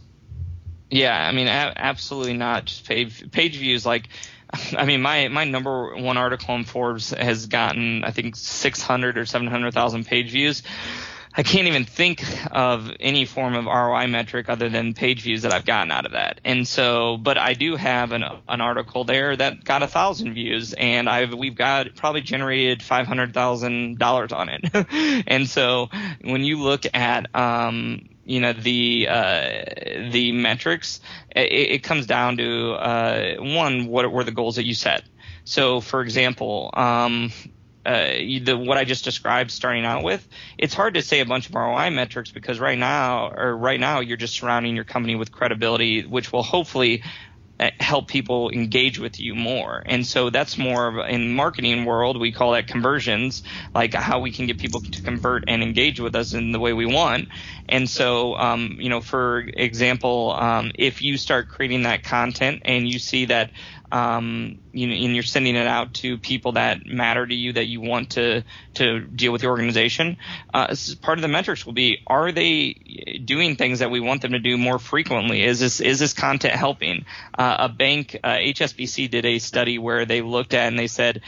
Yeah, 0.92 1.18
I 1.18 1.32
mean, 1.32 1.48
absolutely 1.48 2.34
not. 2.34 2.66
Just 2.66 2.88
page 2.88 3.32
page 3.32 3.58
views. 3.58 3.88
Like, 3.88 4.08
I 4.78 4.86
mean, 4.86 5.02
my 5.02 5.30
my 5.30 5.46
number 5.46 5.96
one 5.96 6.18
article 6.18 6.54
in 6.54 6.64
Forbes 6.64 7.10
has 7.10 7.48
gotten, 7.48 8.04
I 8.04 8.12
think, 8.12 8.36
six 8.36 8.84
hundred 8.84 9.18
or 9.18 9.26
seven 9.26 9.48
hundred 9.48 9.74
thousand 9.74 10.06
page 10.06 10.30
views. 10.30 10.62
I 11.36 11.44
can't 11.44 11.68
even 11.68 11.86
think 11.86 12.24
of 12.52 12.92
any 13.00 13.26
form 13.26 13.56
of 13.56 13.66
ROI 13.66 14.08
metric 14.08 14.50
other 14.50 14.70
than 14.70 14.94
page 14.94 15.22
views 15.22 15.42
that 15.42 15.54
I've 15.54 15.66
gotten 15.66 15.92
out 15.92 16.06
of 16.06 16.12
that. 16.12 16.40
And 16.46 16.68
so, 16.68 17.18
but 17.18 17.38
I 17.38 17.54
do 17.54 17.76
have 17.76 18.12
an, 18.12 18.24
an 18.48 18.62
article 18.62 19.04
there 19.04 19.36
that 19.36 19.64
got 19.64 19.82
a 19.82 19.88
thousand 19.88 20.34
views 20.34 20.74
and 20.74 21.10
I've, 21.10 21.34
we've 21.34 21.56
got 21.56 21.96
probably 21.96 22.22
generated 22.22 22.82
$500,000 22.82 24.32
on 24.32 24.50
it. 24.50 25.24
and 25.28 25.50
so 25.50 25.90
when 26.22 26.44
you 26.44 26.62
look 26.62 26.84
at, 26.94 27.36
um, 27.36 28.10
you 28.26 28.40
know 28.40 28.54
the 28.54 29.08
uh, 29.10 29.64
the 30.12 30.32
metrics, 30.32 31.02
it, 31.36 31.52
it 31.52 31.84
comes 31.84 32.06
down 32.06 32.38
to 32.38 32.72
uh, 32.72 33.36
one, 33.40 33.88
what 33.88 34.10
were 34.10 34.24
the 34.24 34.32
goals 34.32 34.56
that 34.56 34.66
you 34.66 34.74
set? 34.74 35.04
So, 35.44 35.82
for 35.82 36.02
example, 36.02 36.70
um, 36.74 37.32
uh, 37.86 38.08
the 38.44 38.56
what 38.58 38.78
I 38.78 38.86
just 38.86 39.04
described 39.04 39.52
starting 39.52 39.86
out 39.86 40.04
with, 40.04 40.28
it's 40.58 40.74
hard 40.74 40.94
to 40.96 41.02
say 41.02 41.20
a 41.20 41.26
bunch 41.26 41.50
of 41.50 41.56
ROI 41.56 41.90
metrics 41.92 42.32
because 42.32 42.60
right 42.60 42.78
now 42.78 43.30
or 43.30 43.56
right 43.56 43.80
now 43.80 44.00
you're 44.00 44.18
just 44.18 44.36
surrounding 44.36 44.76
your 44.76 44.86
company 44.86 45.16
with 45.16 45.32
credibility, 45.32 46.06
which 46.06 46.32
will 46.32 46.44
hopefully 46.44 47.04
uh, 47.60 47.70
help 47.80 48.08
people 48.08 48.50
engage 48.50 49.00
with 49.00 49.20
you 49.20 49.36
more. 49.36 49.84
And 49.86 50.06
so 50.06 50.30
that's 50.30 50.58
more 50.58 50.88
of 50.88 51.10
in 51.10 51.34
marketing 51.34 51.86
world 51.86 52.20
we 52.20 52.32
call 52.32 52.54
that 52.54 52.68
conversions, 52.68 53.44
like 53.76 53.94
how 53.94 54.20
we 54.20 54.32
can 54.32 54.48
get 54.48 54.58
people 54.58 54.82
to 54.82 55.02
convert 55.04 55.44
and 55.48 55.62
engage 55.62 56.00
with 56.00 56.16
us 56.16 56.34
in 56.34 56.52
the 56.52 56.60
way 56.60 56.74
we 56.74 56.86
want. 56.86 57.28
And 57.70 57.90
so, 57.90 58.36
um, 58.38 58.78
you 58.80 58.90
know, 58.90 59.02
for 59.02 59.42
example, 59.42 60.36
um, 60.38 60.72
if 60.76 61.02
you 61.02 61.16
start 61.16 61.48
creating 61.48 61.84
that 61.84 62.04
content 62.04 62.64
and 62.66 62.90
you 62.90 62.98
see 62.98 63.26
that 63.26 63.52
um, 63.94 64.58
you 64.72 64.88
know, 64.88 64.96
and 64.96 65.14
you're 65.14 65.24
sending 65.24 65.56
it 65.56 65.68
out 65.68 65.94
to 65.94 66.18
people 66.18 66.54
that 66.54 66.84
matter 66.84 67.28
to 67.28 67.34
you 67.34 67.54
that 67.54 67.66
you 67.66 67.80
want 67.80 68.10
to 68.12 68.44
to 68.74 69.02
deal 69.02 69.32
with 69.32 69.44
your 69.44 69.52
organization. 69.52 70.18
Uh, 70.52 70.76
part 71.04 71.20
of 71.20 71.22
the 71.22 71.28
metrics 71.28 71.64
will 71.64 71.74
be: 71.74 72.00
Are 72.08 72.32
they 72.32 73.22
doing 73.24 73.56
things 73.56 73.80
that 73.80 73.92
we 73.92 74.00
want 74.00 74.24
them 74.24 74.32
to 74.32 74.40
do 74.40 74.58
more 74.58 74.80
frequently? 74.80 75.44
Is 75.44 75.60
this 75.60 75.80
is 75.80 76.00
this 76.00 76.14
content 76.14 76.56
helping? 76.56 77.06
Uh, 77.38 77.58
a 77.60 77.70
bank, 77.70 78.18
uh, 78.24 78.30
HSBC, 78.30 79.12
did 79.12 79.26
a 79.26 79.38
study 79.38 79.78
where 79.78 80.06
they 80.06 80.24
looked 80.24 80.56
at 80.56 80.68
and 80.68 80.78
they 80.78 80.88
said. 80.88 81.22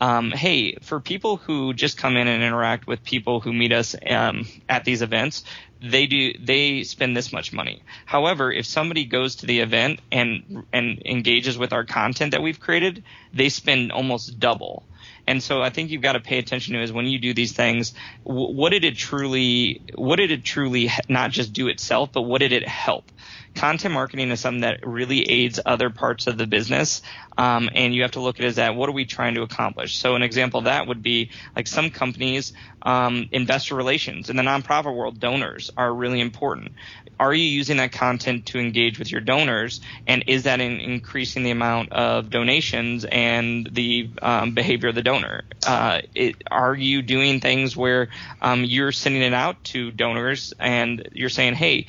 Um, 0.00 0.32
hey, 0.32 0.78
for 0.80 0.98
people 0.98 1.36
who 1.36 1.74
just 1.74 1.96
come 1.96 2.16
in 2.16 2.26
and 2.26 2.42
interact 2.42 2.88
with 2.88 3.04
people 3.04 3.38
who 3.38 3.52
meet 3.52 3.72
us 3.72 3.94
um, 4.10 4.48
at 4.68 4.84
these 4.84 5.00
events, 5.00 5.44
they 5.82 6.06
do 6.06 6.34
they 6.38 6.84
spend 6.84 7.16
this 7.16 7.32
much 7.32 7.52
money. 7.52 7.82
However, 8.06 8.52
if 8.52 8.66
somebody 8.66 9.04
goes 9.04 9.36
to 9.36 9.46
the 9.46 9.60
event 9.60 10.00
and 10.10 10.64
and 10.72 11.02
engages 11.04 11.58
with 11.58 11.72
our 11.72 11.84
content 11.84 12.32
that 12.32 12.42
we've 12.42 12.60
created, 12.60 13.04
they 13.34 13.48
spend 13.48 13.92
almost 13.92 14.38
double. 14.38 14.84
And 15.26 15.42
so 15.42 15.62
I 15.62 15.70
think 15.70 15.90
you've 15.90 16.02
got 16.02 16.12
to 16.12 16.20
pay 16.20 16.38
attention 16.38 16.74
to 16.74 16.82
is 16.82 16.92
when 16.92 17.06
you 17.06 17.18
do 17.18 17.32
these 17.32 17.52
things, 17.52 17.94
what 18.24 18.70
did 18.70 18.84
it 18.84 18.96
truly, 18.96 19.80
what 19.94 20.16
did 20.16 20.30
it 20.30 20.44
truly 20.44 20.90
not 21.08 21.30
just 21.30 21.52
do 21.52 21.68
itself, 21.68 22.10
but 22.12 22.22
what 22.22 22.38
did 22.38 22.52
it 22.52 22.66
help? 22.66 23.10
Content 23.54 23.94
marketing 23.94 24.30
is 24.30 24.40
something 24.40 24.62
that 24.62 24.86
really 24.86 25.22
aids 25.28 25.60
other 25.64 25.90
parts 25.90 26.26
of 26.26 26.38
the 26.38 26.46
business. 26.46 27.02
Um, 27.36 27.70
and 27.74 27.94
you 27.94 28.02
have 28.02 28.12
to 28.12 28.20
look 28.20 28.38
at 28.38 28.44
it 28.44 28.48
as 28.48 28.56
that 28.56 28.74
what 28.76 28.88
are 28.88 28.92
we 28.92 29.06
trying 29.06 29.34
to 29.34 29.42
accomplish? 29.42 29.96
So 29.96 30.14
an 30.14 30.22
example 30.22 30.58
of 30.58 30.64
that 30.64 30.86
would 30.86 31.02
be 31.02 31.30
like 31.56 31.66
some 31.66 31.90
companies, 31.90 32.52
um, 32.82 33.28
investor 33.32 33.74
relations 33.74 34.28
in 34.28 34.36
the 34.36 34.42
nonprofit 34.42 34.94
world, 34.94 35.18
donors 35.18 35.70
are 35.76 35.92
really 35.92 36.20
important. 36.20 36.72
Are 37.18 37.32
you 37.32 37.44
using 37.44 37.76
that 37.76 37.92
content 37.92 38.46
to 38.46 38.58
engage 38.58 38.98
with 38.98 39.12
your 39.12 39.20
donors? 39.20 39.80
And 40.06 40.24
is 40.26 40.42
that 40.42 40.60
in 40.60 40.80
increasing 40.80 41.44
the 41.44 41.52
amount 41.52 41.92
of 41.92 42.30
donations 42.30 43.04
and 43.04 43.68
the 43.70 44.10
um, 44.20 44.54
behavior 44.54 44.88
of 44.88 44.96
the 44.96 45.02
donor? 45.02 45.44
Uh, 45.64 46.00
it, 46.14 46.42
are 46.50 46.74
you 46.74 47.00
doing 47.00 47.40
things 47.40 47.76
where 47.76 48.08
um, 48.40 48.64
you're 48.64 48.92
sending 48.92 49.22
it 49.22 49.34
out 49.34 49.62
to 49.64 49.90
donors 49.92 50.52
and 50.58 51.08
you're 51.12 51.28
saying, 51.28 51.54
hey, 51.54 51.86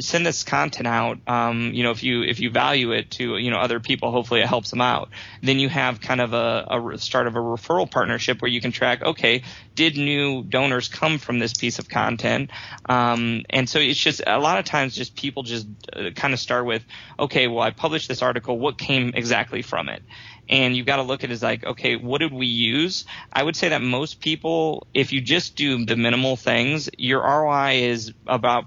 send 0.00 0.24
this 0.24 0.44
content 0.44 0.86
out, 0.86 1.18
um, 1.26 1.72
you 1.72 1.82
know, 1.82 1.90
if 1.90 2.02
you 2.02 2.22
if 2.22 2.40
you 2.40 2.50
value 2.50 2.92
it 2.92 3.10
to 3.12 3.36
you 3.36 3.50
know 3.50 3.58
other 3.58 3.80
people, 3.80 4.10
hopefully 4.10 4.40
it 4.40 4.46
helps 4.46 4.70
them 4.70 4.80
out. 4.80 5.10
Then 5.42 5.58
you 5.58 5.68
have 5.68 6.00
kind 6.00 6.20
of 6.20 6.32
a, 6.32 6.66
a 6.70 6.98
start 6.98 7.26
of 7.26 7.36
a 7.36 7.38
referral 7.38 7.90
partnership 7.90 8.42
where 8.42 8.50
you 8.50 8.60
can 8.60 8.72
track, 8.72 9.02
okay, 9.02 9.42
did 9.74 9.96
new 9.96 10.42
donors 10.42 10.88
come 10.88 11.18
from 11.18 11.38
this 11.38 11.54
piece 11.54 11.78
of 11.78 11.88
content? 11.88 12.50
Um, 12.88 13.42
and 13.50 13.68
so 13.68 13.78
it's 13.78 13.98
just 13.98 14.22
a 14.26 14.38
lot 14.38 14.58
of 14.58 14.64
times 14.64 14.94
just 14.94 15.16
people 15.16 15.42
just 15.42 15.66
uh, 15.92 16.10
kind 16.14 16.34
of 16.34 16.40
start 16.40 16.66
with, 16.66 16.84
okay, 17.18 17.46
well 17.46 17.60
I 17.60 17.70
published 17.70 18.08
this 18.08 18.22
article, 18.22 18.58
what 18.58 18.78
came 18.78 19.12
exactly 19.14 19.62
from 19.62 19.88
it? 19.88 20.02
and 20.50 20.76
you've 20.76 20.86
got 20.86 20.96
to 20.96 21.02
look 21.02 21.22
at 21.22 21.30
it 21.30 21.32
as 21.32 21.42
like, 21.42 21.64
okay, 21.64 21.94
what 21.94 22.18
did 22.18 22.32
we 22.32 22.46
use? 22.46 23.04
I 23.32 23.42
would 23.42 23.54
say 23.54 23.68
that 23.68 23.80
most 23.80 24.20
people, 24.20 24.86
if 24.92 25.12
you 25.12 25.20
just 25.20 25.54
do 25.54 25.84
the 25.84 25.94
minimal 25.96 26.36
things, 26.36 26.90
your 26.98 27.22
ROI 27.22 27.82
is 27.82 28.12
about 28.26 28.64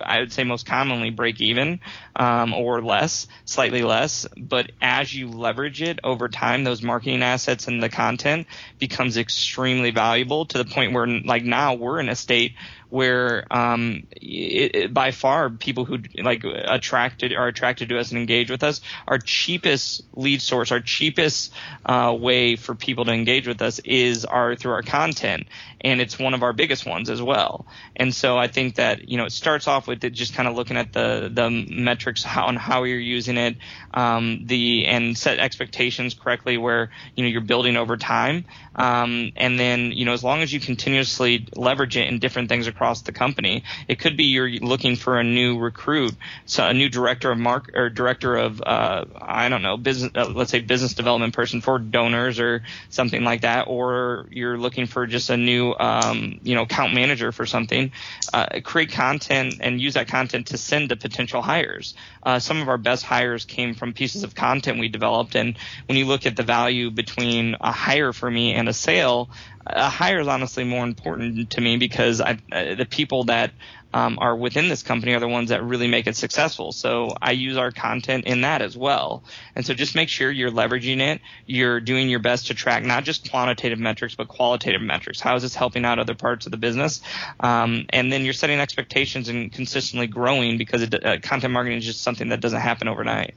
I 0.00 0.20
would 0.20 0.32
say 0.32 0.44
most 0.44 0.66
commonly 0.66 1.10
break 1.10 1.40
even 1.40 1.80
um, 2.14 2.54
or 2.54 2.82
less, 2.82 3.26
slightly 3.44 3.82
less. 3.82 4.26
But 4.36 4.72
as 4.80 5.14
you 5.14 5.28
leverage 5.28 5.82
it 5.82 6.00
over 6.04 6.28
time, 6.28 6.64
those 6.64 6.82
marketing 6.82 7.22
assets 7.22 7.68
and 7.68 7.82
the 7.82 7.88
content 7.88 8.46
becomes 8.78 9.16
extremely 9.16 9.90
valuable 9.90 10.46
to 10.46 10.58
the 10.58 10.64
point 10.64 10.92
where, 10.92 11.06
like 11.06 11.44
now, 11.44 11.74
we're 11.74 12.00
in 12.00 12.08
a 12.08 12.16
state 12.16 12.54
where 12.88 13.46
um, 13.50 14.06
it, 14.12 14.76
it, 14.76 14.94
by 14.94 15.10
far 15.10 15.50
people 15.50 15.84
who 15.84 15.98
like 16.18 16.44
attracted 16.44 17.32
are 17.32 17.48
attracted 17.48 17.88
to 17.88 17.98
us 17.98 18.10
and 18.10 18.18
engage 18.18 18.50
with 18.50 18.62
us, 18.62 18.80
our 19.08 19.18
cheapest 19.18 20.02
lead 20.14 20.40
source, 20.40 20.70
our 20.70 20.80
cheapest 20.80 21.52
uh, 21.84 22.16
way 22.18 22.56
for 22.56 22.74
people 22.74 23.04
to 23.04 23.12
engage 23.12 23.48
with 23.48 23.60
us 23.62 23.80
is 23.80 24.24
our 24.24 24.54
through 24.54 24.72
our 24.72 24.82
content, 24.82 25.48
and 25.80 26.00
it's 26.00 26.18
one 26.18 26.34
of 26.34 26.42
our 26.42 26.52
biggest 26.52 26.86
ones 26.86 27.10
as 27.10 27.20
well. 27.20 27.66
And 27.96 28.14
so 28.14 28.38
I 28.38 28.46
think 28.46 28.76
that 28.76 29.08
you 29.08 29.16
know 29.16 29.24
it 29.24 29.32
starts 29.32 29.66
off 29.66 29.88
with 29.88 30.00
just 30.12 30.34
kind 30.34 30.48
of 30.48 30.54
looking 30.54 30.76
at 30.76 30.92
the 30.92 31.30
the 31.32 31.50
metrics 31.50 32.22
how, 32.22 32.46
on 32.46 32.56
how 32.56 32.84
you're 32.84 32.98
using 32.98 33.36
it, 33.36 33.56
um, 33.94 34.46
the 34.46 34.86
and 34.86 35.18
set 35.18 35.38
expectations 35.38 36.14
correctly 36.14 36.56
where 36.56 36.90
you 37.16 37.24
know 37.24 37.28
you're 37.28 37.40
building 37.40 37.76
over 37.76 37.96
time, 37.96 38.44
um, 38.76 39.32
and 39.34 39.58
then 39.58 39.90
you 39.92 40.04
know 40.04 40.12
as 40.12 40.22
long 40.22 40.42
as 40.42 40.52
you 40.52 40.60
continuously 40.60 41.48
leverage 41.56 41.96
it 41.96 42.06
in 42.08 42.20
different 42.20 42.48
things 42.48 42.68
across 42.76 43.00
the 43.02 43.12
company. 43.12 43.64
It 43.88 43.98
could 43.98 44.16
be 44.18 44.24
you're 44.24 44.50
looking 44.50 44.96
for 44.96 45.18
a 45.18 45.24
new 45.24 45.58
recruit, 45.58 46.14
so 46.44 46.66
a 46.66 46.74
new 46.74 46.90
director 46.90 47.30
of 47.30 47.38
mark 47.38 47.70
or 47.74 47.88
director 47.88 48.36
of 48.36 48.60
uh, 48.60 49.06
I 49.20 49.48
don't 49.48 49.62
know 49.62 49.78
business, 49.78 50.12
uh, 50.14 50.28
let's 50.28 50.50
say 50.50 50.60
business 50.60 50.92
development 50.92 51.34
person 51.34 51.62
for 51.62 51.78
donors 51.78 52.38
or 52.38 52.62
something 52.90 53.24
like 53.24 53.40
that, 53.40 53.66
or 53.66 54.26
you're 54.30 54.58
looking 54.58 54.86
for 54.86 55.06
just 55.06 55.30
a 55.30 55.38
new 55.38 55.74
um, 55.78 56.38
you 56.42 56.54
know 56.54 56.62
account 56.62 56.92
manager 56.92 57.32
for 57.32 57.46
something. 57.46 57.92
Uh, 58.34 58.60
create 58.62 58.92
content 58.92 59.54
and 59.60 59.80
use 59.80 59.94
that 59.94 60.08
content 60.08 60.48
to 60.48 60.58
send 60.58 60.90
to 60.90 60.96
potential 60.96 61.40
hires. 61.40 61.94
Uh, 62.22 62.38
some 62.38 62.60
of 62.60 62.68
our 62.68 62.78
best 62.78 63.04
hires 63.04 63.46
came 63.46 63.74
from 63.74 63.94
pieces 63.94 64.22
of 64.22 64.34
content 64.34 64.78
we 64.78 64.88
developed, 64.88 65.34
and 65.34 65.56
when 65.86 65.96
you 65.96 66.04
look 66.04 66.26
at 66.26 66.36
the 66.36 66.42
value 66.42 66.90
between 66.90 67.56
a 67.58 67.72
hire 67.72 68.12
for 68.12 68.30
me 68.30 68.52
and 68.52 68.68
a 68.68 68.74
sale, 68.74 69.30
a 69.66 69.88
hire 69.88 70.20
is 70.20 70.28
honestly 70.28 70.64
more 70.64 70.84
important 70.84 71.50
to 71.50 71.60
me 71.60 71.76
because 71.76 72.20
I, 72.20 72.38
uh, 72.52 72.74
the 72.76 72.86
people 72.88 73.24
that 73.24 73.52
um, 73.92 74.18
are 74.20 74.36
within 74.36 74.68
this 74.68 74.82
company 74.82 75.14
are 75.14 75.20
the 75.20 75.28
ones 75.28 75.48
that 75.48 75.64
really 75.64 75.88
make 75.88 76.06
it 76.06 76.16
successful. 76.16 76.72
So 76.72 77.14
I 77.20 77.32
use 77.32 77.56
our 77.56 77.70
content 77.70 78.26
in 78.26 78.42
that 78.42 78.60
as 78.60 78.76
well. 78.76 79.24
And 79.54 79.64
so 79.64 79.74
just 79.74 79.94
make 79.94 80.08
sure 80.08 80.30
you're 80.30 80.50
leveraging 80.50 81.00
it. 81.00 81.20
You're 81.46 81.80
doing 81.80 82.08
your 82.08 82.18
best 82.18 82.48
to 82.48 82.54
track 82.54 82.84
not 82.84 83.04
just 83.04 83.30
quantitative 83.30 83.78
metrics, 83.78 84.14
but 84.14 84.28
qualitative 84.28 84.82
metrics. 84.82 85.20
How 85.20 85.34
is 85.36 85.42
this 85.42 85.54
helping 85.54 85.84
out 85.84 85.98
other 85.98 86.14
parts 86.14 86.46
of 86.46 86.52
the 86.52 86.58
business? 86.58 87.00
Um, 87.40 87.86
and 87.90 88.12
then 88.12 88.24
you're 88.24 88.34
setting 88.34 88.60
expectations 88.60 89.28
and 89.28 89.50
consistently 89.50 90.06
growing 90.06 90.58
because 90.58 90.82
it, 90.82 90.94
uh, 91.04 91.18
content 91.20 91.52
marketing 91.54 91.78
is 91.78 91.86
just 91.86 92.02
something 92.02 92.28
that 92.28 92.40
doesn't 92.40 92.60
happen 92.60 92.88
overnight. 92.88 93.34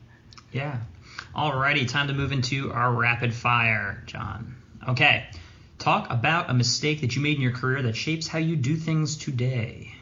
Yeah. 0.51 0.77
Alrighty, 1.35 1.87
time 1.87 2.07
to 2.07 2.13
move 2.13 2.31
into 2.31 2.73
our 2.73 2.91
rapid 2.91 3.33
fire, 3.33 4.03
John. 4.07 4.55
Okay. 4.89 5.25
Talk 5.79 6.07
about 6.09 6.49
a 6.49 6.53
mistake 6.53 7.01
that 7.01 7.15
you 7.15 7.21
made 7.21 7.37
in 7.37 7.41
your 7.41 7.53
career 7.53 7.81
that 7.83 7.95
shapes 7.95 8.27
how 8.27 8.37
you 8.37 8.55
do 8.55 8.75
things 8.75 9.15
today. 9.15 9.95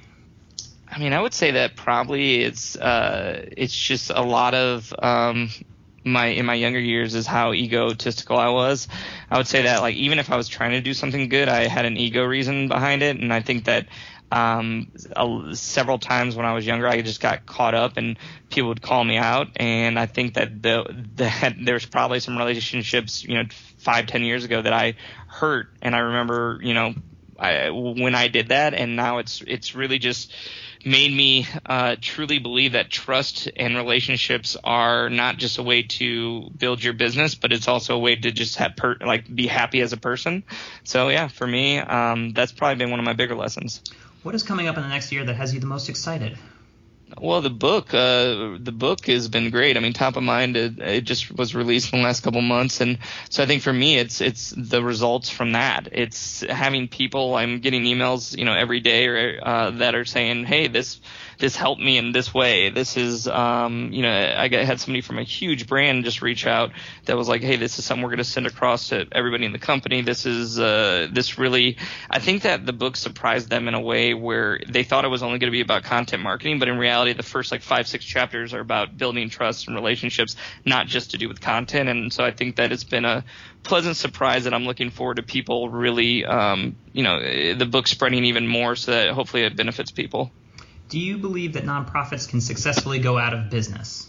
I 0.90 1.00
mean, 1.00 1.14
I 1.14 1.22
would 1.22 1.34
say 1.34 1.52
that 1.52 1.76
probably 1.76 2.44
it's 2.44 2.76
uh, 2.76 3.46
it's 3.56 3.78
just 3.78 4.10
a 4.10 4.22
lot 4.22 4.56
of 4.56 4.94
um, 4.98 5.50
my 6.04 6.28
in 6.28 6.46
my 6.46 6.56
younger 6.56 6.80
years 6.80 7.14
is 7.14 7.28
how 7.28 7.54
egotistical 7.54 8.38
I 8.38 8.50
was. 8.50 8.88
I 9.30 9.38
would 9.38 9.48
say 9.48 9.64
that 9.64 9.82
like 9.82 9.96
even 9.96 10.18
if 10.18 10.32
I 10.32 10.38
was 10.38 10.48
trying 10.48 10.72
to 10.72 10.82
do 10.82 10.94
something 10.94 11.30
good, 11.30 11.50
I 11.50 11.68
had 11.68 11.86
an 11.86 11.98
ego 11.98 12.24
reason 12.24 12.68
behind 12.68 13.04
it, 13.04 13.20
and 13.20 13.32
I 13.32 13.42
think 13.42 13.66
that 13.66 13.88
um, 14.32 14.92
several 15.54 16.00
times 16.00 16.36
when 16.36 16.46
I 16.46 16.54
was 16.54 16.66
younger, 16.66 16.88
I 16.88 17.02
just 17.02 17.22
got 17.22 17.46
caught 17.46 17.74
up 17.74 17.98
and 17.98 18.18
people 18.50 18.70
would 18.70 18.82
call 18.82 19.04
me 19.04 19.18
out. 19.18 19.48
And 19.58 19.98
I 19.98 20.06
think 20.06 20.36
that 20.36 20.62
the, 20.62 20.86
that 21.16 21.56
there's 21.60 21.86
probably 21.86 22.20
some 22.20 22.38
relationships, 22.38 23.24
you 23.24 23.36
know, 23.36 23.44
five, 23.78 24.08
ten 24.08 24.24
years 24.24 24.44
ago 24.44 24.62
that 24.62 24.74
I 24.74 24.96
hurt. 25.28 25.68
And 25.82 25.96
I 25.96 26.00
remember, 26.00 26.60
you 26.62 26.74
know, 26.74 26.94
I, 27.40 27.70
when 27.70 28.16
I 28.16 28.28
did 28.28 28.50
that 28.50 28.74
and 28.74 28.96
now 28.96 29.20
it's, 29.20 29.44
it's 29.46 29.76
really 29.76 30.00
just, 30.00 30.34
made 30.86 31.12
me 31.12 31.48
uh, 31.66 31.96
truly 32.00 32.40
believe 32.40 32.74
that 32.74 32.90
trust 32.90 33.50
and 33.56 33.76
relationships 33.76 34.56
are 34.64 35.10
not 35.10 35.38
just 35.38 35.58
a 35.58 35.64
way 35.64 35.84
to 35.84 36.50
build 36.58 36.84
your 36.84 36.94
business, 36.94 37.36
but 37.36 37.52
it's 37.52 37.68
also 37.68 37.96
a 37.96 38.00
way 38.00 38.16
to 38.16 38.32
just 38.32 38.58
have 38.58 38.76
per- 38.76 38.98
like 39.02 39.34
be 39.34 39.48
happy 39.48 39.82
as 39.82 39.94
a 39.94 39.98
person. 39.98 40.44
So 40.84 41.10
yeah, 41.10 41.28
for 41.28 41.46
me, 41.46 41.80
um, 41.80 42.32
that's 42.32 42.52
probably 42.52 42.76
been 42.76 42.92
one 42.92 43.00
of 43.00 43.06
my 43.06 43.14
bigger 43.14 43.36
lessons. 43.36 43.82
What 44.28 44.36
is 44.36 44.44
coming 44.44 44.68
up 44.68 44.76
in 44.76 44.84
the 44.84 44.90
next 44.90 45.14
year 45.14 45.24
that 45.24 45.38
has 45.38 45.54
you 45.54 45.62
the 45.62 45.68
most 45.68 45.88
excited? 45.88 46.38
Well, 47.18 47.40
the 47.40 47.50
book, 47.50 47.94
uh, 47.94 48.58
the 48.60 48.74
book 48.74 49.06
has 49.06 49.30
been 49.30 49.52
great. 49.52 49.78
I 49.78 49.80
mean, 49.80 49.94
top 49.94 50.18
of 50.18 50.24
mind, 50.24 50.58
it, 50.58 50.80
it, 50.80 51.02
just 51.06 51.32
was 51.32 51.56
released 51.56 51.94
in 51.94 52.00
the 52.00 52.04
last 52.06 52.24
couple 52.24 52.42
months, 52.42 52.82
and 52.82 52.98
so 53.30 53.42
I 53.42 53.46
think 53.46 53.62
for 53.62 53.72
me, 53.72 53.98
it's 53.98 54.20
it's 54.20 54.54
the 54.58 54.84
results 54.84 55.30
from 55.30 55.54
that. 55.54 55.88
It's 55.94 56.42
having 56.42 56.90
people. 56.90 57.36
I'm 57.36 57.62
getting 57.62 57.84
emails, 57.84 58.38
you 58.38 58.44
know, 58.44 58.54
every 58.54 58.82
day 58.82 59.08
or 59.08 59.40
uh, 59.42 59.72
that 59.72 59.96
are 59.96 60.04
saying, 60.04 60.44
"Hey, 60.44 60.68
this 60.68 61.00
this 61.38 61.56
helped 61.56 61.82
me 61.82 61.98
in 61.98 62.12
this 62.12 62.34
way. 62.34 62.70
This 62.70 62.98
is, 62.98 63.28
um, 63.28 63.92
you 63.92 64.02
know, 64.02 64.12
I 64.12 64.48
had 64.50 64.80
somebody 64.80 65.02
from 65.02 65.20
a 65.20 65.24
huge 65.24 65.68
brand 65.68 66.04
just 66.04 66.22
reach 66.22 66.48
out 66.48 66.72
that 67.06 67.16
was 67.16 67.28
like, 67.28 67.42
hey, 67.42 67.58
this 67.58 67.78
is 67.78 67.86
something 67.86 68.04
we're 68.04 68.10
going 68.10 68.18
to 68.18 68.24
send 68.24 68.48
across 68.48 68.90
to 68.90 69.06
everybody 69.12 69.46
in 69.46 69.52
the 69.52 69.60
company. 69.60 70.02
This 70.02 70.26
is, 70.26 70.60
uh, 70.60 71.08
this 71.12 71.38
really, 71.38 71.78
I 72.10 72.20
think 72.20 72.44
that 72.44 72.66
the 72.66 72.74
book 72.74 72.96
surprised 72.96 73.50
them 73.50 73.68
in 73.68 73.76
a 73.76 73.82
way 73.82 74.14
where 74.14 74.60
they 74.68 74.84
thought 74.84 75.06
it 75.06 75.10
was 75.10 75.22
only 75.22 75.38
going 75.38 75.52
to 75.52 75.56
be 75.56 75.62
about 75.62 75.84
content 75.84 76.24
marketing, 76.24 76.60
but 76.60 76.68
in 76.68 76.78
reality, 76.78 77.14
the 77.14 77.24
first 77.24 77.52
like 77.52 77.62
five, 77.62 77.88
six 77.88 78.04
chapters 78.04 78.54
are 78.54 78.60
about 78.60 78.98
building 78.98 79.30
trust 79.30 79.68
and 79.68 79.76
relationships, 79.76 80.36
not 80.66 80.88
just 80.88 81.12
to 81.12 81.18
do 81.18 81.28
with 81.28 81.40
content. 81.40 81.88
And 81.88 82.12
so 82.12 82.24
I 82.24 82.32
think 82.32 82.56
that 82.56 82.72
it's 82.72 82.84
been 82.84 83.06
a 83.06 83.24
pleasant 83.64 83.98
surprise 83.98 84.46
that 84.46 84.54
I'm 84.54 84.66
looking 84.66 84.90
forward 84.90 85.18
to 85.18 85.24
people 85.24 85.70
really, 85.70 86.26
um, 86.26 86.78
you 86.94 87.04
know, 87.04 87.20
the 87.54 87.66
book 87.66 87.88
spreading 87.88 88.26
even 88.26 88.48
more 88.48 88.76
so 88.76 88.92
that 88.92 89.10
hopefully 89.10 89.44
it 89.44 89.56
benefits 89.56 89.92
people. 89.92 90.32
Do 90.90 91.00
you 91.00 91.18
believe 91.18 91.54
that 91.54 91.64
nonprofits 91.64 92.30
can 92.30 92.42
successfully 92.42 93.00
go 93.00 93.18
out 93.18 93.34
of 93.34 93.50
business? 93.50 94.08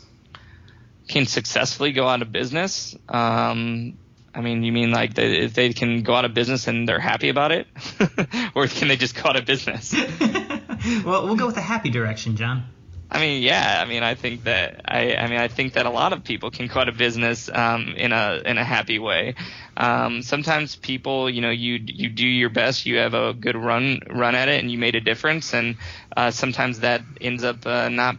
Can 1.09 1.27
successfully 1.27 1.93
go 1.93 2.07
out 2.07 2.23
of 2.23 2.31
business? 2.31 2.95
Um, 3.09 3.99
I 4.35 4.41
mean, 4.41 4.63
you 4.63 4.73
mean 4.73 4.93
like 4.93 5.15
they, 5.15 5.39
if 5.39 5.55
they 5.55 5.73
can 5.73 6.03
go 6.03 6.15
out 6.15 6.25
of 6.25 6.35
business 6.35 6.69
and 6.69 6.89
they're 6.89 7.01
happy 7.01 7.31
about 7.31 7.51
it, 7.51 7.67
or 8.55 8.67
can 8.67 8.89
they 8.89 8.97
just 8.97 9.15
go 9.21 9.31
out 9.31 9.37
of 9.37 9.45
business? 9.45 9.93
well, 11.05 11.27
we'll 11.27 11.37
go 11.37 11.47
with 11.47 11.57
the 11.57 11.61
happy 11.61 11.91
direction, 11.91 12.37
John. 12.37 12.65
I 13.11 13.21
mean, 13.21 13.43
yeah. 13.43 13.83
I 13.83 13.89
mean, 13.89 14.03
I 14.03 14.15
think 14.15 14.45
that 14.45 14.83
I, 14.85 15.15
I 15.17 15.29
mean, 15.29 15.39
I 15.39 15.49
think 15.49 15.73
that 15.75 15.87
a 15.87 15.91
lot 15.91 16.13
of 16.13 16.25
people 16.25 16.51
can 16.51 16.67
go 16.67 16.81
a 16.81 16.93
business 16.93 17.49
um, 17.53 17.95
in 17.97 18.13
a 18.13 18.43
in 18.45 18.59
a 18.59 18.65
happy 18.65 18.99
way. 18.99 19.35
Um, 19.77 20.23
sometimes 20.23 20.77
people, 20.77 21.31
you 21.31 21.41
know, 21.41 21.51
you 21.51 21.81
you 21.87 22.11
do 22.11 22.27
your 22.27 22.51
best, 22.51 22.85
you 22.85 22.99
have 22.99 23.15
a 23.15 23.33
good 23.33 23.57
run 23.57 24.01
run 24.11 24.35
at 24.35 24.49
it, 24.49 24.61
and 24.61 24.71
you 24.71 24.79
made 24.79 24.95
a 24.95 25.01
difference, 25.01 25.55
and 25.55 25.77
uh, 26.17 26.31
sometimes 26.31 26.81
that 26.81 27.03
ends 27.21 27.45
up 27.45 27.65
uh, 27.67 27.89
not 27.89 28.17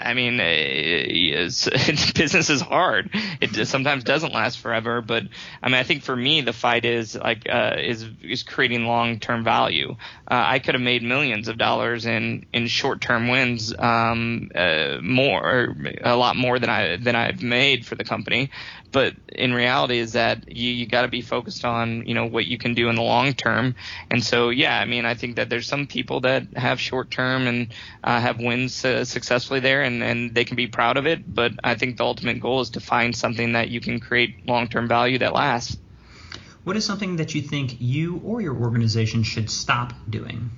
I 0.00 0.14
mean, 0.14 0.38
business 2.14 2.50
is 2.50 2.60
hard. 2.60 3.10
It 3.40 3.66
sometimes 3.66 4.04
doesn't 4.04 4.32
last 4.32 4.58
forever, 4.58 5.00
but 5.00 5.24
I 5.62 5.68
mean, 5.68 5.74
I 5.74 5.82
think 5.82 6.02
for 6.02 6.14
me, 6.14 6.40
the 6.40 6.52
fight 6.52 6.84
is 6.84 7.14
like 7.14 7.48
uh, 7.48 7.76
is 7.78 8.06
is 8.22 8.42
creating 8.42 8.84
long 8.84 9.18
term 9.18 9.44
value. 9.44 9.96
Uh, 10.30 10.44
I 10.46 10.58
could 10.58 10.74
have 10.74 10.82
made 10.82 11.02
millions 11.02 11.48
of 11.48 11.58
dollars 11.58 12.06
in 12.06 12.46
in 12.52 12.66
short 12.66 13.00
term 13.00 13.28
wins, 13.28 13.74
um, 13.78 14.50
uh, 14.54 14.98
more, 15.02 15.74
a 16.02 16.16
lot 16.16 16.36
more 16.36 16.58
than 16.58 16.70
I 16.70 16.96
than 16.96 17.16
I've 17.16 17.42
made 17.42 17.86
for 17.86 17.94
the 17.94 18.04
company 18.04 18.50
but 18.90 19.14
in 19.28 19.52
reality 19.52 19.98
is 19.98 20.12
that 20.12 20.50
you, 20.50 20.70
you 20.70 20.86
got 20.86 21.02
to 21.02 21.08
be 21.08 21.20
focused 21.20 21.64
on 21.64 22.06
you 22.06 22.14
know 22.14 22.26
what 22.26 22.46
you 22.46 22.58
can 22.58 22.74
do 22.74 22.88
in 22.88 22.96
the 22.96 23.02
long 23.02 23.32
term 23.34 23.74
and 24.10 24.22
so 24.22 24.50
yeah 24.50 24.78
i 24.78 24.84
mean 24.84 25.04
i 25.04 25.14
think 25.14 25.36
that 25.36 25.48
there's 25.48 25.66
some 25.66 25.86
people 25.86 26.20
that 26.20 26.44
have 26.56 26.80
short 26.80 27.10
term 27.10 27.46
and 27.46 27.72
uh, 28.04 28.20
have 28.20 28.38
wins 28.38 28.84
uh, 28.84 29.04
successfully 29.04 29.60
there 29.60 29.82
and, 29.82 30.02
and 30.02 30.34
they 30.34 30.44
can 30.44 30.56
be 30.56 30.66
proud 30.66 30.96
of 30.96 31.06
it 31.06 31.22
but 31.32 31.52
i 31.62 31.74
think 31.74 31.96
the 31.96 32.04
ultimate 32.04 32.40
goal 32.40 32.60
is 32.60 32.70
to 32.70 32.80
find 32.80 33.14
something 33.14 33.52
that 33.52 33.68
you 33.68 33.80
can 33.80 34.00
create 34.00 34.34
long 34.46 34.68
term 34.68 34.88
value 34.88 35.18
that 35.18 35.34
lasts 35.34 35.76
what 36.64 36.76
is 36.76 36.84
something 36.84 37.16
that 37.16 37.34
you 37.34 37.42
think 37.42 37.76
you 37.80 38.20
or 38.24 38.40
your 38.40 38.56
organization 38.56 39.22
should 39.22 39.50
stop 39.50 39.92
doing 40.08 40.50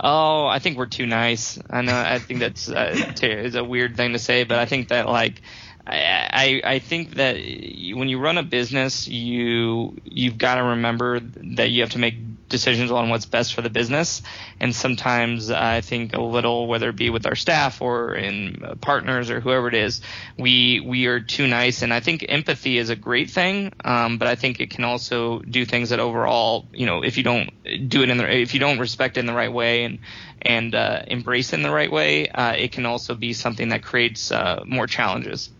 Oh, 0.00 0.46
I 0.46 0.60
think 0.60 0.78
we're 0.78 0.86
too 0.86 1.06
nice. 1.06 1.58
I 1.68 1.82
know. 1.82 1.96
I 1.96 2.20
think 2.20 2.38
that's 2.38 2.68
uh, 2.68 2.94
is 3.22 3.56
a 3.56 3.64
weird 3.64 3.96
thing 3.96 4.12
to 4.12 4.18
say, 4.20 4.44
but 4.44 4.58
I 4.58 4.64
think 4.64 4.88
that 4.88 5.08
like 5.08 5.42
I, 5.90 6.60
I 6.64 6.78
think 6.78 7.14
that 7.14 7.36
when 7.36 8.08
you 8.08 8.18
run 8.18 8.38
a 8.38 8.42
business, 8.42 9.08
you 9.08 9.96
you've 10.04 10.38
got 10.38 10.56
to 10.56 10.62
remember 10.62 11.20
that 11.20 11.70
you 11.70 11.82
have 11.82 11.90
to 11.90 11.98
make 11.98 12.14
decisions 12.48 12.90
on 12.90 13.10
what's 13.10 13.26
best 13.26 13.54
for 13.54 13.62
the 13.62 13.70
business. 13.70 14.22
And 14.60 14.74
sometimes 14.74 15.50
I 15.50 15.80
think 15.80 16.14
a 16.14 16.20
little, 16.20 16.66
whether 16.66 16.88
it 16.90 16.96
be 16.96 17.10
with 17.10 17.26
our 17.26 17.34
staff 17.34 17.80
or 17.80 18.14
in 18.14 18.78
partners 18.80 19.30
or 19.30 19.40
whoever 19.40 19.68
it 19.68 19.74
is, 19.74 20.00
we 20.38 20.80
we 20.80 21.06
are 21.06 21.20
too 21.20 21.46
nice. 21.46 21.82
And 21.82 21.92
I 21.92 22.00
think 22.00 22.24
empathy 22.28 22.78
is 22.78 22.90
a 22.90 22.96
great 22.96 23.30
thing, 23.30 23.72
um, 23.84 24.18
but 24.18 24.28
I 24.28 24.34
think 24.34 24.60
it 24.60 24.70
can 24.70 24.84
also 24.84 25.40
do 25.40 25.64
things 25.64 25.90
that 25.90 26.00
overall, 26.00 26.66
you 26.72 26.86
know, 26.86 27.02
if 27.02 27.16
you 27.16 27.22
don't 27.22 27.50
do 27.88 28.02
it 28.02 28.10
in 28.10 28.16
the 28.18 28.30
if 28.30 28.54
you 28.54 28.60
don't 28.60 28.78
respect 28.78 29.16
it 29.16 29.20
in 29.20 29.26
the 29.26 29.34
right 29.34 29.52
way 29.52 29.84
and 29.84 29.98
and 30.40 30.74
uh, 30.74 31.02
embrace 31.06 31.52
it 31.52 31.56
in 31.56 31.62
the 31.62 31.70
right 31.70 31.90
way, 31.90 32.28
uh, 32.28 32.52
it 32.52 32.72
can 32.72 32.86
also 32.86 33.14
be 33.14 33.32
something 33.32 33.70
that 33.70 33.82
creates 33.82 34.30
uh, 34.30 34.62
more 34.66 34.86
challenges. 34.86 35.50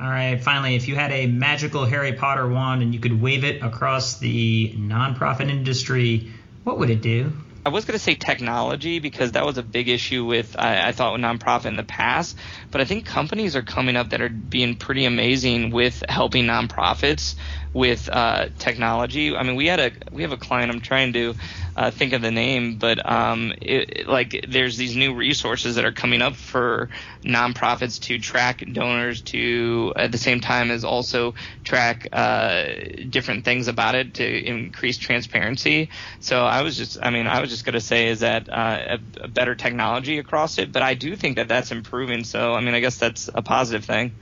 All 0.00 0.08
right, 0.08 0.42
finally, 0.42 0.74
if 0.74 0.88
you 0.88 0.96
had 0.96 1.12
a 1.12 1.26
magical 1.26 1.84
Harry 1.84 2.14
Potter 2.14 2.48
wand 2.48 2.82
and 2.82 2.92
you 2.92 2.98
could 2.98 3.20
wave 3.20 3.44
it 3.44 3.62
across 3.62 4.18
the 4.18 4.72
nonprofit 4.76 5.48
industry, 5.48 6.32
what 6.64 6.78
would 6.78 6.90
it 6.90 7.00
do? 7.00 7.32
I 7.66 7.70
was 7.70 7.86
going 7.86 7.94
to 7.94 8.02
say 8.02 8.14
technology 8.14 8.98
because 8.98 9.32
that 9.32 9.46
was 9.46 9.56
a 9.56 9.62
big 9.62 9.88
issue 9.88 10.24
with 10.26 10.54
I, 10.58 10.88
I, 10.88 10.92
thought 10.92 11.14
with 11.14 11.22
nonprofit 11.22 11.66
in 11.66 11.76
the 11.76 11.84
past, 11.84 12.36
but 12.70 12.82
I 12.82 12.84
think 12.84 13.06
companies 13.06 13.56
are 13.56 13.62
coming 13.62 13.96
up 13.96 14.10
that 14.10 14.20
are 14.20 14.28
being 14.28 14.76
pretty 14.76 15.06
amazing 15.06 15.70
with 15.70 16.02
helping 16.06 16.44
nonprofits 16.44 17.36
with 17.74 18.08
uh, 18.10 18.46
technology. 18.56 19.36
I 19.36 19.42
mean, 19.42 19.56
we 19.56 19.66
had 19.66 19.80
a 19.80 19.92
we 20.12 20.22
have 20.22 20.32
a 20.32 20.36
client. 20.36 20.70
I'm 20.70 20.80
trying 20.80 21.12
to 21.14 21.34
uh, 21.76 21.90
think 21.90 22.12
of 22.12 22.22
the 22.22 22.30
name, 22.30 22.78
but 22.78 23.04
um, 23.10 23.52
it, 23.60 24.06
like 24.06 24.46
there's 24.48 24.76
these 24.76 24.94
new 24.94 25.14
resources 25.14 25.74
that 25.74 25.84
are 25.84 25.92
coming 25.92 26.22
up 26.22 26.36
for 26.36 26.88
nonprofits 27.24 28.00
to 28.02 28.18
track 28.20 28.64
donors 28.72 29.22
to 29.22 29.92
at 29.96 30.12
the 30.12 30.18
same 30.18 30.40
time 30.40 30.70
as 30.70 30.84
also 30.84 31.34
track 31.64 32.06
uh, 32.12 32.66
different 33.10 33.44
things 33.44 33.66
about 33.66 33.96
it 33.96 34.14
to 34.14 34.44
increase 34.46 34.96
transparency. 34.96 35.90
So 36.20 36.44
I 36.44 36.62
was 36.62 36.76
just, 36.76 36.98
I 37.02 37.10
mean, 37.10 37.26
I 37.26 37.40
was 37.40 37.50
just 37.50 37.64
going 37.64 37.74
to 37.74 37.80
say 37.80 38.06
is 38.08 38.20
that 38.20 38.48
uh, 38.48 38.98
a, 39.20 39.24
a 39.24 39.28
better 39.28 39.56
technology 39.56 40.18
across 40.18 40.58
it, 40.58 40.70
but 40.70 40.82
I 40.82 40.94
do 40.94 41.16
think 41.16 41.36
that 41.36 41.48
that's 41.48 41.72
improving. 41.72 42.22
So 42.22 42.54
I 42.54 42.60
mean, 42.60 42.74
I 42.74 42.80
guess 42.80 42.98
that's 42.98 43.28
a 43.34 43.42
positive 43.42 43.84
thing. 43.84 44.12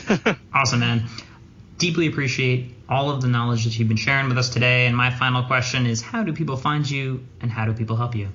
awesome, 0.54 0.78
man 0.78 1.08
deeply 1.80 2.06
appreciate 2.06 2.72
all 2.88 3.10
of 3.10 3.22
the 3.22 3.28
knowledge 3.28 3.64
that 3.64 3.76
you've 3.78 3.88
been 3.88 3.96
sharing 3.96 4.28
with 4.28 4.38
us 4.38 4.50
today. 4.50 4.86
And 4.86 4.96
my 4.96 5.10
final 5.10 5.42
question 5.42 5.86
is 5.86 6.00
how 6.00 6.22
do 6.22 6.32
people 6.32 6.56
find 6.56 6.88
you 6.88 7.26
and 7.40 7.50
how 7.50 7.64
do 7.64 7.72
people 7.72 7.96
help 7.96 8.14
you? 8.14 8.28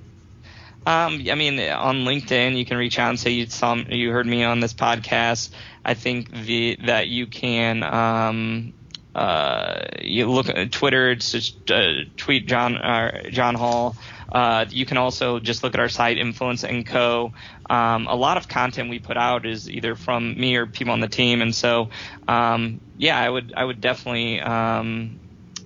Um, 0.88 1.24
I 1.32 1.36
mean, 1.36 1.60
on 1.60 2.00
LinkedIn, 2.00 2.58
you 2.58 2.66
can 2.66 2.78
reach 2.78 3.00
out 3.00 3.10
and 3.10 3.20
say 3.20 3.32
you 3.32 3.48
saw 3.48 3.76
you 3.76 4.12
heard 4.12 4.28
me 4.28 4.44
on 4.44 4.60
this 4.60 4.74
podcast. 4.74 5.50
I 5.84 5.94
think 5.94 6.30
the 6.30 6.78
that 6.86 7.08
you 7.08 7.26
can 7.26 7.82
um, 7.82 8.74
uh, 9.16 9.86
you 10.02 10.30
look 10.30 10.50
at 10.50 10.72
Twitter. 10.72 11.10
It's 11.10 11.32
just 11.32 11.72
uh, 11.72 12.06
tweet 12.18 12.48
John 12.48 12.78
uh, 12.78 13.30
John 13.30 13.56
Hall. 13.56 13.96
Uh, 14.32 14.66
you 14.70 14.86
can 14.86 14.98
also 14.98 15.40
just 15.40 15.64
look 15.64 15.74
at 15.74 15.80
our 15.80 15.90
site, 15.90 16.18
Influence 16.18 16.64
and 16.64 16.86
Co. 16.86 17.34
Um, 17.70 18.08
a 18.08 18.16
lot 18.16 18.38
of 18.38 18.48
content 18.48 18.90
we 18.90 19.00
put 19.00 19.18
out 19.18 19.46
is 19.46 19.70
either 19.70 19.96
from 19.96 20.40
me 20.40 20.56
or 20.56 20.66
people 20.66 20.94
on 20.94 21.00
the 21.00 21.08
team, 21.08 21.42
and 21.42 21.54
so 21.54 21.90
um, 22.28 22.80
yeah, 22.98 23.20
I 23.20 23.30
would 23.30 23.54
I 23.56 23.64
would 23.64 23.82
definitely 23.82 24.42
um, 24.42 25.20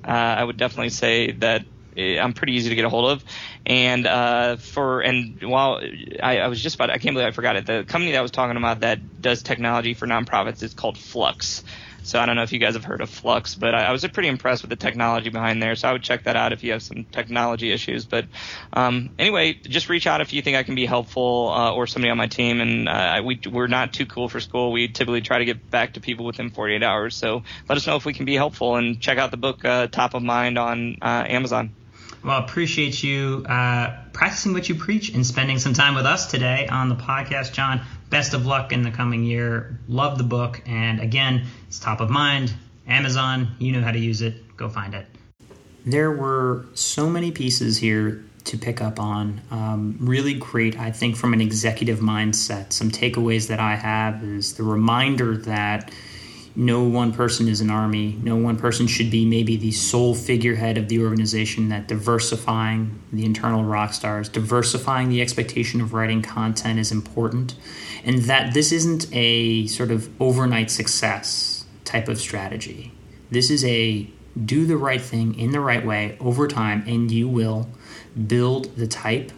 uh, 0.05 0.11
I 0.11 0.43
would 0.43 0.57
definitely 0.57 0.89
say 0.89 1.31
that 1.33 1.65
eh, 1.95 2.19
I'm 2.19 2.33
pretty 2.33 2.53
easy 2.53 2.69
to 2.69 2.75
get 2.75 2.85
a 2.85 2.89
hold 2.89 3.11
of. 3.11 3.23
And 3.65 4.07
uh, 4.07 4.57
for 4.57 5.01
and 5.01 5.41
while 5.43 5.81
I, 6.21 6.39
I, 6.39 6.47
was 6.47 6.61
just 6.61 6.75
about 6.75 6.89
I 6.89 6.97
can't 6.97 7.13
believe 7.13 7.27
I 7.27 7.31
forgot 7.31 7.55
it. 7.55 7.65
The 7.65 7.83
company 7.87 8.11
that 8.13 8.17
I 8.17 8.21
was 8.21 8.31
talking 8.31 8.57
about 8.57 8.81
that 8.81 9.21
does 9.21 9.43
technology 9.43 9.93
for 9.93 10.07
nonprofits 10.07 10.63
is 10.63 10.73
called 10.73 10.97
Flux. 10.97 11.63
So 12.03 12.19
I 12.19 12.25
don't 12.25 12.35
know 12.35 12.43
if 12.43 12.51
you 12.51 12.59
guys 12.59 12.73
have 12.73 12.83
heard 12.83 13.01
of 13.01 13.09
Flux, 13.09 13.55
but 13.55 13.75
I, 13.75 13.85
I, 13.85 13.91
was 13.91 14.05
pretty 14.07 14.29
impressed 14.29 14.63
with 14.63 14.69
the 14.69 14.75
technology 14.75 15.29
behind 15.29 15.61
there. 15.61 15.75
So 15.75 15.89
I 15.89 15.91
would 15.91 16.03
check 16.03 16.23
that 16.23 16.35
out 16.35 16.53
if 16.53 16.63
you 16.63 16.71
have 16.71 16.81
some 16.81 17.03
technology 17.05 17.71
issues. 17.71 18.05
But 18.05 18.25
um, 18.73 19.11
anyway, 19.19 19.53
just 19.53 19.89
reach 19.89 20.07
out 20.07 20.21
if 20.21 20.33
you 20.33 20.41
think 20.41 20.57
I 20.57 20.63
can 20.63 20.75
be 20.75 20.85
helpful 20.85 21.49
uh, 21.49 21.73
or 21.73 21.87
somebody 21.87 22.11
on 22.11 22.17
my 22.17 22.27
team. 22.27 22.61
And 22.61 22.89
uh, 22.89 23.21
we 23.23 23.39
we're 23.51 23.67
not 23.67 23.93
too 23.93 24.05
cool 24.05 24.29
for 24.29 24.39
school. 24.39 24.71
We 24.71 24.87
typically 24.87 25.21
try 25.21 25.39
to 25.39 25.45
get 25.45 25.69
back 25.69 25.93
to 25.93 26.01
people 26.01 26.25
within 26.25 26.49
48 26.49 26.83
hours. 26.83 27.15
So 27.15 27.43
let 27.67 27.77
us 27.77 27.85
know 27.85 27.95
if 27.95 28.05
we 28.05 28.13
can 28.13 28.25
be 28.25 28.35
helpful 28.35 28.75
and 28.75 28.99
check 28.99 29.17
out 29.17 29.31
the 29.31 29.37
book 29.37 29.63
uh, 29.65 29.87
Top 29.87 30.13
of 30.13 30.23
Mind 30.23 30.57
on 30.57 30.97
uh, 31.01 31.25
Amazon. 31.27 31.75
Well, 32.23 32.43
appreciate 32.43 33.01
you 33.01 33.45
uh, 33.47 33.95
practicing 34.11 34.51
what 34.51 34.67
you 34.67 34.75
preach 34.75 35.13
and 35.13 35.25
spending 35.25 35.57
some 35.57 35.73
time 35.73 35.95
with 35.95 36.05
us 36.05 36.29
today 36.29 36.67
on 36.67 36.89
the 36.89 36.95
podcast, 36.95 37.53
John 37.53 37.81
best 38.09 38.33
of 38.33 38.45
luck 38.45 38.71
in 38.71 38.83
the 38.83 38.91
coming 38.91 39.23
year. 39.23 39.79
Love 39.87 40.17
the 40.17 40.23
book. 40.23 40.61
And 40.65 40.99
again, 40.99 41.45
it's 41.67 41.79
top 41.79 42.01
of 42.01 42.09
mind. 42.09 42.53
Amazon, 42.87 43.55
you 43.59 43.71
know 43.71 43.81
how 43.81 43.91
to 43.91 43.99
use 43.99 44.21
it. 44.21 44.57
Go 44.57 44.69
find 44.69 44.93
it. 44.93 45.05
There 45.85 46.11
were 46.11 46.65
so 46.73 47.09
many 47.09 47.31
pieces 47.31 47.77
here 47.77 48.23
to 48.45 48.57
pick 48.57 48.81
up 48.81 48.99
on. 48.99 49.41
Um, 49.51 49.97
really 49.99 50.33
great, 50.33 50.79
I 50.79 50.91
think, 50.91 51.15
from 51.15 51.33
an 51.33 51.41
executive 51.41 51.99
mindset. 51.99 52.73
Some 52.73 52.89
takeaways 52.89 53.47
that 53.47 53.59
I 53.59 53.75
have 53.75 54.23
is 54.23 54.55
the 54.55 54.63
reminder 54.63 55.37
that 55.37 55.91
no 56.59 56.83
one 56.83 57.13
person 57.13 57.47
is 57.47 57.61
an 57.61 57.69
army. 57.69 58.17
No 58.21 58.35
one 58.35 58.57
person 58.57 58.85
should 58.85 59.09
be 59.09 59.23
maybe 59.23 59.55
the 59.55 59.71
sole 59.71 60.13
figurehead 60.13 60.77
of 60.77 60.89
the 60.89 61.01
organization. 61.01 61.69
That 61.69 61.87
diversifying 61.87 63.01
the 63.13 63.23
internal 63.23 63.63
rock 63.63 63.93
stars, 63.93 64.27
diversifying 64.27 65.07
the 65.07 65.21
expectation 65.21 65.79
of 65.79 65.93
writing 65.93 66.21
content 66.21 66.77
is 66.77 66.91
important, 66.91 67.55
and 68.03 68.23
that 68.23 68.53
this 68.53 68.73
isn't 68.73 69.07
a 69.13 69.67
sort 69.67 69.89
of 69.89 70.09
overnight 70.21 70.69
success 70.69 71.63
type 71.85 72.09
of 72.09 72.19
strategy. 72.19 72.91
This 73.31 73.49
is 73.49 73.63
a 73.63 74.09
do 74.45 74.65
the 74.65 74.75
right 74.75 75.01
thing 75.01 75.39
in 75.39 75.51
the 75.51 75.61
right 75.61 75.85
way 75.85 76.17
over 76.19 76.45
time, 76.45 76.83
and 76.85 77.09
you 77.09 77.29
will 77.29 77.69
build 78.27 78.75
the 78.75 78.85
type 78.85 79.31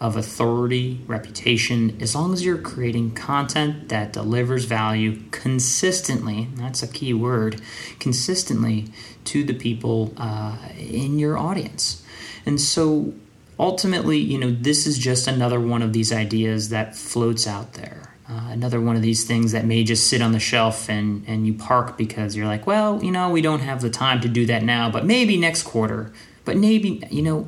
of 0.00 0.16
authority, 0.16 1.00
reputation, 1.06 1.96
as 2.00 2.14
long 2.14 2.32
as 2.32 2.44
you're 2.44 2.58
creating 2.58 3.14
content 3.14 3.88
that 3.88 4.12
delivers 4.12 4.64
value 4.64 5.20
consistently, 5.30 6.48
that's 6.54 6.82
a 6.82 6.88
key 6.88 7.14
word, 7.14 7.60
consistently 7.98 8.86
to 9.24 9.44
the 9.44 9.54
people 9.54 10.12
uh, 10.16 10.56
in 10.76 11.18
your 11.18 11.38
audience. 11.38 12.04
And 12.44 12.60
so 12.60 13.14
ultimately, 13.58 14.18
you 14.18 14.38
know, 14.38 14.50
this 14.50 14.86
is 14.86 14.98
just 14.98 15.26
another 15.26 15.60
one 15.60 15.82
of 15.82 15.92
these 15.92 16.12
ideas 16.12 16.68
that 16.70 16.96
floats 16.96 17.46
out 17.46 17.74
there. 17.74 18.14
Uh, 18.28 18.48
another 18.50 18.80
one 18.80 18.96
of 18.96 19.02
these 19.02 19.24
things 19.24 19.52
that 19.52 19.66
may 19.66 19.84
just 19.84 20.06
sit 20.06 20.22
on 20.22 20.32
the 20.32 20.40
shelf 20.40 20.88
and, 20.88 21.24
and 21.26 21.46
you 21.46 21.52
park 21.52 21.98
because 21.98 22.34
you're 22.34 22.46
like, 22.46 22.66
well, 22.66 23.02
you 23.04 23.10
know, 23.10 23.28
we 23.28 23.42
don't 23.42 23.60
have 23.60 23.82
the 23.82 23.90
time 23.90 24.20
to 24.20 24.28
do 24.28 24.46
that 24.46 24.62
now, 24.62 24.90
but 24.90 25.04
maybe 25.04 25.36
next 25.36 25.62
quarter. 25.64 26.10
But 26.46 26.56
maybe, 26.56 27.02
you 27.10 27.22
know, 27.22 27.46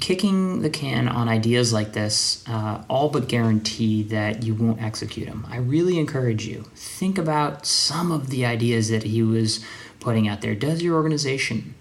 kicking 0.00 0.62
the 0.62 0.70
can 0.70 1.08
on 1.08 1.28
ideas 1.28 1.72
like 1.72 1.92
this 1.92 2.44
uh, 2.48 2.82
all 2.88 3.08
but 3.08 3.28
guarantee 3.28 4.02
that 4.04 4.42
you 4.42 4.54
won't 4.54 4.82
execute 4.82 5.28
them. 5.28 5.46
I 5.50 5.58
really 5.58 5.98
encourage 5.98 6.46
you 6.46 6.64
think 6.74 7.18
about 7.18 7.66
some 7.66 8.10
of 8.10 8.30
the 8.30 8.46
ideas 8.46 8.88
that 8.90 9.02
he 9.02 9.22
was 9.22 9.64
putting 10.00 10.28
out 10.28 10.40
there. 10.40 10.54
Does 10.54 10.82
your 10.82 10.96
organization 10.96 11.74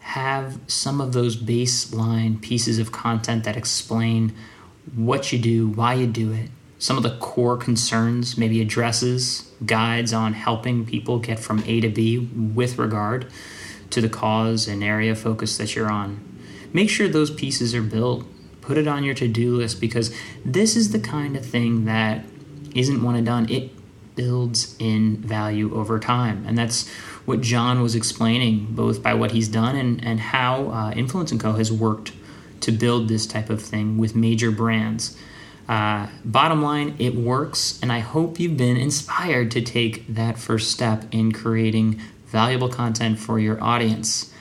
have 0.00 0.58
some 0.66 1.00
of 1.00 1.12
those 1.12 1.36
baseline 1.36 2.40
pieces 2.40 2.78
of 2.78 2.92
content 2.92 3.44
that 3.44 3.56
explain 3.56 4.34
what 4.94 5.32
you 5.32 5.38
do, 5.38 5.68
why 5.68 5.94
you 5.94 6.06
do 6.06 6.32
it, 6.32 6.50
some 6.78 6.98
of 6.98 7.02
the 7.02 7.16
core 7.16 7.56
concerns, 7.56 8.36
maybe 8.36 8.60
addresses, 8.60 9.50
guides 9.64 10.12
on 10.12 10.34
helping 10.34 10.84
people 10.84 11.18
get 11.18 11.38
from 11.38 11.64
A 11.66 11.80
to 11.80 11.88
B 11.88 12.18
with 12.18 12.78
regard 12.78 13.26
to 13.90 14.02
the 14.02 14.08
cause 14.08 14.68
and 14.68 14.84
area 14.84 15.12
of 15.12 15.18
focus 15.18 15.56
that 15.56 15.74
you're 15.74 15.90
on 15.90 16.33
make 16.74 16.90
sure 16.90 17.08
those 17.08 17.30
pieces 17.30 17.74
are 17.74 17.82
built. 17.82 18.26
Put 18.60 18.76
it 18.76 18.86
on 18.86 19.04
your 19.04 19.14
to 19.14 19.28
do 19.28 19.56
list 19.56 19.80
because 19.80 20.14
this 20.44 20.76
is 20.76 20.92
the 20.92 20.98
kind 20.98 21.36
of 21.36 21.46
thing 21.46 21.86
that 21.86 22.26
isn't 22.74 23.02
one 23.02 23.14
and 23.14 23.24
done. 23.24 23.50
It 23.50 23.70
builds 24.16 24.76
in 24.78 25.16
value 25.18 25.74
over 25.74 25.98
time. 25.98 26.44
And 26.46 26.58
that's 26.58 26.88
what 27.24 27.40
John 27.40 27.80
was 27.80 27.94
explaining, 27.94 28.74
both 28.74 29.02
by 29.02 29.14
what 29.14 29.32
he's 29.32 29.48
done 29.48 29.76
and, 29.76 30.04
and 30.04 30.20
how 30.20 30.68
uh, 30.70 30.92
Influence 30.94 31.32
& 31.32 31.38
Co. 31.38 31.52
has 31.52 31.72
worked 31.72 32.12
to 32.60 32.72
build 32.72 33.08
this 33.08 33.26
type 33.26 33.50
of 33.50 33.62
thing 33.62 33.98
with 33.98 34.14
major 34.14 34.50
brands. 34.50 35.16
Uh, 35.68 36.08
bottom 36.24 36.62
line, 36.62 36.94
it 36.98 37.14
works, 37.14 37.78
and 37.82 37.90
I 37.90 38.00
hope 38.00 38.38
you've 38.38 38.56
been 38.56 38.76
inspired 38.76 39.50
to 39.52 39.62
take 39.62 40.06
that 40.08 40.38
first 40.38 40.70
step 40.70 41.06
in 41.10 41.32
creating 41.32 42.00
valuable 42.26 42.68
content 42.68 43.18
for 43.18 43.38
your 43.38 43.62
audience. 43.62 44.33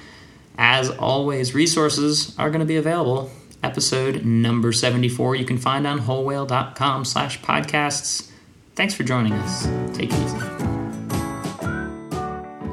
As 0.57 0.89
always, 0.89 1.55
resources 1.55 2.37
are 2.37 2.49
going 2.49 2.59
to 2.59 2.65
be 2.65 2.75
available. 2.75 3.31
Episode 3.63 4.25
number 4.25 4.71
74 4.71 5.35
you 5.35 5.45
can 5.45 5.57
find 5.57 5.87
on 5.87 6.01
wholewhale.com 6.01 7.05
slash 7.05 7.39
podcasts. 7.41 8.29
Thanks 8.75 8.93
for 8.93 9.03
joining 9.03 9.33
us. 9.33 9.65
Take 9.95 10.11
it 10.11 10.19
easy. 10.19 10.37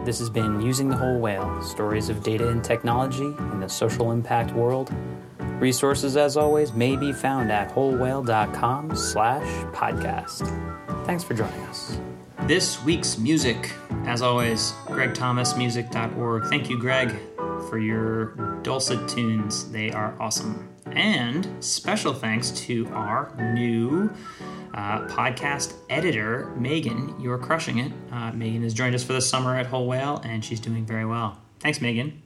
This 0.05 0.19
has 0.19 0.31
been 0.31 0.61
Using 0.61 0.89
the 0.89 0.97
Whole 0.97 1.21
Whale 1.21 1.63
Stories 1.63 2.09
of 2.09 2.23
Data 2.23 2.49
and 2.49 2.65
Technology 2.65 3.27
in 3.27 3.61
the 3.61 3.69
Social 3.69 4.11
Impact 4.11 4.53
World. 4.53 4.93
Resources, 5.61 6.17
as 6.17 6.39
always, 6.39 6.73
may 6.73 6.97
be 6.97 7.13
found 7.13 7.53
at 7.53 7.71
wholewhale.com 7.71 8.97
slash 8.97 9.65
podcast. 9.75 10.47
Thanks 11.05 11.23
for 11.23 11.35
joining 11.35 11.61
us. 11.63 11.99
This 12.45 12.83
week's 12.83 13.19
music, 13.19 13.71
as 14.07 14.23
always, 14.23 14.73
gregthomasmusic.org. 14.87 16.45
Thank 16.47 16.71
you, 16.71 16.79
Greg, 16.79 17.15
for 17.69 17.79
your 17.79 18.61
dulcet 18.63 19.07
tunes. 19.07 19.71
They 19.71 19.93
are 19.93 20.17
awesome. 20.19 20.67
And 20.87 21.63
special 21.63 22.15
thanks 22.15 22.51
to 22.53 22.89
our 22.89 23.33
new 23.55 24.11
uh, 24.73 25.07
podcast 25.09 25.75
editor, 25.91 26.47
Megan. 26.57 27.21
You're 27.21 27.39
crushing 27.39 27.79
it. 27.79 27.93
Uh, 28.11 28.33
Megan 28.33 28.63
has 28.63 28.73
joined 28.73 28.95
us 28.95 29.05
for 29.05 29.13
the 29.13 29.21
summer 29.21 29.55
at 29.57 29.67
Whole 29.67 29.87
Whale, 29.87 30.23
and 30.25 30.43
she's 30.43 30.59
doing 30.59 30.87
very 30.87 31.05
well. 31.05 31.39
Thanks, 31.61 31.83
Megan. 31.83 32.23